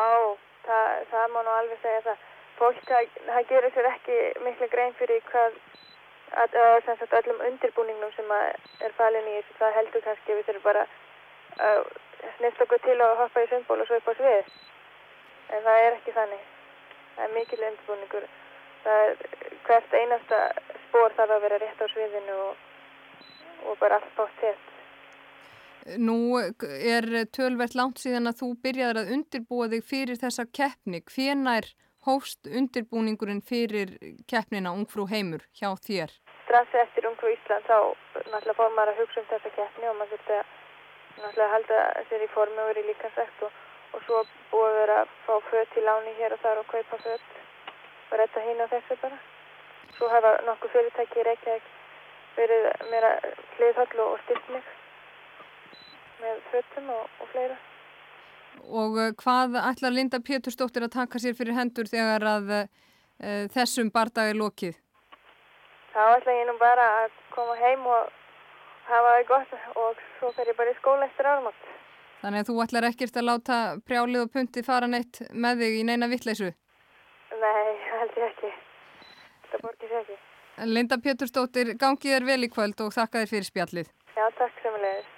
það, 0.67 1.05
það 1.11 1.27
má 1.35 1.41
nú 1.43 1.55
alveg 1.55 1.83
segja 1.83 2.03
það. 2.07 2.25
Fólk, 2.57 2.79
það, 2.89 3.17
það 3.27 3.49
gerir 3.51 3.75
sér 3.75 3.89
ekki 3.91 4.19
miklu 4.47 4.69
grein 4.73 4.95
fyrir 5.01 5.21
hvað, 5.29 5.59
að, 6.43 6.57
að, 6.63 6.77
sem 6.87 6.99
sagt, 7.03 7.17
öllum 7.21 7.43
undirbúningnum 7.51 8.15
sem 8.17 8.33
er 8.37 8.97
falin 8.97 9.29
í 9.29 9.37
þessu. 9.37 9.59
Það 9.61 9.77
heldur 9.81 10.07
kannski 10.07 10.39
við 10.39 10.49
þurfum 10.49 10.67
bara 10.71 10.87
að 11.67 11.83
snifta 12.39 12.65
okkur 12.65 12.83
til 12.87 12.97
að 12.97 13.19
hoppa 13.21 13.45
í 13.45 13.51
sundból 13.53 13.79
og 13.83 13.91
svo 13.91 14.01
upp 14.01 14.11
á 14.11 14.15
svið. 14.23 14.51
En 15.53 15.63
það 15.69 15.85
er 15.85 15.99
ekki 15.99 16.17
þannig. 16.17 16.49
Það 17.17 17.29
er 17.29 17.37
mikil 17.37 17.63
undirbúningur. 17.69 18.29
Það 18.87 19.05
er 19.05 19.23
hvert 19.67 19.99
einasta 20.01 20.41
spór 20.97 21.13
þarf 21.17 21.35
að 21.37 21.43
vera 21.45 21.59
rétt 21.61 21.83
á 21.85 21.87
sviðinu 21.93 22.35
og, 22.47 22.61
og 23.69 23.79
bara 23.81 23.99
allt 24.01 24.13
bátt 24.17 24.45
hétt. 24.45 24.73
Nú 26.03 26.19
er 26.41 27.07
tölvert 27.37 27.77
langt 27.79 28.01
síðan 28.03 28.31
að 28.31 28.41
þú 28.41 28.49
byrjaður 28.65 29.01
að 29.03 29.11
undirbúa 29.17 29.69
þig 29.75 29.85
fyrir 29.87 30.21
þessa 30.23 30.47
keppni. 30.59 31.03
Hvenær 31.07 31.69
hófst 32.07 32.49
undirbúningurinn 32.49 33.43
fyrir 33.45 33.93
keppnina 34.31 34.73
Ungfrú 34.73 35.07
heimur 35.11 35.45
hjá 35.59 35.69
þér? 35.85 36.17
Strax 36.47 36.75
eftir 36.83 37.07
Ungfrú 37.11 37.31
Ísland 37.35 37.69
þá 37.69 37.79
náttúrulega 38.33 38.59
fór 38.59 38.75
maður 38.75 38.95
að 38.95 39.01
hugsa 39.03 39.23
um 39.23 39.31
þessa 39.35 39.55
keppni 39.59 39.91
og 39.91 39.97
maður 40.01 40.17
þurfti 40.17 40.41
að 40.41 40.51
náttúrulega 41.21 41.53
halda 41.55 41.85
sér 42.11 42.27
í 42.27 42.33
formi 42.35 42.63
og 42.63 42.73
verið 42.73 42.91
líkansækt 42.91 43.47
og, 43.47 43.63
og 43.93 44.05
svo 44.09 44.25
búið 44.51 44.69
að 44.73 44.81
vera 44.81 45.01
að 45.05 45.17
fá 45.29 45.35
fött 45.53 45.79
í 45.79 45.87
láni 45.87 46.19
hér 46.19 46.35
og 46.39 46.45
þar 46.47 46.63
og 46.65 46.71
kaupa 46.75 47.03
fött 47.05 47.41
og 48.11 48.21
retta 48.23 48.47
hín 48.47 48.63
á 48.63 48.67
þessu 48.75 49.03
bara. 49.03 49.19
Svo 49.97 50.09
hafa 50.13 50.35
nokkuð 50.47 50.75
fyrirtæki 50.75 51.21
í 51.23 51.27
Reykjavík 51.27 51.71
verið 52.37 52.67
meira 52.91 53.13
hliðhall 53.57 54.03
og 54.05 54.19
styrt 54.25 54.51
mig 54.53 54.67
með 56.21 56.43
föttum 56.51 56.91
og, 56.93 57.07
og 57.21 57.31
fleira. 57.33 57.57
Og 58.67 58.99
hvað 59.21 59.57
ætlar 59.61 59.95
Linda 59.95 60.21
Pétursdóttir 60.25 60.85
að 60.87 60.95
taka 60.97 61.21
sér 61.21 61.37
fyrir 61.37 61.57
hendur 61.57 61.89
þegar 61.89 62.25
að 62.29 62.53
uh, 62.57 62.67
þessum 63.57 63.93
barndagi 63.93 64.33
er 64.33 64.41
lokið? 64.41 64.77
Þá 65.93 66.03
ætla 66.19 66.37
ég 66.37 66.49
nú 66.49 66.57
bara 66.61 66.87
að 67.03 67.19
koma 67.33 67.57
heim 67.61 67.89
og 67.89 68.13
hafa 68.91 69.17
það 69.17 69.27
gott 69.33 69.57
og 69.83 70.05
svo 70.19 70.33
fer 70.37 70.53
ég 70.53 70.61
bara 70.61 70.73
í 70.73 70.79
skóla 70.81 71.09
eftir 71.09 71.29
árumátt. 71.31 71.73
Þannig 72.21 72.43
að 72.43 72.51
þú 72.51 72.61
ætlar 72.65 72.89
ekkert 72.91 73.17
að 73.17 73.29
láta 73.29 73.59
prjálið 73.89 74.25
og 74.25 74.33
punti 74.33 74.65
fara 74.67 74.89
neitt 74.91 75.21
með 75.33 75.65
þig 75.65 75.81
í 75.81 75.85
neina 75.89 76.09
vittleysu? 76.13 76.53
Nei, 77.37 77.67
held 77.93 78.17
ég 78.17 78.31
ekki. 78.31 78.53
Það 79.57 79.65
borgir 79.65 79.93
sér 79.93 80.03
ekki. 80.05 80.17
Linda 80.69 80.97
Pétursdóttir, 81.01 81.75
gangið 81.81 82.17
er 82.17 82.25
vel 82.29 82.43
í 82.45 82.53
kvöld 82.53 82.81
og 82.85 82.93
þakka 82.93 83.23
þér 83.23 83.31
fyrir 83.33 83.47
spjallið. 83.51 83.93
Já, 84.17 84.25
takk 84.37 84.65
semulegis. 84.65 85.13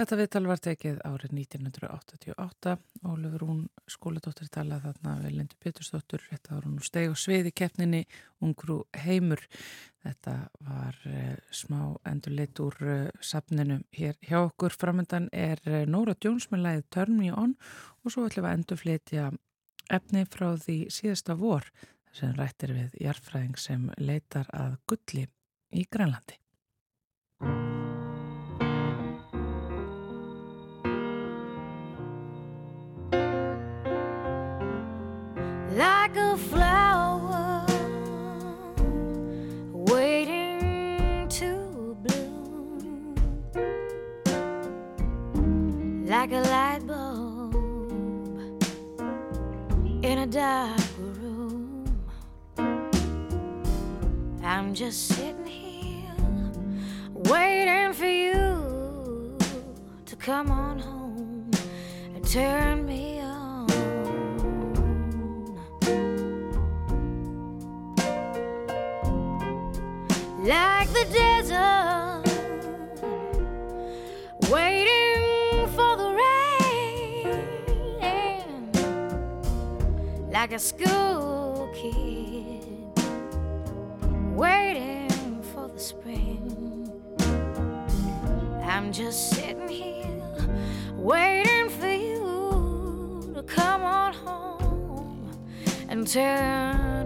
Þetta 0.00 0.16
viðtal 0.16 0.42
var 0.48 0.60
tekið 0.64 1.00
árið 1.04 1.32
1988. 1.36 2.74
Ólefur 3.10 3.42
hún 3.44 3.58
skóladóttir 3.90 4.48
talað 4.48 4.86
þarna 4.86 5.16
við 5.20 5.34
Lindu 5.36 5.58
Pétursdóttur. 5.60 6.24
Þetta 6.30 6.54
var 6.54 6.68
hún 6.68 6.78
steg 6.86 7.10
og 7.10 7.18
svið 7.20 7.50
í 7.50 7.52
keppninni 7.60 8.00
Ungrú 8.40 8.78
heimur. 9.02 9.42
Þetta 10.06 10.36
var 10.64 10.96
uh, 11.10 11.34
smá 11.52 11.82
endurleitt 12.08 12.62
úr 12.64 12.78
uh, 12.80 12.96
safninu 13.20 13.82
hér 13.98 14.16
hjá 14.24 14.38
okkur. 14.46 14.72
Framöndan 14.72 15.28
er 15.36 15.60
uh, 15.68 15.82
Nóra 15.90 16.16
Jones 16.16 16.48
með 16.54 16.64
læðið 16.64 16.90
Turn 16.96 17.20
Me 17.20 17.34
On 17.34 17.54
og 18.00 18.14
svo 18.14 18.24
ætlum 18.24 18.46
við 18.46 18.50
að 18.50 18.58
endurflitja 18.60 19.30
efni 19.90 20.26
frá 20.30 20.52
því 20.58 20.76
síðasta 20.92 21.36
vor 21.38 21.66
sem 22.16 22.34
rættir 22.38 22.74
við 22.74 22.94
jarfræðing 23.04 23.58
sem 23.58 23.88
leitar 23.98 24.48
að 24.56 24.76
gulli 24.90 25.26
í 25.70 25.86
Grænlandi. 25.90 26.38
Dark 50.50 50.80
room. 50.98 51.84
I'm 54.42 54.74
just 54.74 55.06
sitting 55.06 55.46
here 55.46 56.16
waiting 57.32 57.92
for 57.92 58.12
you 58.26 59.38
to 60.06 60.16
come 60.16 60.50
on 60.50 60.80
home 60.80 61.50
and 62.14 62.22
turn 62.28 62.84
me 62.84 63.20
on. 63.20 63.68
like 70.54 70.88
the 70.98 71.06
desert 71.12 72.09
like 80.40 80.52
a 80.52 80.58
school 80.58 81.70
kid 81.74 82.64
waiting 84.34 85.42
for 85.52 85.68
the 85.68 85.78
spring. 85.78 86.90
I'm 88.64 88.90
just 88.90 89.34
sitting 89.34 89.68
here 89.68 90.48
waiting 90.96 91.68
for 91.68 91.92
you 91.92 93.32
to 93.34 93.42
come 93.42 93.82
on 93.82 94.14
home 94.14 95.30
and 95.90 96.08
turn 96.08 96.99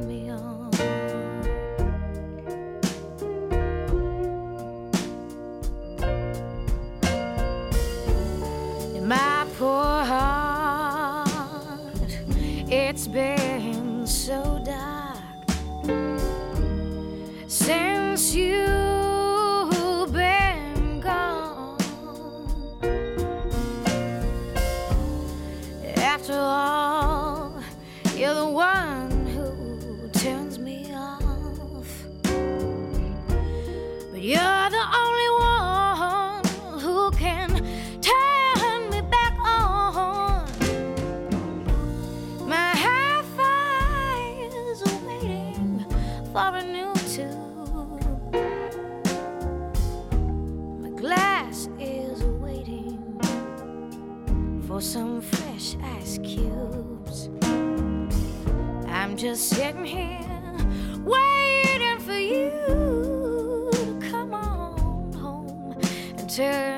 After 26.26 26.40
all, 26.40 27.60
you're 28.16 28.32
the 28.32 28.48
one 28.48 29.26
who 29.26 30.08
turns 30.08 30.58
me 30.58 30.90
off. 30.94 31.86
But 34.10 34.22
you're 34.22 34.70
the 34.70 34.86
only 35.04 35.30
one 35.36 36.42
who 36.80 37.10
can 37.10 37.50
turn 38.00 38.88
me 38.88 39.02
back 39.02 39.38
on. 39.38 40.48
My 42.48 42.72
hi-fi 42.74 44.48
is 44.50 44.82
waiting 45.04 45.84
for 46.32 46.56
a 46.56 46.64
new 46.64 46.94
tube. 47.12 48.32
My 50.80 50.88
glass 50.98 51.68
is 51.78 52.24
waiting 52.40 52.98
for 54.66 54.80
some 54.80 55.13
just 59.24 59.48
sitting 59.48 59.86
here 59.86 60.20
waiting 61.02 61.98
for 62.00 62.12
you. 62.12 62.50
To 63.72 63.98
come 64.10 64.34
on 64.34 65.14
home 65.14 65.74
and 66.18 66.28
turn 66.28 66.73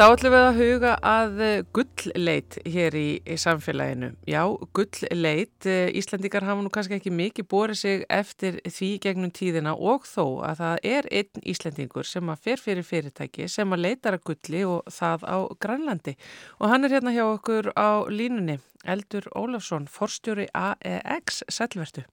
Þá 0.00 0.06
ætlum 0.14 0.32
við 0.32 0.42
að 0.46 0.56
huga 0.56 0.90
að 1.04 1.40
eh, 1.44 1.62
gullleit 1.76 2.56
hér 2.72 2.94
í, 2.96 3.08
í 3.20 3.34
samfélaginu. 3.36 4.08
Já, 4.24 4.40
gullleit, 4.72 5.66
eh, 5.68 5.90
Íslandikar 6.00 6.46
hafa 6.48 6.64
nú 6.64 6.70
kannski 6.72 6.96
ekki 6.96 7.12
mikið 7.12 7.46
borið 7.52 7.78
sig 7.82 8.06
eftir 8.08 8.56
því 8.64 8.88
gegnum 9.04 9.34
tíðina 9.36 9.74
og 9.76 10.06
þó 10.08 10.40
að 10.48 10.62
það 10.62 10.88
er 10.94 11.10
einn 11.18 11.44
Íslandingur 11.52 12.08
sem 12.08 12.32
að 12.32 12.48
fer 12.48 12.64
fyrir 12.64 12.88
fyrirtæki 12.88 13.50
sem 13.52 13.76
að 13.76 13.82
leitar 13.84 14.16
að 14.16 14.24
gulli 14.30 14.64
og 14.70 14.88
það 14.88 15.28
á 15.28 15.38
Grænlandi. 15.66 16.16
Og 16.64 16.72
hann 16.72 16.88
er 16.88 16.96
hérna 16.96 17.12
hjá 17.18 17.26
okkur 17.26 17.68
á 17.76 18.08
línunni, 18.08 18.56
Eldur 18.88 19.28
Ólafsson, 19.36 19.84
forstjóri 19.84 20.48
AEX, 20.56 21.42
sælvertu. 21.52 22.08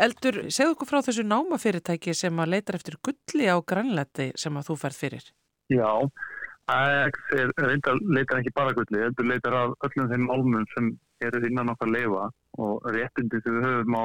Eldur, 0.00 0.46
segðu 0.48 0.78
okkur 0.78 0.94
frá 0.94 1.02
þessu 1.04 1.28
námafyrirtæki 1.28 2.16
sem 2.16 2.40
að 2.40 2.56
leitar 2.56 2.80
eftir 2.80 2.96
gulli 3.04 3.52
á 3.52 3.60
Grænlandi 3.60 4.32
sem 4.32 4.56
að 4.56 4.72
þú 4.72 4.80
ferð 4.86 5.02
fyrir. 5.04 5.32
Já, 5.70 5.92
AX 5.92 6.08
er 6.08 6.39
reyndar 6.70 7.98
leitar 8.16 8.40
ekki 8.40 8.52
bara 8.56 8.74
gulli, 8.76 9.02
heldur 9.04 9.28
leitar 9.28 9.56
af 9.60 9.88
öllum 9.88 10.10
þeim 10.12 10.28
álmum 10.34 10.66
sem 10.74 10.92
eru 11.26 11.42
innan 11.46 11.72
okkar 11.72 11.90
leifa 11.94 12.28
og 12.58 12.86
réttindi 12.96 13.40
sem 13.44 13.58
við 13.58 13.66
höfum 13.68 13.98
á 13.98 14.04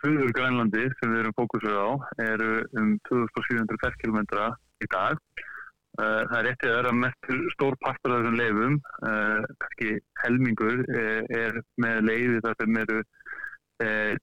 Suður 0.00 0.32
Grænlandi 0.36 0.86
sem 0.96 1.12
við 1.12 1.22
erum 1.22 1.36
fókusur 1.36 1.76
á 1.76 1.90
eru 2.24 2.50
um 2.80 2.92
2700 3.08 3.80
ferkilometra 3.84 4.50
í 4.80 4.88
dag. 4.92 5.18
Uh, 6.00 6.22
það 6.30 6.36
er 6.38 6.46
réttið 6.46 6.70
að 6.70 6.76
vera 6.78 6.92
mest 6.96 7.30
stór 7.56 7.76
partur 7.84 8.14
af 8.14 8.20
þessum 8.22 8.38
leifum, 8.38 8.76
uh, 9.04 9.40
kannski 9.60 9.96
helmingur 10.22 10.84
uh, 10.86 11.22
er 11.42 11.58
með 11.82 11.98
leiði 12.06 12.42
þar 12.46 12.56
sem 12.62 12.78
eru 12.84 13.00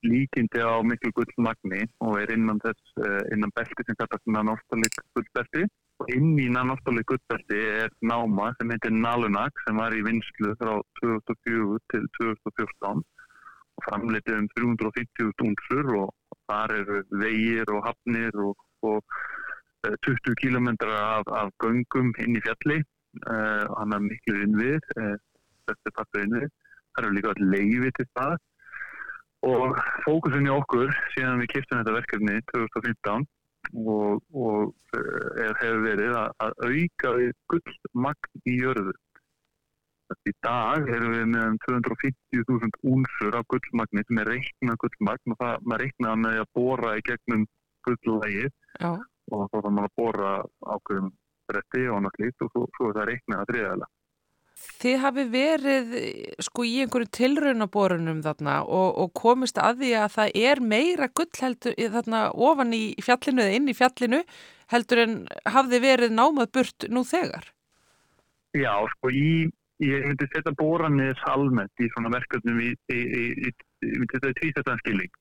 líkindi 0.06 0.62
á 0.62 0.82
miklu 0.86 1.12
gullmagni 1.18 1.82
og 2.06 2.20
er 2.22 2.32
innan 2.36 2.60
þess, 2.62 2.94
innan 3.34 3.54
belti 3.58 3.86
sem 3.86 3.98
kallast 4.00 4.26
nanóftalit 4.30 5.00
gullbelti. 5.18 5.64
Og 6.02 6.12
inn 6.14 6.36
í 6.38 6.48
nanóftalit 6.54 7.08
gullbelti 7.10 7.62
er 7.84 7.94
náma 8.02 8.52
sem 8.58 8.70
heitir 8.74 8.94
Nalunak 8.94 9.64
sem 9.66 9.80
var 9.82 9.96
í 9.98 10.04
vinslu 10.06 10.54
frá 10.62 10.76
2004 11.02 11.80
til 11.94 12.06
2014 12.20 13.02
og 13.78 13.86
framleitið 13.86 14.38
um 14.42 14.48
350 14.54 15.34
stúnsur 15.36 15.92
og 16.04 16.38
þar 16.50 16.76
eru 16.78 17.02
vegir 17.24 17.74
og 17.74 17.84
hafnir 17.86 18.38
og, 18.42 18.62
og 18.86 19.18
20 20.06 20.38
kílometra 20.42 21.02
af, 21.18 21.26
af 21.30 21.50
göngum 21.64 22.14
inn 22.22 22.38
í 22.38 22.44
fjalli. 22.46 22.84
Og 23.26 23.76
hann 23.80 23.98
er 23.98 24.06
miklu 24.06 24.44
innvið 24.46 24.84
þetta 24.94 25.90
er 25.90 25.96
pakka 25.98 26.24
innvið 26.24 26.48
það 26.48 27.04
eru 27.04 27.16
líka 27.16 27.34
leiði 27.42 27.92
til 27.98 28.08
það 28.18 28.38
og 29.46 29.78
fókusin 30.06 30.48
í 30.48 30.54
okkur 30.54 30.94
síðan 31.14 31.42
við 31.44 31.52
kiptum 31.54 31.82
þetta 31.82 31.98
verkefni 31.98 32.38
2015 32.52 33.28
og, 33.76 34.24
og 34.34 34.96
er, 34.96 35.54
hefur 35.60 35.84
verið 35.84 36.16
að, 36.18 36.32
að 36.46 36.56
auka 36.70 37.12
gullmagn 37.54 38.48
í 38.48 38.56
jörðu. 38.62 38.96
Í 40.24 40.32
dag 40.46 40.88
erum 40.88 41.12
við 41.12 41.26
með 41.34 41.46
um 41.52 41.58
250.000 41.66 42.78
únsur 42.88 43.36
af 43.36 43.48
gullmagni 43.52 44.06
sem 44.08 44.22
er 44.24 44.32
reiknað 44.32 44.80
gullmagn 44.84 45.36
og 45.36 45.40
það 45.42 45.68
maður 45.68 45.84
reiknaða 45.84 46.22
með 46.24 46.42
að 46.44 46.52
bóra 46.56 46.94
í 46.96 47.04
gegnum 47.10 47.44
gulllægið 47.88 48.52
og 48.88 49.42
þá 49.52 49.58
þarf 49.58 49.74
maður 49.76 49.90
að 49.90 49.98
bóra 50.00 50.32
ákveðum 50.64 51.12
bretti 51.48 51.84
og 51.88 52.00
annað 52.00 52.18
slíkt 52.18 52.46
og 52.46 52.54
svo, 52.54 52.64
svo 52.78 52.90
er 52.90 53.00
það 53.00 53.10
reiknaða 53.12 53.50
þriðalega. 53.52 53.92
Þið 54.78 54.96
hafi 55.02 55.24
verið 55.34 55.94
sko 56.46 56.66
í 56.66 56.76
einhverju 56.84 57.10
tilraunaborunum 57.18 58.20
þarna 58.26 58.60
og, 58.64 58.90
og 59.02 59.14
komist 59.18 59.58
að 59.62 59.84
því 59.84 59.92
að 59.98 60.12
það 60.16 60.40
er 60.52 60.62
meira 60.74 61.08
gull 61.18 61.42
heldur 61.42 61.78
þarna 61.96 62.22
ofan 62.34 62.76
í 62.78 62.84
fjallinu 63.02 63.46
eða 63.46 63.58
inn 63.58 63.72
í 63.72 63.78
fjallinu 63.78 64.22
heldur 64.74 65.04
en 65.04 65.16
hafði 65.50 65.82
verið 65.82 66.14
námað 66.14 66.52
burt 66.58 66.88
nú 66.94 67.04
þegar? 67.08 67.50
Já, 68.58 68.74
sko 68.94 69.12
í, 69.14 69.48
ég 69.84 70.06
myndi 70.08 70.28
setja 70.34 70.54
boranir 70.58 71.20
almennt 71.30 71.84
í 71.84 71.90
svona 71.94 72.14
verkefnum 72.14 72.62
í, 72.64 72.74
í, 72.94 73.02
í 73.48 73.54
í 73.86 74.08
tvíþettanskilning. 74.10 75.12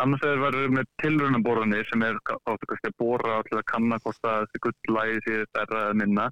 Annars 0.00 0.24
er 0.24 0.40
verið 0.40 0.70
með 0.72 0.88
tilraunaboranir 1.02 1.84
sem 1.90 2.02
er 2.06 2.16
kannski 2.24 2.88
að 2.88 2.96
bora 2.98 3.38
allir 3.40 3.60
að 3.60 3.68
kanna 3.68 3.98
hvort 4.00 4.28
að 4.28 4.46
þessi 4.46 4.62
gulllægi 4.66 5.20
sé 5.26 5.42
stærra 5.50 5.82
eða 5.88 5.98
minna 6.00 6.30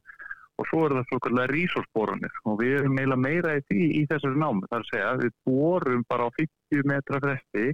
og 0.61 0.69
svo 0.69 0.85
er 0.85 0.95
það 0.99 1.07
svokallega 1.09 1.53
rísorsboranir 1.55 2.41
og 2.45 2.59
við 2.61 2.77
erum 2.81 2.97
meila 2.99 3.17
meira 3.17 3.57
í 3.57 3.65
því 3.71 3.85
í 3.97 4.03
þessari 4.11 4.41
námi. 4.43 4.69
Það 4.69 4.77
er 4.77 4.85
að 4.85 4.91
segja 4.91 5.11
við 5.23 5.35
borum 5.49 6.07
bara 6.11 6.27
á 6.29 6.31
50 6.37 6.89
metra 6.91 7.21
fresti 7.25 7.67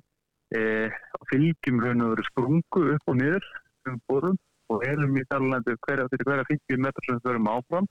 eh, 0.55 0.99
fylgjum 1.33 1.83
raun 1.83 2.05
og 2.07 2.13
veru 2.15 2.27
sprungu 2.31 2.83
upp 2.95 3.13
og 3.13 3.19
niður 3.19 3.49
um 3.91 4.03
borum 4.07 4.39
og 4.71 4.83
erum 4.87 5.17
í 5.19 5.25
þærlandi 5.31 5.77
hverja, 5.87 6.07
hverja 6.11 6.51
50 6.51 6.83
metra 6.83 7.07
sem 7.07 7.19
við 7.19 7.31
verum 7.31 7.51
áfram 7.51 7.89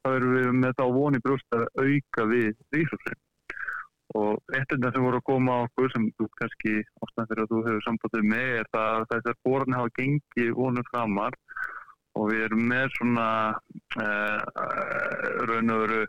þá 0.00 0.12
erum 0.14 0.36
við 0.36 0.54
með 0.62 0.78
þá 0.78 0.84
voni 0.96 1.20
brúst 1.24 1.56
að 1.56 1.66
auka 1.82 2.26
við 2.30 2.54
rísorsin. 2.76 3.20
Og 4.18 4.56
eitt 4.56 4.72
af 4.74 4.80
það 4.82 4.94
sem 4.96 5.04
voru 5.06 5.20
að 5.20 5.28
koma 5.28 5.52
á 5.54 5.64
okkur 5.68 5.92
sem 5.92 6.06
þú 6.18 6.26
kannski 6.40 6.72
oftan 7.04 7.28
fyrir 7.30 7.44
að 7.44 7.52
þú 7.52 7.60
hefur 7.66 7.84
sambandið 7.86 8.24
með 8.32 8.48
er 8.62 8.70
það 8.72 8.94
að 8.94 9.04
þessar 9.12 9.36
boranir 9.46 9.78
hafa 9.78 9.92
gengið 10.00 10.50
vonum 10.56 10.88
framar 10.88 11.36
og 12.20 12.28
við 12.32 12.44
erum 12.46 12.66
með 12.70 12.90
svona 12.96 13.28
uh, 14.04 14.40
raun 15.48 15.74
og 15.74 15.84
veru 15.84 16.02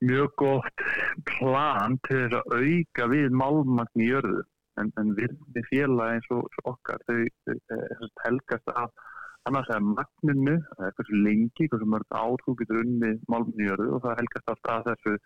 mjög 0.00 0.32
gott 0.40 0.84
plan 1.28 1.98
til 2.06 2.22
þess 2.22 2.38
að 2.40 2.64
auka 2.64 3.08
við 3.12 3.36
málmagn 3.36 4.04
í 4.04 4.08
jörðu. 4.08 4.44
En, 4.80 4.88
en 5.00 5.12
við, 5.18 5.34
félag 5.68 6.14
eins 6.14 6.28
og, 6.32 6.46
og 6.62 6.70
okkar 6.72 7.02
þau, 7.08 7.24
þau, 7.44 7.56
þau 7.68 8.08
helgast 8.24 8.72
af 8.72 9.06
annars 9.48 9.68
er 9.74 9.82
magninu, 9.84 10.56
það 10.76 10.86
er 10.86 10.96
hversu 10.96 11.20
lengi 11.26 11.68
hversu 11.72 11.88
mörg 11.90 12.16
ár 12.16 12.44
þú 12.46 12.54
getur 12.60 12.80
unni 12.84 13.12
málmagn 13.26 13.60
í 13.60 13.68
jörðu 13.68 13.96
og 13.96 14.04
það 14.06 14.18
helgast 14.22 14.52
alltaf 14.54 14.76
að 14.78 14.88
þessu 14.92 15.16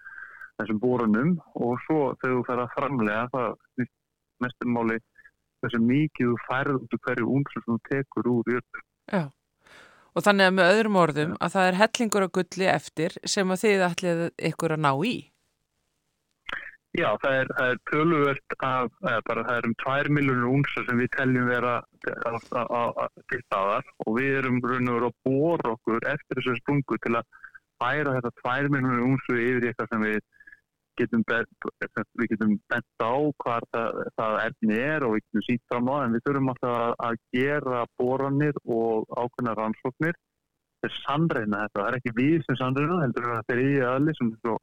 þessum 0.59 0.81
borunum. 0.83 1.37
Og 1.61 1.79
svo 1.87 2.01
þegar 2.23 2.37
þú 2.39 2.43
fer 2.49 2.65
að 2.65 2.75
framlega 2.79 3.29
það 3.35 3.89
mestum 4.43 4.75
máli 4.75 4.99
þessu 5.63 5.81
mikið 5.85 6.33
þú 6.33 6.43
færð 6.49 6.81
út 6.81 6.99
úr 6.99 7.05
hverju 7.07 7.31
únsum 7.39 7.65
sem 7.65 7.71
þú 7.71 7.81
tekur 7.93 8.33
úr 8.35 8.55
jörðu. 8.57 8.85
Já 9.13 9.25
Og 10.15 10.23
þannig 10.23 10.47
að 10.47 10.57
með 10.57 10.73
öðrum 10.73 10.99
orðum 11.03 11.37
að 11.43 11.55
það 11.57 11.69
er 11.69 11.79
hellingur 11.83 12.27
á 12.27 12.35
gulli 12.39 12.67
eftir 12.71 13.17
sem 13.27 13.51
að 13.51 13.63
þið 13.65 13.87
ætlið 13.89 14.21
ykkur 14.51 14.75
að 14.77 14.85
ná 14.85 14.93
í? 15.03 15.15
Já, 16.95 17.09
það 17.19 17.37
er, 17.41 17.49
það 17.59 17.71
er 17.73 17.79
töluvert 17.91 18.55
eða 18.55 19.23
bara 19.27 19.43
það 19.49 19.57
er 19.57 19.65
um 19.67 19.73
2 19.83 20.13
miljónur 20.15 20.51
únsa 20.53 20.85
sem 20.87 21.01
við 21.03 21.09
teljum 21.17 21.49
vera 21.51 21.73
til 22.05 23.41
staðar 23.49 23.89
og 24.05 24.19
við 24.21 24.37
erum 24.39 24.61
raun 24.63 24.93
og 24.93 25.01
veru 25.01 25.09
að 25.11 25.17
bóra 25.27 25.73
okkur 25.73 26.07
eftir 26.13 26.39
þessu 26.39 26.55
sprungu 26.61 26.99
til 27.03 27.17
að 27.19 27.27
færa 27.83 28.15
þetta 28.15 28.33
2 28.45 28.71
miljónur 28.77 29.09
únsu 29.09 29.41
yfir 29.41 29.67
eitthvað 29.73 29.91
sem 29.91 30.07
við 30.07 30.21
getum, 31.01 31.25
við 32.21 32.31
getum 32.33 32.53
bent 32.73 33.05
á 33.05 33.15
hvað 33.45 33.67
það, 33.75 34.03
það 34.21 34.37
erfni 34.45 34.79
er 34.81 35.07
og 35.07 35.15
við 35.15 35.25
getum 35.25 35.47
sínt 35.49 35.65
fram 35.73 35.91
á 35.91 35.97
en 36.03 36.15
við 36.17 36.25
þurfum 36.29 36.53
alltaf 36.53 36.77
að, 36.83 36.95
að 37.09 37.19
gera 37.39 37.83
bóranir 38.01 38.61
og 38.65 39.09
ákveðna 39.15 39.57
rannsóknir 39.61 40.21
til 40.85 40.93
sannreina 41.01 41.65
þetta. 41.65 41.81
Það 41.81 41.89
er 41.89 41.99
ekki 41.99 42.15
við 42.21 42.39
sem 42.47 42.61
sannreina, 42.61 43.03
heldur 43.05 43.29
að 43.31 43.41
þetta 43.41 43.57
er 43.57 43.65
í 43.65 43.75
aðli 43.91 44.17
sem 44.19 44.33
svo 44.39 44.57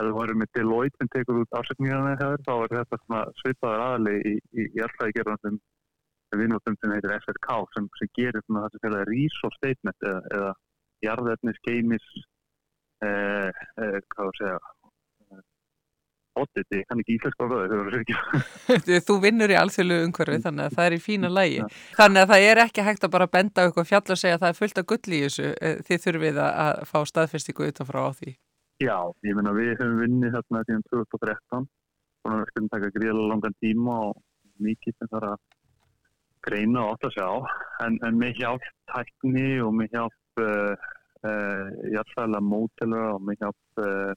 ef 0.00 0.06
þú 0.06 0.14
varum 0.16 0.40
með 0.40 0.52
Deloitte 0.56 1.00
sem 1.00 1.10
tekur 1.12 1.42
út 1.42 1.58
afsökningarna 1.58 2.16
þegar 2.20 2.44
þá 2.46 2.52
er 2.56 2.74
þetta 2.78 3.20
svipaður 3.40 3.84
aðli 3.86 4.16
í, 4.20 4.34
í, 4.54 4.66
í 4.70 4.82
alltaf 4.84 5.14
gerðan 5.16 5.40
sem 5.44 6.40
vinnvöldum 6.40 6.76
sem 6.78 6.94
heitir 6.94 7.14
SRK 7.18 7.56
sem, 7.74 7.88
sem 7.98 8.12
gerir 8.18 8.44
svona 8.46 8.64
það 8.64 8.74
sem 8.76 8.84
félagi 8.84 9.08
resource 9.10 9.58
statement 9.60 10.06
eða, 10.10 10.20
eða 10.36 10.52
jarðefnis, 11.04 11.62
geimis 11.66 12.06
eh, 13.04 13.48
eh, 13.50 13.98
hvað 14.12 14.30
þú 14.30 14.36
segja 14.38 14.58
audit, 16.40 16.66
ég 16.74 16.86
kann 16.88 17.02
ekki 17.02 17.16
íslenska 17.16 17.48
það 17.50 19.00
Þú 19.06 19.16
vinnur 19.24 19.52
í 19.52 19.58
alþjóðlu 19.60 19.98
umhverfi 20.06 20.40
þannig 20.46 20.66
að 20.66 20.76
það 20.78 20.88
er 20.88 20.96
í 20.96 21.00
fína 21.04 21.32
lægi 21.38 21.66
þannig 21.98 22.22
að 22.22 22.32
það 22.32 22.46
er 22.50 22.62
ekki 22.64 22.86
hægt 22.86 23.06
að 23.06 23.14
bara 23.16 23.30
benda 23.30 23.66
okkur 23.70 23.88
fjall 23.88 24.04
og 24.06 24.20
segja 24.20 24.38
að 24.38 24.44
það 24.44 24.52
er 24.52 24.60
fullt 24.60 24.80
af 24.82 24.88
gull 24.92 25.16
í 25.16 25.22
þessu 25.26 25.50
eh, 25.52 25.82
þið 25.88 26.06
þurfið 26.06 26.40
að 26.46 26.82
fá 26.90 26.98
staðfestingu 27.12 27.68
utanfrá 27.70 28.02
á 28.06 28.10
því. 28.16 28.34
Já, 28.80 28.96
ég 29.28 29.36
minna 29.36 29.52
við 29.52 29.74
hefum 29.74 29.98
vinnið 30.00 30.36
þarna 30.38 30.64
síðan 30.64 30.84
2013 30.88 31.66
og 32.20 32.32
við 32.32 32.44
höfum 32.50 32.68
takað 32.72 32.94
gríðilega 32.96 33.30
langan 33.32 33.56
tíma 33.60 33.96
og 34.10 34.22
mikið 34.60 34.96
sem 34.96 35.10
þarf 35.12 35.34
að 35.34 35.42
greina 36.46 36.86
og 36.88 37.04
að 37.04 37.14
sjá 37.16 37.28
en, 37.84 37.98
en 38.06 38.18
með 38.20 38.40
hjálp 38.40 38.66
tækni 38.92 39.60
og 39.64 39.74
með 39.76 39.96
hjálp 39.96 40.42
uh, 40.44 40.88
uh, 41.28 41.66
jættsæðilega 41.92 42.46
mótelur 42.46 43.06
og 43.14 43.24
með 43.28 43.44
hjálp 43.44 43.84
uh, 43.84 44.12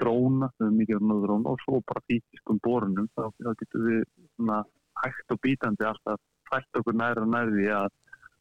dróna, 0.00 0.50
við 0.58 0.66
höfum 0.66 0.76
mikið 0.80 1.00
um 1.00 1.16
dróna 1.24 1.54
og 1.54 1.64
svo 1.64 1.80
bara 1.86 2.04
físiskum 2.10 2.60
borunum 2.64 3.08
þá, 3.14 3.24
þá 3.36 3.50
getum 3.62 3.88
við 3.88 4.04
svona 4.36 4.60
hægt 5.04 5.34
og 5.34 5.40
bítandi 5.44 5.88
alltaf 5.88 6.20
fælt 6.50 6.80
okkur 6.80 6.96
næra 6.96 7.26
nærði 7.26 7.68
að, 7.72 7.90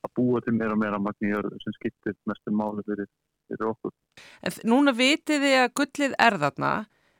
að 0.05 0.13
búa 0.17 0.41
til 0.43 0.55
meira 0.57 0.75
og 0.75 0.81
meira 0.81 0.99
magni 0.99 1.33
sem 1.63 1.75
skiptir 1.77 2.17
mestum 2.29 2.57
máli 2.59 2.85
fyrir 2.87 3.09
fyrir 3.49 3.71
okkur. 3.71 3.93
En 4.45 4.61
núna 4.69 4.93
vitið 4.95 5.43
þið 5.45 5.57
að 5.63 5.73
gullið 5.79 6.15
er 6.27 6.37
þarna, 6.43 6.73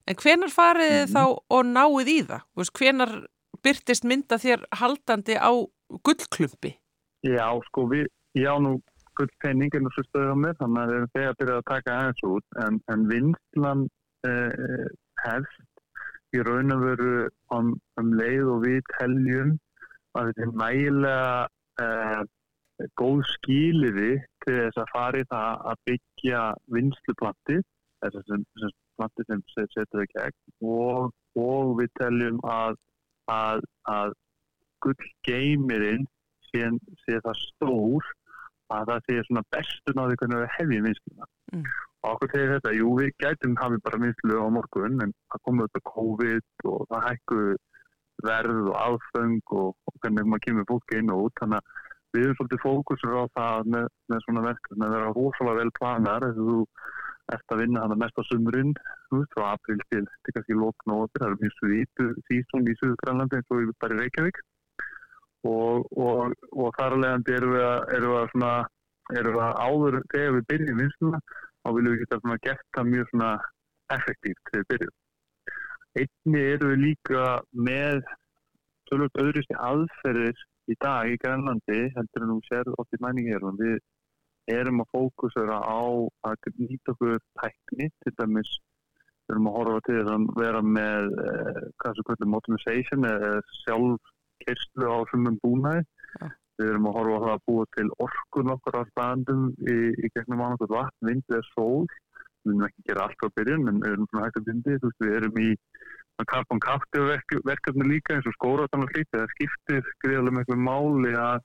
en 0.05 0.19
hvenar 0.23 0.53
farið 0.53 0.93
þið 0.93 0.99
mm 0.99 1.07
-hmm. 1.07 1.15
þá 1.17 1.55
og 1.57 1.71
náið 1.73 2.13
í 2.13 2.19
það? 2.29 2.45
Veist, 2.55 2.75
hvenar 2.79 3.15
byrtist 3.63 4.05
mynda 4.05 4.37
þér 4.37 4.65
haldandi 4.81 5.35
á 5.35 5.51
gullklumpi? 6.05 6.75
Já, 7.25 7.47
sko, 7.67 7.87
við, 7.91 8.07
já 8.37 8.53
nú 8.61 8.79
gullpenning 9.19 9.73
er 9.75 9.81
nú 9.83 9.91
svo 9.91 10.03
stöðuð 10.07 10.31
á 10.31 10.37
mér, 10.43 10.55
þannig 10.59 10.81
að 10.81 10.89
við 10.89 10.97
erum 10.97 11.13
þegar 11.15 11.39
byrjað 11.39 11.57
að 11.59 11.71
taka 11.73 11.95
aðeins 11.97 12.23
út, 12.23 12.45
en, 12.63 12.75
en 12.93 13.01
vinslan 13.09 13.81
eh, 14.27 14.89
hefst. 15.23 15.65
Í 16.35 16.43
raun 16.45 16.75
og 16.75 16.83
veru 16.85 17.13
um, 17.55 17.71
um 17.97 18.11
leið 18.19 18.51
og 18.53 18.65
við 18.67 18.83
teljum 18.99 19.55
að 20.17 20.29
þetta 20.29 20.43
er 20.45 20.51
nægilega 20.61 21.31
eh, 21.85 22.21
góð 22.99 23.23
skýliði 23.33 24.11
til 24.45 24.55
þess 24.59 24.81
að 24.83 24.93
fari 24.93 25.23
það 25.31 25.65
að 25.71 25.81
byggja 25.89 26.43
vinsluplanti 26.75 27.57
þess 28.03 28.19
að 28.21 28.77
planti 28.99 29.25
sem 29.27 29.43
setur 29.55 30.03
það 30.03 30.07
gegn 30.13 30.69
og, 30.75 31.09
og 31.39 31.73
við 31.79 31.91
teljum 31.99 32.39
að, 32.47 32.77
að, 33.31 33.65
að 33.91 34.15
gullgeimirinn 34.85 36.07
sé, 36.49 36.69
sé 37.05 37.19
það 37.25 37.43
stór 37.43 38.09
að 38.75 38.91
það 38.91 39.05
sé 39.07 39.19
svona 39.27 39.45
bestun 39.55 40.01
á 40.01 40.03
því 40.05 40.19
hvernig 40.21 40.41
við 40.43 40.55
hefjum 40.57 40.89
vinsluna 40.89 41.29
mm. 41.53 41.65
og 42.03 42.11
okkur 42.13 42.31
tegir 42.33 42.53
þetta, 42.55 42.75
jú 42.77 42.93
við 42.99 43.11
gætum 43.23 43.57
hafið 43.61 43.83
bara 43.87 44.01
vinslu 44.05 44.39
á 44.39 44.47
morgun 44.57 45.03
en 45.05 45.15
það 45.33 45.43
komur 45.47 45.69
þetta 45.69 45.91
COVID 45.93 46.69
og 46.73 46.87
það 46.91 47.05
hækku 47.09 47.41
verð 48.29 48.63
og 48.67 48.79
aðfeng 48.79 49.53
og, 49.55 49.69
og 49.87 50.01
hvernig 50.03 50.27
maður 50.27 50.45
kemur 50.47 50.69
fólki 50.69 50.99
inn 50.99 51.13
og 51.13 51.27
út 51.27 51.41
þannig 51.41 51.61
að 51.61 51.85
við 52.09 52.25
erum 52.25 52.37
svolítið 52.39 52.63
fókusur 52.63 53.19
á 53.21 53.25
það 53.37 53.69
með, 53.75 53.91
með 54.09 54.23
svona 54.25 54.45
verkefni 54.47 54.85
að 54.85 54.95
vera 54.95 55.11
rosalega 55.13 55.59
vel 55.59 55.73
planar 55.77 56.25
að 56.25 56.39
þú 56.39 56.55
ert 57.29 57.53
að 57.53 57.61
vinna 57.61 57.83
hann 57.83 57.93
að 57.93 58.01
mest 58.03 58.17
á 58.17 58.23
sumrun 58.25 58.71
frá 59.33 59.43
april 59.51 59.77
til, 59.89 60.05
kannski 60.33 60.57
lóknóður, 60.57 61.11
það 61.19 61.27
er 61.27 61.37
mjög 61.43 61.55
svítu 61.57 62.07
sísón 62.29 62.69
í 62.69 62.75
Suðugrænlandi 62.79 63.37
eins 63.37 63.53
og 63.53 63.61
við 63.61 63.75
bara 63.83 63.97
í 63.97 63.99
Reykjavík 63.99 64.41
og, 65.49 65.85
og, 65.93 66.33
og 66.51 66.73
þar 66.77 66.97
alveg 66.97 67.31
erum 67.37 67.55
við 67.55 67.65
að, 67.67 67.79
erum 67.97 68.13
við 68.13 68.19
að, 68.21 68.29
svona, 68.33 68.53
erum 69.17 69.39
að 69.41 69.59
áður 69.65 69.99
þegar 70.13 70.35
við 70.37 70.47
byrjum 70.53 70.81
vinsluna 70.83 71.19
þá 71.29 71.69
viljum 71.75 71.93
við 71.93 72.01
geta 72.03 72.19
svona 72.21 72.39
gert 72.45 72.65
það 72.77 72.89
mjög 72.93 73.11
svona 73.11 73.29
effektíft 73.95 74.51
þegar 74.51 74.63
við 74.63 74.71
byrjum. 74.73 74.95
Einni 75.99 76.41
eru 76.53 76.71
við 76.71 76.81
líka 76.85 77.23
með 77.69 78.01
tölvöld 78.89 79.21
öðrusti 79.23 79.57
aðferðir 79.69 80.43
í 80.69 80.77
dag 80.83 81.09
í 81.09 81.17
Grænlandi 81.21 81.79
heldur 81.95 82.25
en 82.25 82.33
þú 82.35 82.39
sér 82.47 82.71
oft 82.77 82.93
í 82.93 83.01
mæningi 83.03 83.33
hér 83.33 83.45
við 83.59 83.79
erum 84.49 84.81
að 84.83 84.91
fókusera 84.95 85.59
á 85.61 85.81
að 86.29 86.49
nýta 86.57 86.93
okkur 86.93 87.19
tækni 87.41 87.89
til 88.03 88.13
dæmis 88.17 88.51
við 89.29 89.35
erum 89.35 89.49
að 89.49 89.57
horfa 89.59 89.81
til 89.85 89.97
þess 89.97 90.13
að 90.15 90.29
vera 90.41 90.61
með 90.77 91.09
eh, 91.25 91.59
hvað 91.81 91.97
sem 91.97 92.07
kvöldur 92.07 92.31
modernization 92.33 93.09
eða 93.09 93.33
sjálf 93.59 94.13
kerslu 94.45 94.89
á 94.89 94.97
svömmum 95.11 95.37
búnaði 95.43 95.83
ja. 95.83 96.31
Við 96.59 96.73
erum 96.73 96.89
að 96.89 96.97
horfa 96.99 97.17
á 97.17 97.23
það 97.23 97.33
að 97.35 97.45
búa 97.49 97.65
til 97.77 97.87
orkun 98.05 98.53
okkar 98.55 98.79
á 98.79 98.83
standum 98.91 99.45
í, 99.63 99.77
í 99.95 100.11
gegnum 100.15 100.43
annars 100.45 100.73
vatn, 100.73 101.07
vind 101.07 101.31
eða 101.31 101.45
sól. 101.53 101.87
Við 102.43 102.53
erum 102.53 102.67
ekki 102.67 102.83
að 102.83 102.89
gera 102.91 103.05
allt 103.07 103.25
á 103.25 103.27
byrjun 103.39 103.71
en 103.71 103.81
við 103.83 103.93
erum 103.93 104.09
svona 104.09 104.27
hægt 104.27 104.39
að 104.39 104.47
bindi 104.49 104.77
við 104.83 105.15
erum 105.19 105.41
í 105.43 105.49
Carbon 106.27 106.59
Capture 106.59 107.19
verkefni 107.47 107.87
líka 107.87 108.15
eins 108.15 108.27
og 108.27 108.35
skóraðan 108.35 108.83
og 108.83 108.89
slíti 108.91 109.15
það 109.15 109.33
skiptir 109.35 109.91
greiðlega 110.03 110.35
með 110.35 110.41
eitthvað 110.43 110.63
máli 110.67 111.13
að, 111.15 111.43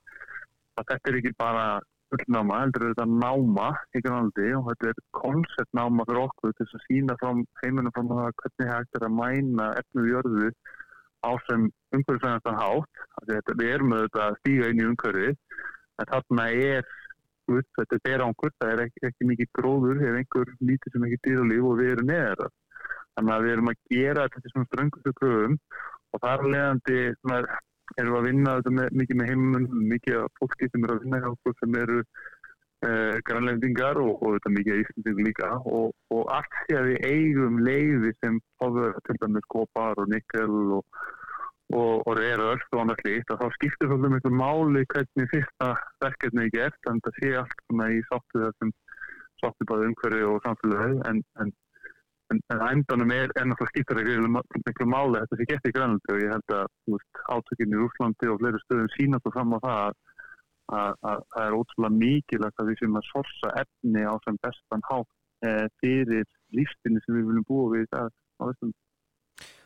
að 0.80 0.88
þetta 0.90 1.10
er 1.10 1.18
ekki 1.20 1.34
bara 1.38 1.66
fullnáma, 2.14 2.60
heldur 2.62 2.86
þetta 2.90 3.06
náma 3.10 3.68
í 3.94 4.02
grannaldi 4.04 4.48
og 4.58 4.70
þetta 4.70 4.90
er 4.90 5.02
konceptnáma 5.18 6.06
fyrir 6.08 6.22
okkur 6.24 6.54
til 6.58 6.66
að 6.66 6.86
sína 6.88 7.18
frám 7.22 7.44
heimunum 7.62 7.94
frá 7.94 8.02
það 8.10 8.34
hvernig 8.42 8.72
hægt 8.72 8.98
er 8.98 9.06
að 9.08 9.16
mæna 9.20 9.68
efnu 9.80 10.06
jörðu 10.10 10.50
á 11.24 11.30
sem 11.46 11.68
umhverfisvæðanstan 11.96 12.60
hátt 12.60 13.56
við 13.56 13.70
erum 13.70 13.96
auðvitað 13.96 14.26
að 14.26 14.36
stíga 14.42 14.68
inn 14.70 14.82
í 14.82 14.88
umhverfi 14.90 15.30
en 15.32 16.10
þarna 16.12 16.50
er 16.50 16.92
þetta 17.44 17.96
er 17.96 18.04
berangur, 18.04 18.52
það 18.60 18.70
er 18.72 18.82
ekki, 18.86 19.00
ekki 19.08 19.26
mikið 19.28 19.48
gróður 19.58 19.98
ef 20.00 20.20
einhver 20.20 20.52
lítið 20.64 20.94
sem 20.94 21.08
ekki 21.08 21.18
dýralíf 21.26 21.66
og 21.70 21.80
við 21.80 21.90
erum 21.94 22.08
neðar 22.08 22.52
Þannig 23.14 23.34
að 23.34 23.44
við 23.44 23.52
erum 23.54 23.70
að 23.70 23.82
gera 23.94 24.26
þetta 24.26 24.50
svona 24.52 24.68
ströngustu 24.68 25.12
kröfum 25.18 25.58
og 26.14 26.22
þar 26.24 26.44
leðandi 26.50 26.96
erum 27.04 28.14
við 28.14 28.16
að 28.18 28.26
vinna 28.26 28.54
þetta 28.58 28.72
með, 28.78 28.88
mikið 29.00 29.18
með 29.20 29.30
heimunum, 29.30 29.84
mikið 29.92 30.24
fólki 30.40 30.70
sem 30.70 30.86
eru 30.86 30.96
að 30.96 31.04
vinna 31.04 31.20
hjá 31.22 31.28
okkur 31.30 31.56
sem 31.60 31.76
eru 31.82 32.00
eh, 32.88 33.16
grannlendingar 33.28 34.00
og, 34.02 34.22
og 34.22 34.36
þetta 34.36 34.54
mikið 34.54 34.80
íslendingar 34.82 35.28
líka. 35.28 35.50
Og, 35.64 35.90
og 36.14 36.22
allt 36.36 36.60
því 36.60 36.78
að 36.78 36.88
við 36.90 37.08
eigum 37.10 37.60
leiði 37.66 38.14
sem 38.20 38.38
fáður 38.60 38.96
til 39.08 39.18
dæmis 39.22 39.50
kopar 39.54 40.00
og 40.02 40.10
nikkel 40.12 40.54
og, 40.78 41.02
og 41.74 42.12
reyra 42.18 42.52
öll 42.52 42.64
og 42.76 42.80
annað 42.82 43.02
slíkt 43.02 43.34
og 43.34 43.42
þá 43.42 43.46
skiptir 43.56 43.90
svolítið 43.90 44.14
mjög 44.14 44.38
máli 44.40 44.84
hvernig 44.92 45.30
fyrsta 45.32 45.70
verkefni 46.04 46.44
er 46.44 46.54
gert 46.54 46.90
en 46.90 47.00
það 47.06 47.20
sé 47.20 47.34
allt 47.40 47.60
svona 47.64 47.90
í 47.90 48.00
sáttu 48.10 48.42
þessum 48.44 48.72
sáttu 49.42 49.68
báðu 49.70 49.88
umhverju 49.90 50.28
og 50.34 50.42
samfélagi 50.44 50.98
en, 51.08 51.22
en 51.40 51.54
en, 52.32 52.40
en 52.52 52.62
endanum 52.72 53.10
er 53.12 53.32
ennáttúrulega 53.40 53.72
skiptar 53.72 54.00
ekki 54.00 54.62
miklu 54.66 54.86
máli 54.88 55.20
þetta 55.22 55.38
sé 55.38 55.46
gett 55.50 55.68
í 55.68 55.74
Grænlandi 55.76 56.14
og 56.14 56.22
ég 56.22 56.32
held 56.34 56.54
að 56.56 56.98
átökinn 57.36 57.76
í 57.76 57.82
Úslandi 57.84 58.30
og 58.32 58.40
fleiri 58.40 58.60
stöðum 58.64 58.92
sínast 58.94 59.28
og 59.28 59.34
fram 59.36 59.56
á 59.56 59.58
það 59.66 59.98
að 60.72 60.94
það 61.34 61.42
er 61.44 61.56
ótrúlega 61.58 61.98
mikilvægt 61.98 62.62
að 62.62 62.70
við 62.70 62.80
sem 62.80 62.96
að 63.00 63.10
sorsa 63.10 63.50
efni 63.60 64.06
á 64.08 64.14
sem 64.24 64.38
bestan 64.40 64.86
hátt 64.88 65.10
e, 65.44 65.50
fyrir 65.82 66.24
lífstinni 66.56 67.02
sem 67.04 67.18
við 67.18 67.28
viljum 67.28 67.46
búa 67.48 67.66
við 67.74 67.86
það 67.92 68.08
á 68.40 68.42
þessum 68.48 68.72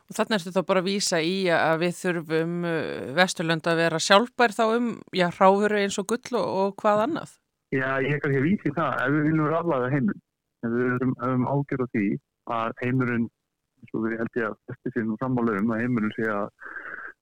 Og 0.08 0.16
þannig 0.16 0.38
ertu 0.38 0.54
þá 0.54 0.62
bara 0.64 0.80
að 0.80 0.86
vísa 0.88 1.18
í 1.20 1.34
að 1.52 1.82
við 1.82 1.96
þurfum 1.98 2.52
eh, 2.64 3.08
Vesturlönd 3.18 3.66
að 3.68 3.80
vera 3.82 3.98
sjálfbær 4.00 4.54
þá 4.56 4.62
um, 4.78 4.86
já, 5.12 5.26
ráfuru 5.36 5.82
eins 5.82 5.98
og 6.00 6.06
gull 6.08 6.38
og, 6.40 6.46
og 6.62 6.70
hvað 6.80 7.02
annað? 7.04 7.34
Já, 7.76 8.00
ég 8.00 8.22
kannski 8.22 8.40
vísi 8.40 8.72
það, 8.72 9.02
ef 9.04 9.12
við 9.12 9.26
viljum 9.28 9.50
ráðlaga 9.52 9.90
heiminn, 9.92 10.22
ef 10.64 10.72
við 10.72 10.94
höfum 10.94 11.44
ágjör 11.52 11.84
á 11.84 11.86
því 11.92 12.06
að 12.56 12.80
heimurinn, 12.80 13.26
eins 13.82 13.92
og 13.92 14.06
við 14.06 14.16
held 14.22 14.40
ég 14.40 14.48
að 14.48 14.72
eftir 14.72 14.94
sínum 14.94 15.20
sammálaugum, 15.20 15.74
að 15.76 15.84
heimurinn 15.84 16.16
sé 16.16 16.30
að 16.32 16.48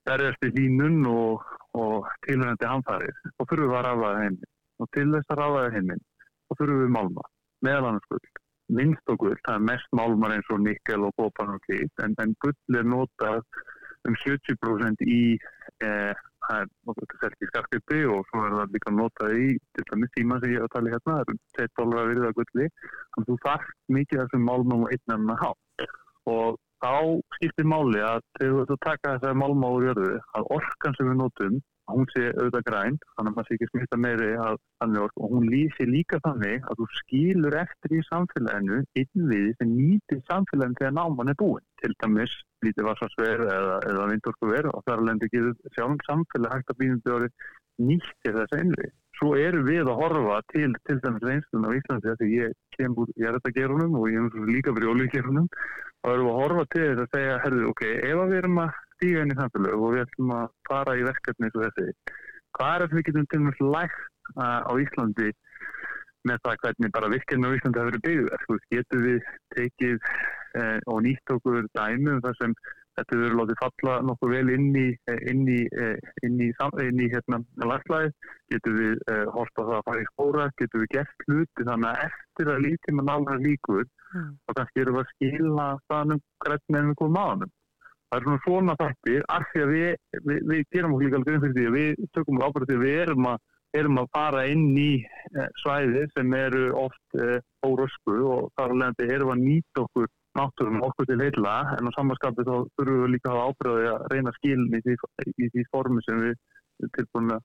berjast 0.06 0.46
í 0.46 0.52
línun 0.56 1.06
og, 1.10 1.44
og 1.76 2.08
tilhengandi 2.26 2.70
hanfarir 2.70 3.22
og 3.36 3.48
fyrir 3.50 3.70
við 3.70 3.78
að 3.78 3.86
ráðaða 3.88 4.24
heiminn. 4.24 4.52
Og 4.80 4.90
til 4.96 5.06
þess 5.12 5.32
að 5.32 5.40
ráðaða 5.42 5.72
heiminn 5.76 6.04
og 6.50 6.60
fyrir 6.60 6.82
við 6.82 6.92
málma, 6.96 7.24
meðal 7.66 7.90
annars 7.90 8.10
gull. 8.12 8.28
Minnst 8.76 9.12
og 9.12 9.20
gull, 9.22 9.36
það 9.46 9.58
er 9.58 9.66
mest 9.70 9.92
málmar 9.94 10.34
eins 10.34 10.48
og 10.50 10.62
nikkel 10.62 11.06
og 11.06 11.14
kopan 11.20 11.54
og 11.54 11.60
klít, 11.66 11.92
en, 12.02 12.16
en 12.22 12.32
gull 12.42 12.78
er 12.80 12.88
notað 12.88 13.42
um 14.06 14.16
70% 14.22 15.04
í 15.06 15.20
eh, 15.82 16.24
það 16.46 16.62
er 16.62 16.70
notað 16.88 17.14
selt 17.22 17.42
í 17.42 17.48
skarpipi 17.50 18.00
og 18.10 18.26
svo 18.30 18.44
er 18.46 18.56
það 18.58 18.74
líka 18.76 18.92
notað 18.94 19.38
í 19.38 19.46
til 19.76 19.86
dæmis 19.90 20.12
tíma 20.16 20.38
sem 20.42 20.54
ég 20.54 20.62
hef 20.62 20.68
að 20.68 20.74
tala 20.76 20.92
hérna, 20.94 21.16
það 21.56 21.64
er 21.64 21.72
2 21.72 21.78
dólar 21.80 22.02
að 22.02 22.10
virða 22.12 22.32
gulli, 22.38 22.68
þannig 22.76 23.24
að 23.24 23.30
þú 23.30 23.38
þarf 23.46 23.72
mikið 23.96 24.22
þessum 24.22 24.46
málmum 24.50 24.84
og 24.86 24.94
einnarinn 24.94 25.34
að 25.34 25.42
hafa 25.44 25.90
og 26.26 26.60
þá 26.86 26.98
skiptir 27.36 27.66
máli 27.66 28.02
að 28.06 28.20
þegar 28.38 28.68
þú 28.70 28.76
taka 28.84 29.14
þessar 29.16 29.40
málma 29.42 29.72
úr 29.74 29.88
jörðu, 29.90 30.12
að 30.38 30.52
orkan 30.58 30.98
sem 30.98 31.10
við 31.10 31.18
notum 31.22 31.56
hún 31.86 32.08
sé 32.10 32.24
auðvitað 32.34 32.64
græn, 32.66 32.96
þannig 33.14 33.30
að 33.30 33.36
maður 33.36 33.46
sé 33.48 33.56
ekki 33.56 33.68
smita 33.70 33.98
meiri 34.02 34.30
að 34.42 34.56
þannig 34.80 35.02
orð 35.04 35.20
og 35.22 35.34
hún 35.34 35.46
lýsi 35.52 35.86
líka 35.86 36.18
þannig 36.24 36.66
að 36.66 36.80
þú 36.80 36.86
skilur 37.00 37.56
eftir 37.60 37.94
í 37.94 38.02
samfélaginu 38.08 38.80
innviði 39.02 39.54
sem 39.60 39.72
nýtir 39.76 40.22
samfélaginu 40.26 40.80
þegar 40.80 40.96
náman 40.98 41.32
er 41.32 41.38
búin. 41.42 41.64
Til 41.82 41.92
dæmis 42.02 42.34
lítið 42.66 42.88
varsvarsver 42.90 43.46
eða, 43.46 43.78
eða 43.92 44.08
vindorkuver 44.12 44.70
og 44.72 44.82
þar 44.88 45.04
alveg 45.04 45.28
ekki 45.28 45.44
sjálfum 45.76 46.02
samfélag 46.08 46.56
hægt 46.56 46.74
að 46.74 46.80
býðum 46.82 47.02
þjóri 47.06 47.32
nýttir 47.86 48.38
þessa 48.40 48.62
innviði. 48.64 48.92
Svo 49.16 49.32
eru 49.40 49.62
við 49.64 49.88
að 49.88 49.98
horfa 50.00 50.38
til 50.52 50.72
til 50.84 50.98
dæmis 51.00 51.24
reynslun 51.24 51.64
á 51.64 51.70
Íslandi 51.72 52.14
þegar 52.20 52.32
ég 52.34 52.56
kem 52.76 52.96
út 53.00 53.12
í 53.16 53.24
erðagerunum 53.30 53.96
og 53.96 54.10
ég 54.12 54.26
hef 54.26 54.50
líka 54.50 54.74
í 54.76 54.90
ólíkgerunum 54.92 55.46
og 55.48 56.10
við 56.10 56.26
að 56.26 56.36
horfa 56.40 56.64
til 56.74 56.82
þess 56.84 57.04
að 57.04 57.14
segja, 57.16 57.38
herðu, 57.44 57.62
ok, 57.72 57.82
ef 57.96 58.20
við 58.20 58.36
erum 58.40 58.60
að 58.62 58.76
stíga 58.96 59.24
inn 59.24 59.32
í 59.32 59.38
samfélag 59.38 59.80
og 59.80 59.94
við 59.94 60.04
ætlum 60.04 60.34
að 60.36 60.46
fara 60.68 60.96
í 60.96 61.06
verkefni 61.06 61.48
eins 61.48 61.56
og 61.56 61.64
þessi. 61.64 62.14
Hvað 62.56 62.76
er 62.76 62.88
sem 62.88 63.00
við 63.00 63.08
getum 63.08 63.26
til 63.32 63.40
dæmis 63.40 63.64
lægt 63.74 63.98
uh, 64.36 64.60
á 64.68 64.72
Íslandi 64.84 65.32
með 66.26 66.42
það 66.44 66.60
hvernig 66.62 66.94
bara 66.96 67.12
virkirna 67.12 67.50
á 67.50 67.56
Íslandi 67.56 67.80
hafa 67.80 67.90
verið 67.90 68.06
byggðið? 68.06 68.62
Getur 68.76 69.04
við 69.06 69.30
tekið 69.56 69.96
uh, 69.96 70.78
og 70.92 71.02
nýtt 71.06 71.34
okkur 71.36 71.70
dæmi 71.72 72.12
um 72.14 72.22
það 72.24 72.40
sem 72.42 72.56
þetta 72.96 73.18
verður 73.20 73.38
látið 73.40 73.60
falla 73.62 73.96
nokkuð 74.08 74.32
vel 74.32 74.52
inn 74.56 74.68
í, 74.80 74.86
eh, 75.12 75.20
inn 75.32 75.42
í, 75.52 75.58
inn 76.26 76.40
í, 76.40 76.48
inn 76.86 77.02
í 77.04 77.10
hérna 77.12 77.40
laglæði, 77.72 78.12
getur 78.52 78.76
við 78.76 79.04
uh, 79.12 79.24
horta 79.34 79.66
það 79.66 79.76
að 79.78 79.84
fara 79.90 80.04
í 80.04 80.08
skóra, 80.12 80.48
getur 80.60 80.82
við 80.84 80.92
gert 80.96 81.26
hluti 81.26 81.68
þannig 81.68 81.90
að 81.90 82.02
eftir 82.06 82.52
að 82.52 82.64
lítið 82.66 82.96
með 82.96 83.08
nálega 83.10 83.36
líkur 83.44 83.84
mm. 83.84 84.32
og 84.46 84.58
kannski 84.58 84.82
eru 84.84 84.96
við 84.96 85.02
að 85.02 85.12
skila 85.14 85.68
þannig 85.92 86.24
hvernig 86.44 86.90
við 86.90 86.98
komum 87.02 87.20
á 87.20 87.26
hann. 87.26 87.46
Það 88.06 88.18
er 88.18 88.26
svona 88.26 88.42
svona 88.44 88.78
þættir 88.80 89.24
af 89.34 89.46
því 89.50 89.62
að 89.64 89.72
við, 89.74 89.88
við, 90.28 90.40
við 90.50 90.64
gerum 90.74 90.92
okkur 90.94 91.06
líka 91.06 91.18
alveg 91.20 91.36
um 91.36 91.44
fyrir 91.44 91.56
því 91.56 91.66
að 91.66 91.76
við 91.76 92.10
tökum 92.16 92.42
ábyrðið 92.44 92.68
því 92.70 92.76
að 92.76 92.84
við 92.86 93.00
erum 93.04 93.30
að, 93.32 93.40
erum 93.80 93.98
að 94.00 94.12
fara 94.14 94.44
inn 94.52 94.68
í 94.78 94.92
eh, 95.02 95.48
svæði 95.62 96.04
sem 96.12 96.36
eru 96.38 96.62
oft 96.84 97.18
eh, 97.18 97.40
órösku 97.66 98.20
og 98.36 98.46
þar 98.54 98.76
alveg 98.76 99.10
erum 99.16 99.32
að 99.34 99.42
nýta 99.42 99.82
okkur 99.82 100.06
náttúrum 100.36 100.84
okkur 100.86 101.08
til 101.08 101.22
heila 101.22 101.56
en 101.76 101.88
á 101.88 101.96
samanskapi 101.96 102.44
þá 102.46 102.54
þurfum 102.76 103.00
við 103.04 103.14
líka 103.14 103.32
að 103.32 103.40
hafa 103.40 103.48
ábyrðið 103.54 103.88
að 103.92 104.06
reyna 104.12 104.36
skilin 104.36 104.76
í 104.76 104.82
því, 104.84 104.96
í 105.36 105.48
því 105.54 105.64
formi 105.72 106.04
sem 106.06 106.22
við 106.26 106.36
tilbúin 106.92 107.32
að, 107.32 107.42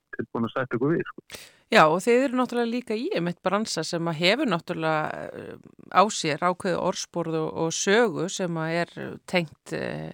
setja 0.52 0.76
okkur 0.76 0.92
við. 0.92 1.04
Sko. 1.08 1.42
Já 1.72 1.82
og 1.86 2.02
þeir 2.04 2.26
eru 2.26 2.38
náttúrulega 2.38 2.68
líka 2.68 2.96
í 2.98 3.06
einmitt 3.16 3.40
bransa 3.44 3.84
sem 3.86 4.10
að 4.10 4.18
hefur 4.20 4.50
náttúrulega 4.52 5.28
eh, 5.40 5.54
á 5.88 6.02
sér 6.12 6.44
ákveðu 6.44 6.82
orðsporðu 6.90 7.46
og 7.64 7.72
sögu 7.72 8.28
sem 8.32 8.60
að 8.60 8.76
er 8.82 8.92
tengt 9.30 9.72
eh, 9.76 10.12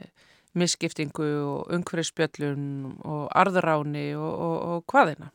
misskiptingu 0.59 1.29
og 1.43 1.75
umhverfspjöllun 1.75 2.63
og 3.03 3.27
arðuráni 3.37 4.13
og, 4.19 4.31
og, 4.31 4.57
og 4.71 4.87
hvaðina? 4.93 5.33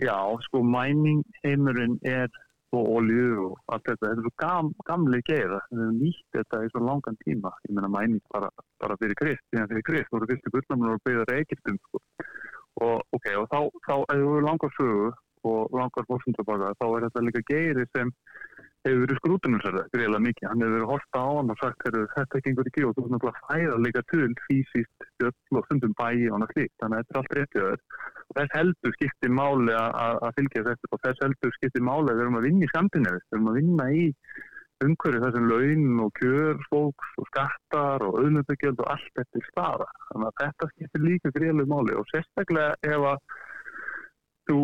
Já, 0.00 0.16
sko 0.48 0.62
mæning 0.64 1.20
heimurinn 1.44 1.98
er 2.02 2.32
og 2.72 2.88
olju 2.96 3.46
og 3.46 3.74
allt 3.74 3.88
þetta, 3.88 4.06
þetta 4.06 4.12
er 4.12 4.26
svo 4.26 4.32
gam, 4.42 4.70
gamli 4.88 5.20
geira, 5.28 5.58
við 5.70 5.82
hefum 5.82 5.98
nýtt 6.00 6.36
þetta 6.36 6.62
í 6.64 6.70
svo 6.72 6.84
langan 6.86 7.18
tíma, 7.24 7.52
ég 7.68 7.74
menna 7.76 7.90
mæning 7.92 8.22
bara, 8.32 8.48
bara 8.80 8.96
fyrir 9.00 9.18
krist, 9.20 9.44
því 9.50 9.60
að 9.60 9.74
fyrir 9.74 9.86
krist 9.88 10.14
voru 10.14 10.30
fyrstu 10.30 10.54
gullnamur 10.54 10.96
og 10.96 11.04
beigðar 11.08 11.34
ekkirtum 11.36 11.76
sko. 11.82 12.02
og 12.82 13.18
ok, 13.18 13.26
og 13.42 13.50
þá, 13.52 13.58
þá 13.86 13.94
ef 14.14 14.24
við 14.24 14.46
langar 14.48 14.74
sögu 14.78 15.12
og 15.52 15.74
langar 15.76 16.06
fórsundabaka, 16.08 16.72
þá 16.80 16.86
er 16.88 17.06
þetta 17.08 17.24
líka 17.26 17.44
geiri 17.50 17.86
sem 17.92 18.12
hefur 18.86 19.02
verið 19.04 19.18
skrútunumsverða 19.20 19.82
greiðilega 19.92 20.24
mikið. 20.26 20.48
Hann 20.50 20.62
hefur 20.64 20.74
verið 20.76 20.90
horta 20.90 21.22
á 21.22 21.28
hann 21.38 21.52
og 21.54 21.60
sagt 21.60 21.88
að 21.88 21.98
þetta 22.14 22.40
gengur 22.46 22.70
ekki 22.70 22.86
og 22.86 22.94
þú 22.96 23.04
er 23.04 23.12
náttúrulega 23.14 23.42
fæða 23.48 23.76
líka 23.86 24.02
til 24.12 24.30
fysiskt 24.46 25.06
stjórn 25.08 25.60
og 25.60 25.66
stundum 25.68 25.94
bæi 26.00 26.28
og 26.28 26.38
annað 26.38 26.54
slíkt. 26.54 26.74
Þannig 26.82 26.96
að 26.96 27.02
þetta 27.02 27.14
er 27.14 27.20
allt 27.22 27.36
réttjöður. 27.38 27.84
Þess 28.32 28.56
heldur 28.58 28.96
skiptir 28.96 29.34
máli 29.38 29.76
að 29.76 30.32
fylgja 30.38 30.64
þessu 30.70 30.90
og 30.90 31.04
þess 31.04 31.26
heldur 31.26 31.54
skiptir 31.58 31.86
máli 31.90 32.08
að 32.08 32.16
við 32.16 32.24
erum 32.26 32.40
að 32.40 32.48
vinna 32.48 32.66
í 32.66 32.72
skamdina. 32.72 33.14
Við 33.18 33.38
erum 33.38 33.52
að 33.52 33.60
vinna 33.60 33.88
í 33.92 34.02
umhverju 34.82 35.22
þessum 35.22 35.46
laun 35.46 36.02
og 36.02 36.10
kjör, 36.18 36.62
fólks 36.66 37.14
og 37.22 37.28
skattar 37.30 38.02
og 38.02 38.18
auðvitaðgjöld 38.18 38.82
og 38.82 38.92
allt 38.96 39.12
þetta 39.18 39.38
er 39.38 39.48
staða. 39.52 39.88
Þannig 40.08 40.28
að 40.28 40.38
þetta 40.42 40.70
skiptir 40.72 41.04
líka 41.06 41.34
greiðilega 41.36 41.70
máli 41.70 41.98
og 42.00 42.08
sérstaklega 42.10 42.74
ef 42.88 43.08
að 43.12 43.38
þú 44.48 44.58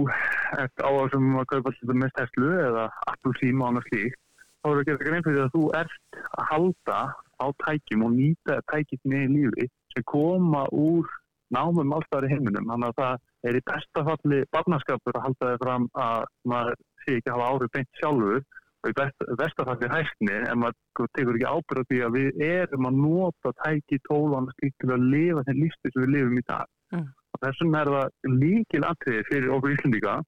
ert 0.59 0.83
á 0.83 0.89
þessum 0.89 1.39
að 1.39 1.49
kaupa 1.53 1.73
alltaf 1.73 1.95
með 2.03 2.13
Tesla 2.19 2.51
eða 2.67 2.85
Apple 3.13 3.35
síma 3.39 3.65
og 3.65 3.71
annað 3.71 3.89
slíkt, 3.89 4.21
þá 4.59 4.69
er 4.69 4.75
það 4.75 4.83
að 4.83 4.91
gera 4.91 5.07
grein 5.07 5.27
fyrir 5.27 5.45
að 5.45 5.55
þú 5.55 5.65
ert 5.79 6.21
að 6.29 6.51
halda 6.53 6.99
á 7.39 7.47
tækjum 7.65 8.05
og 8.07 8.15
nýta 8.17 8.61
tækjum 8.73 9.17
í 9.19 9.25
lífi 9.37 9.67
sem 9.95 10.07
koma 10.11 10.67
úr 10.75 11.11
námum 11.55 11.95
alltaf 11.97 12.27
í 12.27 12.33
heiminum. 12.33 12.69
Þannig 12.69 12.91
að 12.91 13.01
það 13.01 13.49
er 13.49 13.59
í 13.59 13.65
bestafalli 13.71 14.41
barnaskapur 14.53 15.19
að 15.19 15.27
halda 15.29 15.53
þig 15.53 15.61
fram 15.65 15.91
að 16.07 16.25
maður 16.53 16.81
sé 17.05 17.19
ekki 17.19 17.33
að 17.33 17.37
hafa 17.39 17.53
árið 17.53 17.75
beint 17.77 18.01
sjálfur 18.01 18.43
og 18.79 18.91
í 18.91 18.97
best, 18.99 19.25
bestafalli 19.41 19.93
hægni 19.95 20.41
en 20.41 20.61
maður 20.65 21.09
tekur 21.17 21.39
ekki 21.39 21.55
ábyrða 21.55 21.87
því 21.89 22.03
að 22.07 22.19
við 22.19 22.43
erum 22.49 22.91
að 22.91 23.01
nota 23.05 23.55
tæki 23.63 24.01
tólan 24.11 24.51
til 24.59 24.93
að 24.93 25.09
lifa 25.15 25.47
þenn 25.47 25.63
lífstíð 25.63 25.95
sem 25.95 26.05
við 26.05 26.15
lifum 26.17 26.43
í 26.43 26.45
dag. 26.51 26.69
Mm 26.95 27.07
þessum 27.45 27.79
er 27.79 27.93
það 27.95 28.35
líkil 28.43 28.83
atriði 28.89 29.23
fyrir 29.31 29.55
okkur 29.57 29.75
Íslandíka 29.77 30.19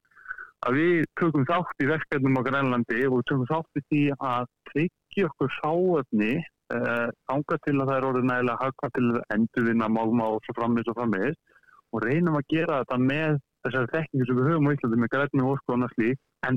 að 0.69 0.77
við 0.77 1.05
tökum 1.21 1.45
þátt 1.49 1.85
í 1.85 1.89
verkefnum 1.89 2.41
á 2.41 2.43
Grænlandi 2.49 3.05
og 3.09 3.23
tökum 3.29 3.47
þátt 3.49 3.81
í 3.81 3.85
því 3.89 4.03
að 4.31 4.49
tryggja 4.71 5.29
okkur 5.31 5.55
sáöfni 5.59 6.33
eh, 6.41 7.09
ánga 7.33 7.61
til 7.67 7.77
að 7.79 7.87
það 7.87 7.95
er 7.97 8.09
orðið 8.11 8.27
nægilega 8.31 8.65
haka 8.65 8.91
til 8.97 9.07
að 9.11 9.23
endurvinna 9.37 9.89
málma 9.89 10.33
og 10.35 10.43
svo 10.45 10.57
framins 10.59 10.91
og 10.93 10.99
framins 10.99 11.39
og 11.91 12.05
reynum 12.05 12.37
að 12.39 12.51
gera 12.53 12.83
þetta 12.83 12.99
með 13.07 13.41
þessari 13.65 13.93
tekníku 13.95 14.27
sem 14.27 14.39
við 14.39 14.51
höfum 14.51 14.69
á 14.69 14.75
Íslandi 14.75 15.01
með 15.01 15.13
grænni 15.15 15.43
og 15.45 15.55
orku 15.55 15.69
og 15.73 15.77
annars 15.79 15.97
lík 16.01 16.21
en, 16.49 16.57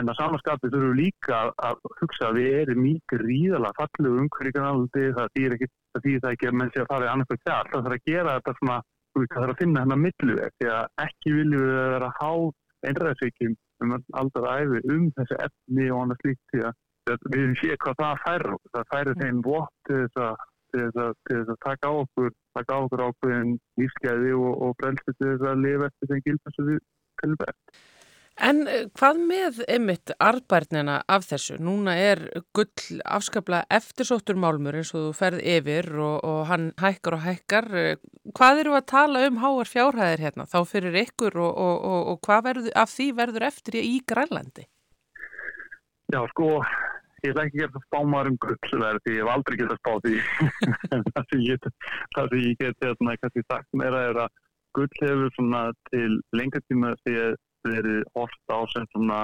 en 0.00 0.12
að 0.12 0.18
samanskapi 0.20 0.70
þurfum 0.72 0.92
við 0.92 1.00
líka 1.02 1.40
að 1.68 1.82
hugsa 2.00 2.28
að 2.28 2.38
við 2.38 2.50
erum 2.62 2.80
mikið 2.84 3.24
ríðala 3.24 3.72
fallegu 3.76 4.22
umhverjum 4.22 4.56
Grænlandi. 4.56 5.04
Það 5.18 5.34
þýr 5.36 5.56
ekki 5.56 5.68
það 5.72 6.04
þýr 6.06 6.22
það 6.22 6.36
ekki 6.36 6.48
að 6.48 6.56
menn 6.60 6.72
sé 6.72 6.78
að 6.84 6.90
fara 6.92 7.08
í 7.08 7.12
annars 7.12 8.82
að 9.18 9.24
þetta 9.24 9.34
svona 9.34 9.38
það 9.38 9.44
þarf 9.44 9.54
að 9.54 9.62
finna 9.62 9.84
hennar 9.84 10.00
milluveg 10.02 10.52
því 10.58 10.68
að 10.74 10.84
ekki 11.04 11.32
viljum 11.36 11.64
við 11.64 11.78
að 11.78 11.90
vera 11.94 12.10
há 12.18 12.30
einræðsvíkjum 12.88 13.56
um 13.84 13.96
aldar 14.20 14.46
æfi 14.52 14.82
um 14.94 15.08
þessi 15.16 15.40
efni 15.46 15.88
og 15.90 16.02
annað 16.02 16.22
slíkt 16.22 16.52
því 16.52 16.62
að 16.68 17.26
við 17.34 17.52
séum 17.60 17.82
hvað 17.84 18.00
það 18.02 18.22
fær 18.24 18.46
það 18.76 18.88
færi 18.92 19.16
þeim 19.22 19.42
vott 19.46 19.74
til 19.88 20.00
þess 20.02 20.22
að 20.28 20.46
til 20.68 20.88
þess 20.92 21.52
að 21.54 21.60
taka 21.64 21.88
á 21.88 21.92
okkur 22.02 22.32
taka 22.58 22.76
á 22.76 22.78
okkur 22.84 23.04
ákveðin 23.08 23.54
lífsgæði 23.80 24.34
og, 24.36 24.50
og 24.64 24.74
brelsti 24.80 25.14
til 25.16 25.30
þess 25.30 25.46
að 25.48 25.62
lifa 25.64 25.88
eftir 25.88 26.10
þeim 26.12 26.24
gilda 26.26 26.54
sem 26.56 26.68
við 26.68 27.38
best 27.40 27.86
En 28.38 28.60
eh, 28.70 28.86
hvað 28.94 29.18
með 29.26 29.56
ymitt 29.66 30.12
arðbærnina 30.22 31.00
af 31.10 31.26
þessu? 31.26 31.56
Núna 31.62 31.96
er 31.98 32.20
gull 32.54 33.00
afskaplega 33.02 33.66
eftirsóttur 33.74 34.38
málmur 34.38 34.78
eins 34.78 34.92
og 34.94 35.08
þú 35.08 35.14
ferð 35.18 35.42
yfir 35.56 35.88
og, 35.96 36.18
og 36.22 36.40
hann 36.50 36.68
hækkar 36.78 37.18
og 37.18 37.24
hækkar. 37.26 37.70
Hvað 38.38 38.62
eru 38.62 38.76
að 38.78 38.86
tala 38.92 39.24
um 39.26 39.40
háar 39.42 39.70
fjárhæðir 39.70 40.22
hérna 40.26 40.46
þá 40.50 40.58
fyrir 40.70 41.00
ykkur 41.02 41.38
og, 41.42 41.58
og, 41.58 42.12
og 42.12 42.20
hvað 42.26 42.44
verður, 42.50 42.76
af 42.78 42.92
því 42.94 43.08
verður 43.18 43.48
eftir 43.50 43.80
í 43.82 43.96
Grænlandi? 44.06 44.68
Já 46.08 46.22
sko, 46.30 46.52
ég 47.26 47.34
ætla 47.34 47.48
ekki 47.48 47.58
að 47.58 47.64
geta 47.66 47.84
spámar 47.88 48.30
um 48.30 48.38
gullverð 48.44 49.02
því 49.02 49.16
ég 49.16 49.24
hef 49.24 49.32
aldrei 49.34 49.58
getað 49.60 49.82
spáð 49.82 50.06
því. 50.06 50.14
það 51.16 51.26
sem 51.32 51.42
ég 52.46 52.62
get 52.62 52.86
hérna 52.86 53.18
kannski 53.18 53.44
sagt 53.48 53.82
meira 53.82 54.06
er 54.12 54.22
að 54.28 54.44
gull 54.76 54.88
hefur 55.02 55.34
til 55.90 56.18
lengur 56.38 56.62
tíma 56.70 56.94
því 57.02 57.18
að 57.26 57.36
verið 57.72 58.02
orta 58.18 58.58
á 58.58 58.62
sem 58.72 58.88
svona 58.92 59.20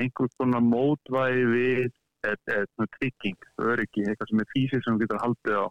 einhvers 0.00 0.34
svona 0.34 0.60
mótvægi 0.64 1.46
við 1.52 1.92
eða 2.24 2.86
trygging, 2.96 3.48
öryggi, 3.60 4.04
eitthvað 4.08 4.30
sem 4.30 4.42
er 4.42 4.52
físið 4.54 4.84
sem 4.84 4.96
við 4.96 5.06
getum 5.06 5.24
haldið 5.24 5.58
á. 5.60 5.66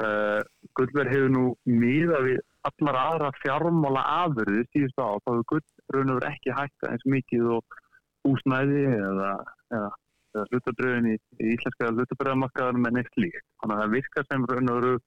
Uh, 0.00 0.40
Gullverð 0.78 1.12
hefur 1.12 1.32
nú 1.34 1.44
miða 1.66 2.20
við 2.24 2.38
allar 2.68 2.98
aðra 3.00 3.30
fjármála 3.40 4.02
aðverði 4.22 4.62
síðust 4.70 5.00
á, 5.02 5.18
þá 5.24 5.30
hefur 5.32 5.46
Gull 5.50 5.64
raun 5.94 6.12
og 6.12 6.20
verið 6.20 6.30
ekki 6.30 6.56
hækka 6.56 6.92
eins 6.92 7.06
mikið 7.14 7.48
og 7.56 7.78
húsnæði 8.26 8.84
eða, 8.94 9.30
eða, 9.74 9.90
eða 10.34 10.46
hlutabröðin 10.52 11.10
í, 11.10 11.16
í 11.40 11.54
íslenska 11.56 11.90
hlutabröðamakkaðar 11.90 12.80
með 12.80 12.98
neitt 12.98 13.20
líkt. 13.20 13.46
Þannig 13.60 13.76
að 13.76 13.82
það 13.82 13.96
virkar 13.96 14.28
sem 14.28 14.46
raun 14.50 14.72
og 14.72 14.80
verið 14.80 15.00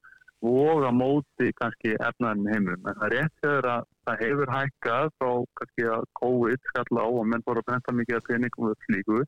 voga 0.43 0.91
móti 0.91 1.49
kannski 1.59 1.95
efnaðin 1.95 2.51
heimum. 2.51 2.79
En 2.83 2.99
það 2.99 3.05
er 3.07 3.15
rétt 3.15 3.35
þegar 3.45 3.67
að 3.73 3.89
það 4.03 4.23
hefur 4.25 4.53
hækkað 4.57 5.11
frá 5.17 5.31
kannski 5.59 5.89
að 5.95 6.07
COVID 6.19 6.71
skalla 6.71 7.05
á 7.05 7.09
og 7.09 7.27
menn 7.31 7.45
voru 7.47 7.63
að 7.63 7.67
brenda 7.69 7.97
mikið 7.99 8.19
að 8.19 8.25
peningum 8.29 8.71
og 8.71 8.87
slíku. 8.87 9.21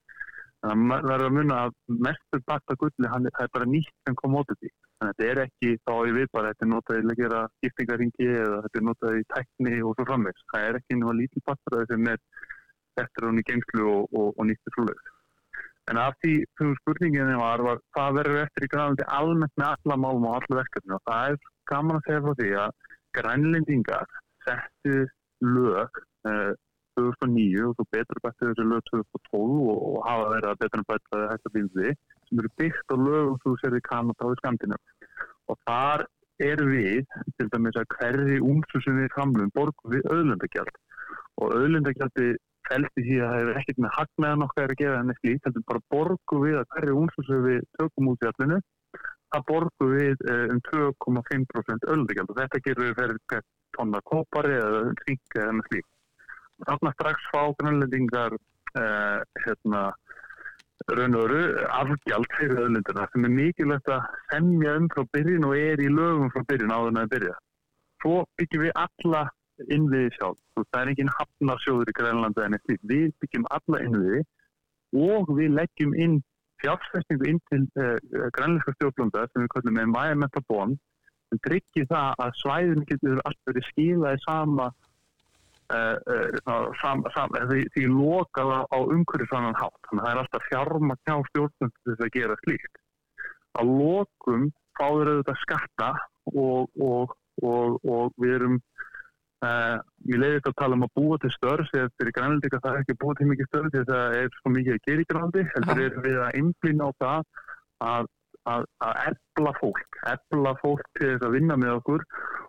Þannig 0.66 0.96
að 0.96 1.08
verður 1.12 1.30
að 1.30 1.36
munna 1.38 1.58
að 1.62 1.74
mestur 2.08 2.42
bakta 2.50 2.76
gulli, 2.82 3.10
hann 3.14 3.30
er 3.30 3.50
bara 3.54 3.70
nýtt 3.70 3.94
sem 4.08 4.18
commodity. 4.22 4.72
Þannig 4.98 5.12
að 5.12 5.20
þetta 5.20 5.32
er 5.32 5.42
ekki 5.46 5.72
þá 5.86 5.94
ég 6.10 6.16
veit 6.18 6.32
bara, 6.34 6.52
þetta 6.52 6.66
er 6.66 6.72
notaðið 6.74 7.12
að 7.14 7.20
gera 7.22 7.42
skiptingaringi 7.56 8.30
eða 8.32 8.62
þetta 8.66 8.82
er 8.82 8.88
notaðið 8.90 9.22
í 9.22 9.28
tækni 9.36 9.76
og 9.82 9.96
svo 9.96 10.08
framvegs. 10.10 10.48
Það 10.52 10.70
er 10.70 10.80
ekki 10.80 10.98
náttúrulega 11.00 11.22
lítið 11.22 11.46
baktaði 11.52 11.90
sem 11.92 12.10
er 12.16 12.24
eftir 13.04 13.30
hún 13.30 13.44
í 13.44 13.46
gengslu 13.52 13.92
og, 13.92 14.16
og, 14.16 14.32
og 14.34 14.50
nýttir 14.50 14.76
flúlegs. 14.76 15.15
En 15.92 16.00
af 16.02 16.16
því 16.24 16.34
sem 16.58 16.74
spurningin 16.82 17.36
var, 17.38 17.62
var 17.62 17.82
hvað 17.94 18.20
verður 18.20 18.44
eftir 18.44 18.66
í 18.66 18.70
grænlandi 18.74 19.06
almennt 19.20 19.54
með 19.62 19.72
alla 19.76 19.98
málum 20.02 20.28
og 20.30 20.38
alla 20.40 20.60
verkefni? 20.62 20.96
Og 20.98 21.04
það 21.10 21.34
er 21.34 21.50
gaman 21.72 22.00
að 22.00 22.08
segja 22.08 22.24
frá 22.26 22.38
því 22.40 22.52
að 22.64 22.72
grænlendingar 23.20 24.16
settu 24.46 24.96
lög 25.46 26.02
eh, 26.30 26.54
2009 26.96 27.68
og 27.68 27.76
svo 27.76 27.86
betur 27.92 28.22
bætti 28.24 28.50
þessi 28.50 28.66
lög 28.72 28.84
2012 28.90 29.70
og, 29.72 29.80
og 29.90 29.98
hafa 30.08 30.28
verið 30.34 30.50
að 30.52 30.60
betur 30.64 30.86
bætti 30.90 31.18
að 31.20 31.26
hætta 31.34 31.54
bílði 31.56 31.94
sem 32.26 32.42
eru 32.42 32.52
byggt 32.62 32.94
á 32.94 32.96
lögum 32.96 33.40
þú 33.44 33.56
sér 33.62 33.78
í 33.78 33.84
Kanada 33.90 34.28
og 34.28 34.36
í 34.36 34.40
Skandinu 34.42 34.80
og 35.52 35.60
þar 35.68 36.06
eru 36.46 36.68
við 36.72 37.18
til 37.38 37.50
dæmis 37.52 37.80
að 37.80 37.90
hverri 37.96 38.40
úmsu 38.44 38.82
sem 38.84 38.98
við 39.00 39.12
framlum 39.16 39.54
borgum 39.56 39.94
við 39.96 40.08
auðlendagjald 40.12 40.80
og 41.42 41.56
auðlendagjaldi 41.60 42.30
fælst 42.70 43.02
í 43.02 43.06
því 43.08 43.18
að 43.20 43.32
það 43.32 43.42
hefur 43.42 43.60
ekkert 43.62 43.82
með 43.84 43.96
hagnaðan 43.98 44.46
okkar 44.46 44.74
að 44.74 44.80
gera 44.82 45.02
en 45.02 45.14
ekki 45.14 45.32
líkt, 45.32 45.48
heldur 45.48 45.66
bara 45.72 45.84
borgu 45.94 46.40
við 46.44 46.58
að 46.62 46.70
hverju 46.76 47.08
sem 47.28 47.44
við 47.46 47.68
tökum 47.80 48.10
út 48.12 48.26
í 48.26 48.30
allinu, 48.32 48.62
það 49.36 49.46
borgu 49.52 49.90
við 49.92 50.26
um 50.36 50.64
2,5% 50.70 51.88
öllugjald 51.96 52.34
og 52.34 52.42
þetta 52.42 52.64
gerur 52.68 52.90
við 52.90 52.98
fyrir 53.02 53.46
tonna 53.76 54.02
kopari 54.08 54.56
eða 54.56 54.82
kring 55.04 55.22
eða 55.36 55.54
með 55.58 55.70
slík. 55.70 55.88
Þarna 56.66 56.92
strax 56.96 57.30
fá 57.34 57.42
grannlendingar 57.60 58.36
eh, 58.80 59.22
hérna, 59.44 59.82
raun 60.92 61.18
og 61.18 61.26
veru 61.26 61.66
afgjald 61.80 62.38
fyrir 62.38 62.62
öllundina 62.66 63.08
sem 63.12 63.28
er 63.28 63.34
mikilvægt 63.40 63.92
að 63.92 64.06
semja 64.32 64.76
um 64.80 64.88
frá 64.94 65.04
byrjun 65.16 65.48
og 65.50 65.58
er 65.58 65.84
í 65.84 65.90
lögum 65.92 66.32
frá 66.34 66.46
byrjun 66.52 66.76
áður 66.76 66.96
með 66.96 67.08
að 67.08 67.14
byrja. 67.16 67.36
Svo 68.04 68.16
byggjum 68.40 68.66
við 68.68 68.76
alla 68.86 69.24
innviði 69.72 70.14
sjálf. 70.16 70.40
Það 70.58 70.80
er 70.82 70.92
enginn 70.92 71.12
hafnarsjóður 71.18 71.92
í 71.92 71.98
Grænlanda 71.98 72.46
en 72.46 72.58
eftir. 72.58 72.80
Við 72.84 73.12
byggjum 73.24 73.50
alla 73.56 73.84
innviði 73.86 74.24
og 74.96 75.32
við 75.38 75.54
leggjum 75.56 75.96
inn 76.00 76.18
fjárfestingu 76.64 77.30
inn 77.30 77.42
til 77.52 77.64
uh, 77.82 77.98
grænleiska 78.36 78.74
stjórnlanda 78.78 79.26
sem 79.30 79.44
við 79.44 79.52
kallum 79.56 79.80
environmental 79.84 80.44
bond 80.50 80.80
sem 81.30 81.42
tryggir 81.48 81.88
það 81.90 82.24
að 82.24 82.36
svæðin 82.42 82.88
getur 82.90 83.22
alltaf 83.26 83.50
verið 83.50 83.68
skilaði 83.70 84.22
sama 84.24 84.68
uh, 85.76 85.98
uh, 86.16 86.70
sam, 86.82 87.04
sam, 87.16 87.36
því, 87.52 87.66
því 87.76 87.86
lokaða 87.92 88.62
á 88.72 88.78
umhverju 88.80 89.30
sannan 89.32 89.60
hátt. 89.60 89.82
Þannig 89.90 90.02
að 90.02 90.08
það 90.08 90.14
er 90.14 90.22
alltaf 90.24 90.50
fjárma 90.52 91.00
kjá 91.04 91.16
stjórnlanda 91.32 91.90
þess 91.90 92.06
að 92.08 92.14
gera 92.18 92.40
slíkt. 92.44 92.82
Á 93.56 93.62
lokum 93.64 94.50
fáður 94.80 95.12
auðvitað 95.14 95.42
skatta 95.44 95.92
og, 96.34 96.72
og, 96.84 97.16
og, 97.42 97.78
og 97.84 98.16
við 98.22 98.38
erum 98.40 98.58
Uh, 99.46 99.78
ég 100.10 100.20
leiði 100.22 100.38
þetta 100.38 100.52
að 100.54 100.60
tala 100.62 100.78
um 100.78 100.86
að 100.86 100.94
búa 100.98 101.18
til 101.22 101.32
störf 101.36 101.72
þegar 101.72 101.90
fyrir 102.00 102.16
grænaldika 102.18 102.62
það 102.64 102.76
er 102.78 102.84
ekki 102.84 103.00
búa 103.02 103.16
til 103.18 103.28
mikið 103.30 103.50
störf 103.50 103.74
því 103.74 103.82
að 103.82 103.90
það 103.92 104.16
er 104.20 104.30
svo 104.40 104.52
mikið 104.56 104.76
að 104.76 104.86
gera 104.88 105.04
í 105.04 105.10
grænaldi 105.10 105.44
heldur 105.52 105.82
er 105.86 105.98
við 106.06 106.20
að 106.22 106.38
einblýna 106.40 106.88
á 106.88 106.92
það 107.04 107.26
að, 107.86 108.08
að, 108.54 108.68
að 108.88 109.02
ebla 109.12 109.54
fólk 109.60 110.00
ebla 110.14 110.54
fólk 110.62 110.86
til 110.98 111.10
þess 111.12 111.28
að 111.28 111.36
vinna 111.36 111.58
með 111.60 111.76
okkur. 111.80 112.06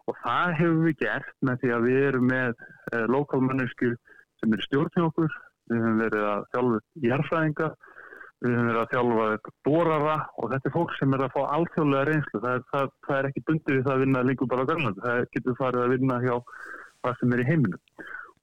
Og 0.06 0.20
það 0.22 0.54
hefur 0.60 0.80
við 0.84 0.96
gert 1.02 1.34
með 1.48 1.60
því 1.62 1.74
að 1.74 1.88
við 1.88 2.00
erum 2.10 2.30
með 2.30 2.54
uh, 2.62 3.04
lokalmannesku 3.10 3.92
sem 4.40 4.54
eru 4.54 4.66
stjórn 4.68 4.94
til 4.94 5.04
okkur. 5.08 5.36
Við 5.66 5.82
hefum 5.82 6.00
verið 6.04 6.24
að 6.30 6.48
þjálfa 6.54 6.80
jærfræðinga 7.08 7.68
við 8.44 8.52
hefum 8.52 8.66
verið 8.68 8.80
að 8.82 8.90
þjálfa 8.92 9.52
borara 9.66 10.16
og 10.36 10.50
þetta 10.52 10.68
er 10.68 10.74
fólk 10.74 10.96
sem 10.98 11.14
er 11.16 11.22
að 11.24 11.34
fá 11.34 11.42
alþjóðlega 11.56 12.08
reynslu. 12.10 12.40
Það 12.42 12.52
er, 12.52 12.66
það, 12.72 12.90
það 13.06 13.16
er 13.18 13.28
ekki 13.30 13.46
bundið 13.50 13.78
við 13.78 13.86
það 13.86 13.94
að 13.94 14.02
vinna 14.04 14.24
hvað 17.06 17.20
sem 17.20 17.34
er 17.36 17.42
í 17.42 17.48
heiminu. 17.48 17.80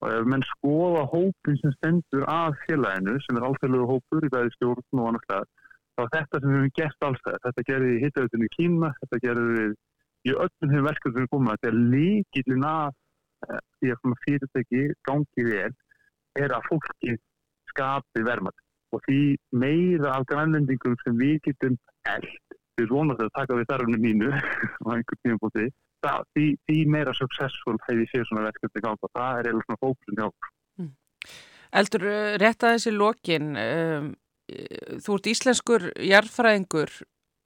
Og 0.04 0.10
ef 0.12 0.30
menn 0.32 0.44
skoða 0.50 1.04
hópin 1.12 1.60
sem 1.62 1.76
stendur 1.78 2.26
að 2.32 2.58
félaginu, 2.66 3.20
sem 3.24 3.40
er 3.40 3.46
alþjóðlega 3.48 3.92
hópur 3.92 4.28
í 4.28 4.32
bæði 4.34 4.56
stjórn 4.58 5.04
og 5.04 5.10
annars 5.12 5.30
það, 5.30 5.46
þá 5.94 6.04
er 6.04 6.12
þetta 6.18 6.42
sem 6.42 6.50
við 6.50 6.60
hefum 6.60 6.76
gert 6.80 7.08
alls 7.08 7.24
það. 7.28 7.40
Þetta 7.46 7.66
gerði 7.70 7.94
í 7.94 8.02
hittautunni 8.04 8.50
í 8.50 8.54
Kína, 8.58 8.92
þetta 9.04 9.22
gerði 9.28 9.56
við 9.60 9.78
í 10.24 10.34
öllum 10.34 10.74
þeim 10.74 10.86
verkefnum 10.88 11.16
sem 11.16 11.26
við 11.26 11.32
komum 11.32 11.52
að 11.52 11.58
þetta 11.58 11.70
er 11.70 11.80
líkillin 11.94 12.68
að 12.68 13.00
því 13.80 13.94
að 13.94 14.20
fyrirtæki 14.24 14.84
gangi 15.08 15.48
vel 15.50 15.72
er 16.40 16.56
að 16.56 16.68
fólki 16.70 17.16
skapi 17.72 18.24
vermað 18.26 18.56
og 18.94 19.02
því 19.08 19.22
meira 19.64 20.14
af 20.18 20.28
grænlendingum 20.30 20.96
sem 21.02 21.18
við 21.20 21.40
getum 21.48 21.76
eld, 22.10 22.30
við 22.80 22.94
vonast 22.94 23.24
að 23.24 23.34
taka 23.38 23.58
við 23.58 23.70
þarfinu 23.72 24.02
mínu 24.06 24.32
á 24.86 24.88
einhvern 24.96 25.22
tíum 25.26 25.42
búið 25.42 25.72
það, 26.04 26.28
því, 26.36 26.48
því 26.68 26.80
meira 26.96 27.16
successful 27.18 27.78
hefur 27.88 28.12
séð 28.12 28.28
svona 28.30 28.46
verkefni 28.50 28.84
ganga. 28.84 29.08
Og 29.08 29.14
það 29.18 29.40
er 29.40 29.50
eða 29.52 29.64
svona 29.68 29.82
fóksun 29.86 30.20
hjá 30.20 30.28
mm. 30.82 30.92
Eldur, 31.80 32.06
rétt 32.44 32.68
að 32.68 32.76
þessi 32.76 32.94
lokin 32.94 33.56
um, 33.58 34.12
þú 35.02 35.18
ert 35.18 35.32
íslenskur 35.32 35.88
jarðfræðingur 35.98 36.94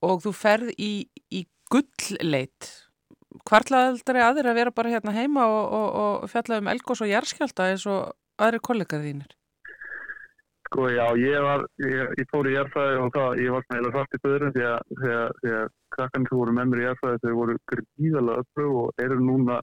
og 0.08 0.22
þú 0.26 0.34
ferð 0.36 0.74
í, 0.76 0.92
í 1.34 1.46
gullleit. 1.72 2.74
Hvartlaðaldri 3.48 4.24
aðeir 4.24 4.52
að 4.52 4.60
vera 4.62 4.76
bara 4.76 4.92
hérna 4.92 5.14
heima 5.16 5.48
og, 5.48 5.64
og, 5.78 5.90
og 6.02 6.32
fjalla 6.32 6.62
um 6.62 6.70
elgós 6.72 7.04
og 7.06 7.12
jarðskjálta 7.12 7.72
eins 7.72 7.86
og 7.90 8.14
aðri 8.42 8.62
kollega 8.64 9.00
þínir 9.02 9.34
Sko 10.68 10.90
já, 10.92 11.06
ég 11.16 11.40
var, 11.40 11.62
ég, 11.80 12.10
ég 12.20 12.28
fór 12.28 12.48
í 12.50 12.54
jarðfræði 12.58 12.96
og 13.00 13.12
það, 13.16 13.38
ég 13.40 13.54
var 13.56 13.64
svona 13.64 13.80
eða 13.80 13.92
svart 13.94 14.16
í 14.18 14.20
böðurum 14.24 14.50
því 14.56 14.64
að, 14.68 14.80
því 15.00 15.12
að, 15.16 15.30
því 15.40 15.52
að 15.58 15.70
krakkarnir 15.96 16.32
sem 16.32 16.40
voru 16.42 16.56
með 16.58 16.66
mér 16.72 16.82
í 16.82 16.84
jarðfræði 16.84 17.22
þau 17.24 17.36
voru 17.38 17.56
gríðalega 17.72 18.44
öflug 18.44 18.80
og 18.82 19.04
eru 19.06 19.20
núna 19.24 19.60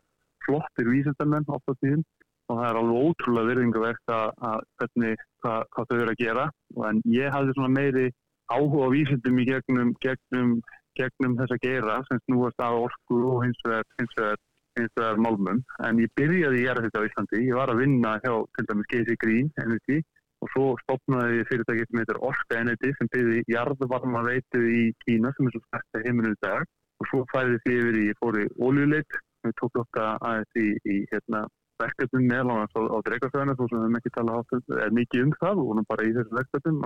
flottir 0.46 0.88
vísendamenn 0.88 1.44
á 1.52 1.56
það 1.66 1.76
tíðin 1.82 2.06
og 2.48 2.56
það 2.56 2.64
er 2.70 2.78
alveg 2.80 3.04
ótrúlega 3.08 3.50
virðingavert 3.50 4.14
að, 4.16 4.32
að 4.48 4.64
hvernig, 4.80 5.26
hvað, 5.44 5.68
hvað 5.76 5.90
þau 5.90 5.94
eru 5.98 6.14
að 6.14 6.22
gera. 6.22 6.48
En 6.88 7.04
ég 7.12 7.36
hafði 7.36 7.54
svona 7.58 7.74
meiri 7.76 8.06
áhuga 8.52 8.88
á 8.88 8.94
vísendum 8.96 9.38
í 9.40 9.46
gegnum, 9.48 9.92
gegnum, 10.04 10.56
gegnum 10.96 11.38
þess 11.38 11.56
að 11.56 11.62
gera 11.68 12.00
sem 12.08 12.24
snúast 12.24 12.64
af 12.64 12.80
orku 12.88 13.20
og 13.34 13.44
hins 13.44 13.64
vegar, 13.68 13.88
hins 14.00 14.18
vegar, 14.20 14.42
hins 14.80 14.96
vegar 14.96 15.22
málmum. 15.28 15.62
En 15.84 16.00
ég 16.00 16.12
byrjaði 16.16 16.60
í 16.60 16.66
jarðfræði 16.66 17.00
á 17.00 17.08
Íslandi, 17.08 17.46
ég 17.48 17.60
var 17.60 17.72
að 17.72 17.84
vinna 17.84 18.18
hjá 18.24 18.34
til 18.56 18.68
dæmis 18.72 18.92
Geysi 18.92 19.20
Green, 19.20 19.52
NVT 19.68 20.02
og 20.44 20.50
svo 20.52 20.64
stopnaði 20.82 21.44
fyrirtæki 21.48 21.86
sem 21.88 22.00
heitir 22.02 22.20
Orska 22.28 22.60
Energy 22.60 22.92
sem 22.98 23.10
byrði 23.14 23.42
jarðvarma 23.48 24.24
veitu 24.26 24.60
í 24.60 24.82
Kína 25.04 25.32
sem 25.36 25.48
er 25.48 25.54
svo 25.54 25.62
stærsta 25.64 26.02
heiminu 26.04 26.34
í 26.34 26.40
dag. 26.44 26.66
Og 27.00 27.08
svo 27.10 27.22
fæði 27.32 27.60
því 27.64 27.76
yfir 27.80 28.00
í 28.02 28.06
fóri 28.20 28.44
óljuleitt 28.62 29.20
við 29.44 29.54
tókum 29.60 29.84
okkar 29.84 30.20
aðeins 30.20 30.60
í, 30.60 30.66
í 30.84 30.96
hérna, 31.10 31.44
verkefnum 31.82 32.28
meðlánans 32.28 32.76
á, 32.76 32.80
á 32.86 32.98
dreikastæðinu 33.08 33.56
þó 33.58 33.64
sem 33.64 33.78
við 33.78 33.84
hefum 33.86 33.98
ekki 34.00 34.14
talað 34.14 34.40
átt 34.42 34.94
mikið 35.00 35.24
um 35.24 35.34
það. 35.40 35.62
Og 35.62 35.70
vonum 35.72 35.88
bara 35.90 36.06
í 36.06 36.14
þessu 36.18 36.38
verkefnum 36.38 36.84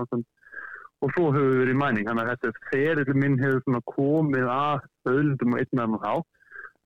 og 0.99 1.13
svo 1.15 1.29
höfum 1.35 1.53
við 1.53 1.61
verið 1.63 1.75
í 1.75 1.79
mæning 1.83 2.09
þannig 2.09 2.25
að 2.25 2.33
þetta 2.33 2.71
ferið 2.73 3.13
minn 3.23 3.39
hefur 3.43 3.83
komið 3.93 4.49
að 4.55 4.87
öðlundum 5.13 5.55
og 5.55 5.61
einnæðum 5.63 5.99
og 5.99 6.07
þá 6.07 6.15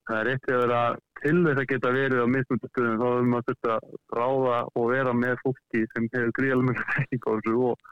það 0.09 0.18
er 0.20 0.30
eitt 0.32 0.50
að 0.50 0.62
vera 0.62 0.80
til 1.22 1.34
þess 1.44 1.61
að 1.62 1.68
geta 1.70 1.92
verið 1.94 2.22
á 2.24 2.26
mismundastöðum 2.34 3.00
þá 3.00 3.07
erum 3.09 3.34
við 3.34 3.38
að 3.38 3.48
þetta 3.50 3.76
ráða 4.18 4.59
og 4.80 4.88
vera 4.90 5.14
með 5.14 5.36
fólki 5.42 5.82
sem 5.92 6.09
hefur 6.14 6.34
gríðalmjög 6.38 6.82
þekking 6.96 7.22
á 7.22 7.30
þessu 7.30 7.55
og, 7.68 7.86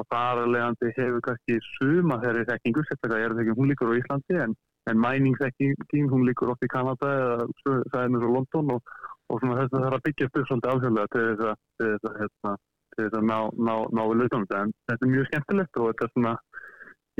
og 0.00 0.08
þar 0.14 0.42
að 0.44 0.52
leiðandi 0.54 0.92
hefur 0.96 1.24
kannski 1.28 1.58
suma 1.68 2.18
þeirri 2.24 2.48
þekkingu, 2.48 2.86
sérstaklega 2.88 3.28
er 3.28 3.36
þekking 3.40 3.60
hún 3.60 3.70
líkur 3.72 3.92
á 3.92 3.98
Íslandi 4.00 4.40
en, 4.46 4.56
en 4.88 5.04
mæningsþekking 5.04 6.10
hún 6.14 6.26
líkur 6.28 6.54
oft 6.54 6.64
í 6.64 6.72
Kanada 6.72 7.12
eða 7.20 7.48
það 7.92 8.00
er 8.02 8.12
mjög 8.14 8.26
svo 8.26 8.34
London 8.38 8.74
og, 8.76 8.96
og 9.28 9.44
þess 9.44 9.68
að 9.68 9.76
það 9.76 9.88
er 9.90 9.98
að 9.98 10.04
byggja 10.08 10.32
svolítið 10.32 10.72
alþjóðlega 10.72 11.14
til 11.14 11.26
þess 11.28 11.48
að, 11.50 11.62
til 11.76 11.92
þess 11.92 12.10
að, 12.10 12.18
hérna, 12.22 12.56
til 12.96 13.04
þess 13.04 13.20
að 13.20 13.28
ná, 13.28 13.38
ná, 13.68 13.74
ná 13.92 14.02
við 14.08 14.22
lautunum 14.22 14.50
en 14.62 14.76
þetta 14.88 15.06
er 15.06 15.14
mjög 15.14 15.30
skemmtilegt 15.30 15.80
og 15.80 15.90
þetta 15.92 16.08
er 16.08 16.14
svona 16.16 16.34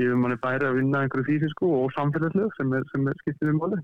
gefur 0.01 0.21
manni 0.21 0.37
bæri 0.41 0.67
að 0.67 0.77
vinna 0.79 1.01
einhverju 1.05 1.27
fysisku 1.29 1.69
og 1.77 1.91
samfélagslega 1.95 2.55
sem 2.57 2.77
sem 2.91 3.09
er 3.11 3.19
skiptið 3.21 3.53
um 3.53 3.61
volið. 3.61 3.83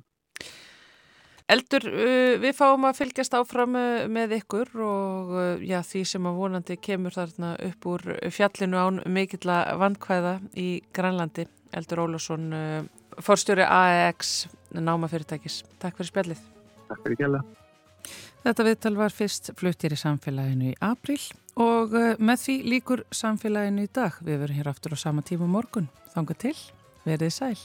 Eldur, 1.48 1.86
uh, 1.88 2.34
við 2.44 2.56
fáum 2.58 2.84
að 2.90 2.98
fylgjast 3.00 3.36
áfram 3.38 3.78
uh, 3.80 4.04
með 4.12 4.34
ykkur 4.42 4.72
og 4.84 5.30
uh, 5.32 5.62
já, 5.64 5.80
því 5.80 6.02
sem 6.12 6.26
að 6.28 6.40
vonandi 6.42 6.76
kemur 6.84 7.16
þarna 7.16 7.54
upp 7.70 7.88
úr 7.88 8.04
fjallinu 8.36 8.82
án 8.82 9.00
mikill 9.16 9.54
að 9.54 9.72
vandkvæða 9.80 10.34
í 10.60 10.68
Grænlandi. 10.96 11.48
Eldur 11.78 12.04
Ólásson, 12.06 12.52
forstjóri 13.24 13.66
AEX 13.68 14.48
námafyrirtækis. 14.72 15.62
Takk 15.84 15.98
fyrir 16.00 16.10
spjallið. 16.12 16.46
Takk 16.88 17.02
fyrir 17.04 17.20
kjalla. 17.20 17.42
Þetta 18.46 18.68
viðtal 18.70 18.94
var 18.96 19.16
fyrst 19.16 19.52
fluttir 19.60 19.92
í 19.92 20.00
samfélaginu 20.00 20.72
í 20.72 20.78
april 20.80 21.20
og 21.60 21.92
með 22.24 22.46
því 22.46 22.58
líkur 22.72 23.04
samfélaginu 23.12 23.84
í 23.84 23.92
dag. 23.92 24.16
Við 24.24 24.40
verum 24.46 24.60
hér 24.62 24.72
aftur 24.72 24.96
á 24.96 25.04
sama 25.04 25.28
tíma 25.28 25.52
morgun. 25.52 25.92
Þanga 26.16 26.40
til, 26.48 26.56
verið 27.04 27.36
sæl. 27.36 27.60